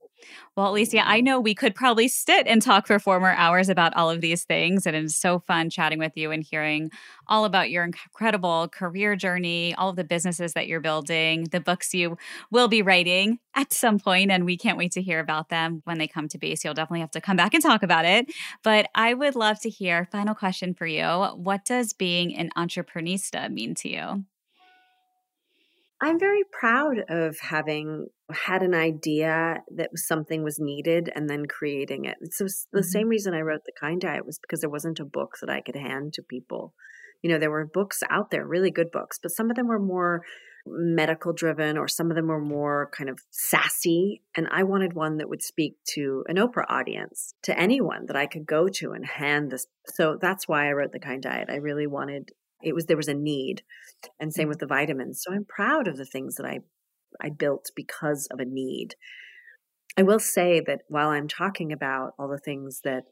Well, 0.56 0.70
Alicia, 0.70 1.02
I 1.08 1.22
know 1.22 1.40
we 1.40 1.56
could 1.56 1.74
probably 1.74 2.08
sit 2.08 2.46
and 2.46 2.62
talk 2.62 2.86
for 2.86 3.00
four 3.00 3.20
more 3.20 3.32
hours 3.32 3.70
about 3.70 3.96
all 3.96 4.10
of 4.10 4.22
these 4.22 4.44
things. 4.44 4.86
And 4.86 4.96
it's 4.96 5.16
so 5.16 5.40
fun 5.40 5.70
chatting 5.70 6.00
with 6.00 6.12
you 6.16 6.32
and 6.32 6.44
hearing 6.44 6.92
all 7.28 7.46
about 7.46 7.72
your 7.72 7.84
incredible 7.84 8.68
career 8.68 9.16
journey, 9.16 9.74
all 9.76 9.90
of 9.90 9.96
the 9.96 10.04
businesses 10.04 10.54
that 10.54 10.68
you're 10.68 10.80
building, 10.80 11.46
the 11.46 11.60
books 11.60 11.94
you 11.94 12.18
will 12.52 12.68
be 12.68 12.82
writing 12.82 13.40
at 13.56 13.74
some 13.74 14.00
point, 14.00 14.32
And 14.32 14.46
we 14.46 14.58
can't 14.58 14.78
wait 14.78 14.92
to 14.94 15.02
hear 15.02 15.20
about 15.20 15.50
them 15.50 15.82
when 15.86 15.98
they 15.98 16.08
come 16.08 16.28
to 16.30 16.38
base. 16.38 16.64
You'll 16.64 16.74
definitely 16.74 17.02
have 17.02 17.12
to 17.12 17.22
come 17.22 17.38
back 17.38 17.54
and 17.54 17.64
talk 17.64 17.84
about 17.84 18.06
it. 18.06 18.32
But 18.64 18.90
I 18.94 19.14
would 19.14 19.36
love 19.36 19.60
to 19.62 19.70
hear 19.70 20.08
final 20.12 20.36
question 20.36 20.74
for 20.74 20.86
you. 20.86 21.06
What 21.36 21.66
does 21.66 21.94
being 21.94 22.36
an 22.36 22.52
entreprenista 22.56 23.52
mean 23.52 23.76
to 23.76 23.90
you? 23.90 24.26
I'm 26.02 26.20
very 26.20 26.44
proud 26.52 27.04
of 27.10 27.40
having 27.40 28.08
had 28.32 28.64
an 28.64 28.74
idea 28.74 29.64
that 29.76 29.90
something 29.96 30.44
was 30.44 30.60
needed 30.60 31.12
and 31.16 31.30
then 31.30 31.46
creating 31.46 32.06
it. 32.06 32.18
So 32.32 32.46
the 32.46 32.80
mm-hmm. 32.80 32.82
same 32.82 33.08
reason 33.08 33.34
I 33.34 33.42
wrote 33.42 33.66
the 33.66 33.72
Kind 33.80 34.02
Diet 34.02 34.26
was 34.26 34.40
because 34.40 34.62
there 34.62 34.70
wasn't 34.70 35.00
a 35.00 35.06
book 35.06 35.38
that 35.42 35.50
I 35.50 35.62
could 35.62 35.76
hand 35.76 36.14
to 36.14 36.24
people. 36.24 36.74
You 37.22 37.30
know, 37.30 37.38
there 37.38 37.52
were 37.52 37.66
books 37.66 38.02
out 38.10 38.32
there, 38.32 38.46
really 38.46 38.72
good 38.72 38.92
books, 38.92 39.20
but 39.22 39.32
some 39.32 39.50
of 39.50 39.56
them 39.56 39.68
were 39.68 39.80
more 39.80 40.24
medical 40.66 41.34
driven 41.34 41.78
or 41.78 41.88
some 41.88 42.12
of 42.12 42.16
them 42.16 42.28
were 42.28 42.42
more 42.42 42.90
kind 42.96 43.10
of 43.10 43.20
sassy 43.32 44.22
and 44.36 44.48
I 44.52 44.62
wanted 44.62 44.94
one 44.94 45.18
that 45.18 45.28
would 45.28 45.42
speak 45.42 45.78
to 45.96 46.24
an 46.28 46.36
Oprah 46.36 46.70
audience, 46.70 47.34
to 47.44 47.60
anyone 47.60 48.06
that 48.06 48.16
I 48.16 48.28
could 48.28 48.46
go 48.46 48.68
to 48.68 48.92
and 48.92 49.06
hand 49.06 49.52
this. 49.52 49.66
So 49.88 50.18
that's 50.22 50.48
why 50.48 50.68
I 50.68 50.74
wrote 50.74 50.92
the 50.92 51.00
Kind 51.00 51.24
Diet. 51.24 51.50
I 51.50 51.56
really 51.56 51.88
wanted 51.88 52.32
it 52.64 52.76
was 52.76 52.86
there 52.86 52.98
was 52.98 53.08
a 53.08 53.14
need 53.14 53.64
and 54.20 54.34
same 54.34 54.46
mm. 54.46 54.50
with 54.50 54.60
the 54.60 54.68
vitamins 54.68 55.22
so 55.24 55.34
i'm 55.34 55.46
proud 55.46 55.88
of 55.88 55.98
the 55.98 56.06
things 56.06 56.36
that 56.36 56.46
i 56.46 56.60
i 57.22 57.30
built 57.30 57.70
because 57.76 58.28
of 58.32 58.40
a 58.40 58.46
need 58.46 58.96
i 59.98 60.04
will 60.04 60.20
say 60.20 60.62
that 60.66 60.82
while 60.88 61.10
i'm 61.10 61.28
talking 61.28 61.72
about 61.72 62.14
all 62.18 62.28
the 62.28 62.38
things 62.38 62.82
that 62.84 63.04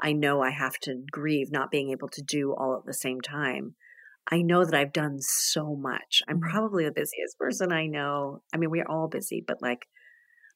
i 0.00 0.12
know 0.12 0.42
i 0.42 0.50
have 0.50 0.78
to 0.78 1.02
grieve 1.10 1.50
not 1.50 1.70
being 1.70 1.90
able 1.90 2.08
to 2.08 2.22
do 2.22 2.52
all 2.52 2.76
at 2.76 2.86
the 2.86 2.94
same 2.94 3.20
time 3.20 3.74
i 4.30 4.40
know 4.40 4.64
that 4.64 4.74
i've 4.74 4.92
done 4.92 5.18
so 5.20 5.76
much 5.76 6.22
i'm 6.28 6.40
mm. 6.40 6.50
probably 6.50 6.84
the 6.84 6.92
busiest 6.92 7.38
person 7.38 7.72
i 7.72 7.86
know 7.86 8.42
i 8.52 8.56
mean 8.56 8.70
we're 8.70 8.88
all 8.88 9.08
busy 9.08 9.42
but 9.46 9.60
like 9.62 9.86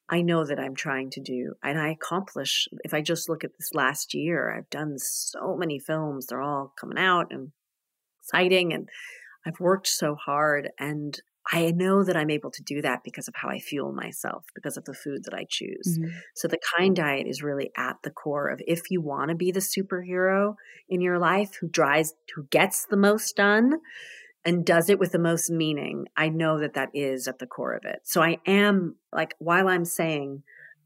I 0.09 0.21
know 0.21 0.45
that 0.45 0.59
I'm 0.59 0.75
trying 0.75 1.11
to 1.11 1.21
do, 1.21 1.53
and 1.63 1.79
I 1.79 1.89
accomplish. 1.89 2.67
If 2.83 2.93
I 2.93 3.01
just 3.01 3.29
look 3.29 3.45
at 3.45 3.51
this 3.57 3.73
last 3.73 4.13
year, 4.13 4.53
I've 4.53 4.69
done 4.69 4.99
so 4.99 5.55
many 5.57 5.79
films. 5.79 6.25
They're 6.25 6.41
all 6.41 6.73
coming 6.77 6.97
out, 6.97 7.27
and 7.31 7.53
exciting 8.23 8.73
and 8.73 8.89
I've 9.45 9.59
worked 9.59 9.87
so 9.87 10.15
hard 10.15 10.69
and 10.79 11.19
I 11.51 11.71
know 11.71 12.03
that 12.03 12.15
I'm 12.15 12.29
able 12.29 12.51
to 12.51 12.63
do 12.63 12.81
that 12.81 13.03
because 13.03 13.27
of 13.27 13.35
how 13.35 13.49
I 13.49 13.59
fuel 13.59 13.91
myself, 13.91 14.45
because 14.55 14.77
of 14.77 14.85
the 14.85 14.93
food 14.93 15.25
that 15.25 15.33
I 15.33 15.45
choose. 15.49 15.99
Mm-hmm. 15.99 16.17
So 16.35 16.47
the 16.47 16.59
kind 16.77 16.95
diet 16.95 17.27
is 17.27 17.43
really 17.43 17.71
at 17.75 17.97
the 18.03 18.11
core 18.11 18.47
of 18.47 18.61
if 18.65 18.89
you 18.89 19.01
want 19.01 19.29
to 19.29 19.35
be 19.35 19.51
the 19.51 19.59
superhero 19.59 20.55
in 20.87 21.01
your 21.01 21.19
life 21.19 21.57
who 21.59 21.67
drives, 21.67 22.13
who 22.35 22.43
gets 22.45 22.85
the 22.85 22.97
most 22.97 23.35
done 23.35 23.79
and 24.45 24.65
does 24.65 24.89
it 24.89 24.99
with 24.99 25.11
the 25.11 25.19
most 25.19 25.49
meaning, 25.49 26.07
I 26.15 26.29
know 26.29 26.59
that 26.59 26.75
that 26.75 26.89
is 26.93 27.27
at 27.27 27.39
the 27.39 27.47
core 27.47 27.73
of 27.73 27.83
it. 27.85 28.01
So 28.03 28.21
I 28.21 28.37
am 28.45 28.95
like, 29.11 29.35
while 29.39 29.67
I'm 29.67 29.85
saying 29.85 30.43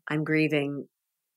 I'm 0.07 0.23
grieving 0.23 0.87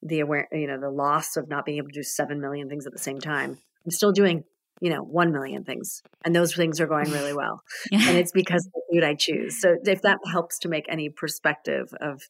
the 0.03 0.21
aware, 0.21 0.49
you 0.53 0.66
know, 0.66 0.81
the 0.81 0.91
loss 0.91 1.37
of 1.37 1.49
not 1.49 1.66
being 1.66 1.79
able 1.79 1.89
to 1.89 1.95
do 1.95 2.03
7 2.03 2.41
million 2.41 2.68
things 2.68 2.87
at 2.87 2.93
the 2.93 2.99
same 2.99 3.21
time, 3.21 3.59
I'm 3.85 3.91
still 3.91 4.12
doing 4.12 4.45
you 4.81 4.91
know, 4.91 5.03
1 5.03 5.33
million 5.33 5.64
things. 5.64 6.03
And 6.24 6.35
those 6.35 6.55
things 6.55 6.81
are 6.81 6.87
going 6.87 7.11
really 7.11 7.33
well. 7.35 7.62
yeah. 7.91 8.09
And 8.09 8.18
it's 8.18 8.33
because 8.33 8.66
of 8.66 8.72
the 8.72 8.83
food 8.93 9.05
I 9.05 9.14
choose. 9.14 9.61
So 9.61 9.76
if 9.85 10.03
that 10.03 10.18
helps 10.31 10.59
to 10.61 10.68
make 10.68 10.87
any 10.89 11.09
perspective 11.09 11.93
of 12.01 12.22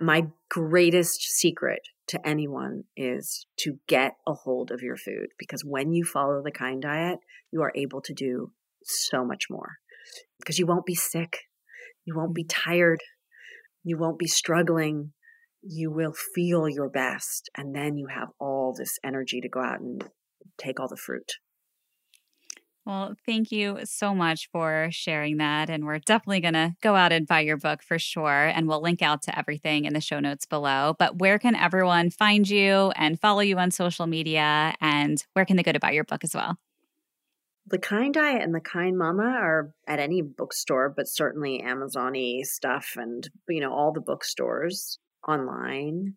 my 0.00 0.26
greatest 0.48 1.20
secret 1.20 1.80
to 2.08 2.26
anyone 2.26 2.84
is 2.96 3.46
to 3.58 3.78
get 3.86 4.16
a 4.26 4.32
hold 4.32 4.70
of 4.70 4.80
your 4.80 4.96
food 4.96 5.28
because 5.38 5.62
when 5.62 5.92
you 5.92 6.04
follow 6.04 6.42
the 6.42 6.50
kind 6.50 6.80
diet, 6.82 7.18
you 7.52 7.60
are 7.62 7.72
able 7.74 8.00
to 8.00 8.14
do 8.14 8.50
so 8.82 9.24
much 9.24 9.44
more 9.50 9.76
because 10.40 10.58
you 10.58 10.66
won't 10.66 10.86
be 10.86 10.94
sick. 10.94 11.40
You 12.06 12.16
won't 12.16 12.34
be 12.34 12.44
tired. 12.44 13.02
You 13.84 13.98
won't 13.98 14.18
be 14.18 14.26
struggling. 14.26 15.12
You 15.62 15.90
will 15.90 16.14
feel 16.34 16.68
your 16.68 16.88
best. 16.88 17.50
And 17.54 17.74
then 17.74 17.96
you 17.96 18.06
have 18.06 18.28
all 18.38 18.74
this 18.76 18.98
energy 19.04 19.40
to 19.42 19.48
go 19.48 19.60
out 19.60 19.80
and 19.80 20.02
take 20.58 20.80
all 20.80 20.88
the 20.88 20.96
fruit. 20.96 21.32
Well, 22.86 23.14
thank 23.26 23.52
you 23.52 23.78
so 23.84 24.14
much 24.14 24.48
for 24.50 24.88
sharing 24.90 25.36
that. 25.36 25.68
And 25.68 25.84
we're 25.84 25.98
definitely 25.98 26.40
going 26.40 26.54
to 26.54 26.74
go 26.80 26.96
out 26.96 27.12
and 27.12 27.26
buy 27.26 27.40
your 27.40 27.58
book 27.58 27.82
for 27.82 27.98
sure. 27.98 28.46
And 28.46 28.66
we'll 28.66 28.82
link 28.82 29.02
out 29.02 29.22
to 29.22 29.38
everything 29.38 29.84
in 29.84 29.92
the 29.92 30.00
show 30.00 30.18
notes 30.18 30.46
below. 30.46 30.96
But 30.98 31.18
where 31.18 31.38
can 31.38 31.54
everyone 31.54 32.10
find 32.10 32.48
you 32.48 32.90
and 32.96 33.20
follow 33.20 33.40
you 33.40 33.58
on 33.58 33.70
social 33.70 34.06
media? 34.06 34.74
And 34.80 35.22
where 35.34 35.44
can 35.44 35.56
they 35.56 35.62
go 35.62 35.72
to 35.72 35.78
buy 35.78 35.92
your 35.92 36.04
book 36.04 36.24
as 36.24 36.34
well? 36.34 36.56
The 37.66 37.78
Kind 37.78 38.14
Diet 38.14 38.42
and 38.42 38.54
the 38.54 38.60
Kind 38.60 38.96
Mama 38.98 39.36
are 39.38 39.72
at 39.86 40.00
any 40.00 40.22
bookstore, 40.22 40.92
but 40.96 41.06
certainly 41.06 41.60
Amazon 41.60 42.14
stuff 42.42 42.94
and, 42.96 43.28
you 43.48 43.60
know, 43.60 43.72
all 43.72 43.92
the 43.92 44.00
bookstores 44.00 44.98
online. 45.28 46.16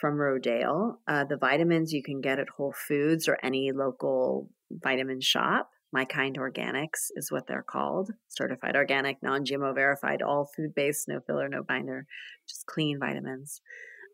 From 0.00 0.16
Rodale. 0.16 0.96
Uh, 1.08 1.24
the 1.24 1.36
vitamins 1.36 1.92
you 1.92 2.02
can 2.02 2.20
get 2.20 2.38
at 2.38 2.48
Whole 2.48 2.74
Foods 2.88 3.28
or 3.28 3.38
any 3.42 3.72
local 3.72 4.48
vitamin 4.70 5.20
shop. 5.20 5.70
My 5.92 6.04
Kind 6.04 6.38
Organics 6.38 7.10
is 7.16 7.30
what 7.30 7.46
they're 7.46 7.64
called. 7.68 8.10
Certified 8.28 8.76
organic, 8.76 9.22
non 9.22 9.44
GMO 9.44 9.74
verified, 9.74 10.22
all 10.22 10.50
food 10.56 10.74
based, 10.74 11.06
no 11.08 11.20
filler, 11.20 11.48
no 11.48 11.62
binder, 11.62 12.06
just 12.48 12.64
clean 12.66 12.98
vitamins. 12.98 13.60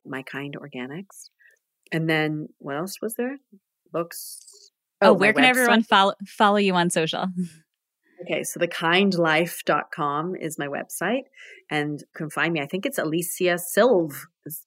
My 0.05 0.23
Kind 0.23 0.57
Organics. 0.59 1.31
And 1.93 2.09
then 2.09 2.49
what 2.59 2.77
else 2.77 2.97
was 3.01 3.15
there? 3.15 3.39
Books. 3.93 4.73
Oh, 5.01 5.11
oh 5.11 5.13
where 5.13 5.33
can 5.33 5.45
website. 5.45 5.49
everyone 5.49 5.83
follow 5.83 6.15
follow 6.27 6.57
you 6.57 6.75
on 6.75 6.91
social? 6.91 7.27
Okay, 8.23 8.43
so 8.43 8.59
thekindlife.com 8.59 10.35
is 10.37 10.59
my 10.59 10.67
website 10.67 11.25
and 11.71 12.01
you 12.01 12.07
can 12.15 12.31
find 12.31 12.53
me. 12.53 12.61
I 12.61 12.67
think 12.67 12.85
it's 12.85 12.99
Alicia 12.99 13.59
Silv. 13.77 14.13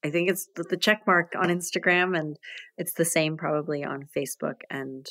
I 0.06 0.10
think 0.10 0.30
it's 0.30 0.48
the 0.56 0.78
check 0.78 1.02
mark 1.06 1.34
on 1.38 1.50
Instagram 1.50 2.18
and 2.18 2.38
it's 2.78 2.94
the 2.94 3.04
same 3.04 3.36
probably 3.36 3.84
on 3.84 4.08
Facebook 4.16 4.62
and 4.70 5.06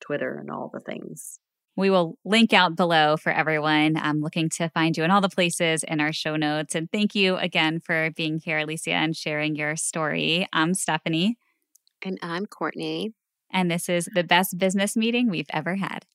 Twitter 0.00 0.38
and 0.38 0.50
all 0.50 0.70
the 0.72 0.80
things. 0.80 1.38
We 1.76 1.90
will 1.90 2.16
link 2.24 2.52
out 2.52 2.74
below 2.74 3.16
for 3.16 3.32
everyone. 3.32 3.96
I'm 3.96 4.20
looking 4.20 4.48
to 4.56 4.68
find 4.70 4.96
you 4.96 5.04
in 5.04 5.10
all 5.10 5.20
the 5.20 5.28
places 5.28 5.82
in 5.82 6.00
our 6.00 6.12
show 6.12 6.36
notes. 6.36 6.74
And 6.74 6.90
thank 6.90 7.14
you 7.14 7.36
again 7.36 7.80
for 7.80 8.10
being 8.10 8.38
here, 8.38 8.58
Alicia, 8.58 8.92
and 8.92 9.14
sharing 9.14 9.56
your 9.56 9.76
story. 9.76 10.48
I'm 10.52 10.74
Stephanie. 10.74 11.36
And 12.02 12.18
I'm 12.22 12.46
Courtney. 12.46 13.12
And 13.52 13.70
this 13.70 13.88
is 13.88 14.08
the 14.14 14.24
best 14.24 14.58
business 14.58 14.96
meeting 14.96 15.28
we've 15.28 15.50
ever 15.52 15.76
had. 15.76 16.06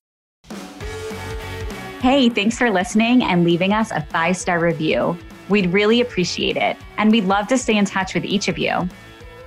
Hey, 2.06 2.30
thanks 2.30 2.56
for 2.56 2.70
listening 2.70 3.24
and 3.24 3.44
leaving 3.44 3.74
us 3.74 3.90
a 3.90 4.00
five 4.00 4.38
star 4.38 4.60
review. 4.60 5.18
We'd 5.50 5.74
really 5.74 6.02
appreciate 6.02 6.56
it, 6.56 6.78
and 6.98 7.10
we'd 7.10 7.24
love 7.24 7.48
to 7.48 7.58
stay 7.58 7.78
in 7.78 7.86
touch 7.86 8.14
with 8.14 8.24
each 8.24 8.48
of 8.48 8.60
you. 8.60 8.88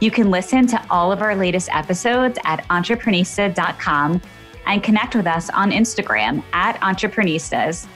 You 0.01 0.11
can 0.11 0.33
listen 0.33 0.67
to 0.67 0.87
all 0.91 1.13
of 1.13 1.23
our 1.23 1.37
latest 1.37 1.69
episodes 1.73 2.37
at 2.45 2.67
entreprenista.com 2.67 4.21
and 4.67 4.83
connect 4.83 5.15
with 5.15 5.29
us 5.29 5.51
on 5.51 5.71
Instagram 5.71 6.43
at 6.53 6.81
entreprenistas. 6.81 7.87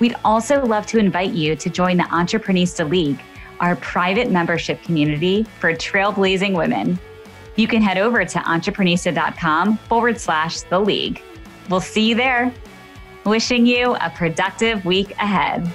We'd 0.00 0.16
also 0.22 0.66
love 0.66 0.84
to 0.88 0.98
invite 0.98 1.32
you 1.32 1.56
to 1.56 1.70
join 1.70 1.96
the 1.96 2.04
Entreprenista 2.04 2.86
League, 2.86 3.22
our 3.58 3.74
private 3.76 4.30
membership 4.30 4.82
community 4.82 5.44
for 5.60 5.72
trailblazing 5.72 6.54
women. 6.54 6.98
You 7.56 7.66
can 7.66 7.80
head 7.80 7.96
over 7.96 8.22
to 8.26 8.38
entreprenista.com 8.40 9.78
forward 9.78 10.20
slash 10.20 10.60
the 10.60 10.78
league. 10.78 11.22
We'll 11.70 11.80
see 11.80 12.10
you 12.10 12.16
there. 12.16 12.52
Wishing 13.26 13.66
you 13.66 13.94
a 13.96 14.10
productive 14.10 14.84
week 14.86 15.10
ahead. 15.12 15.70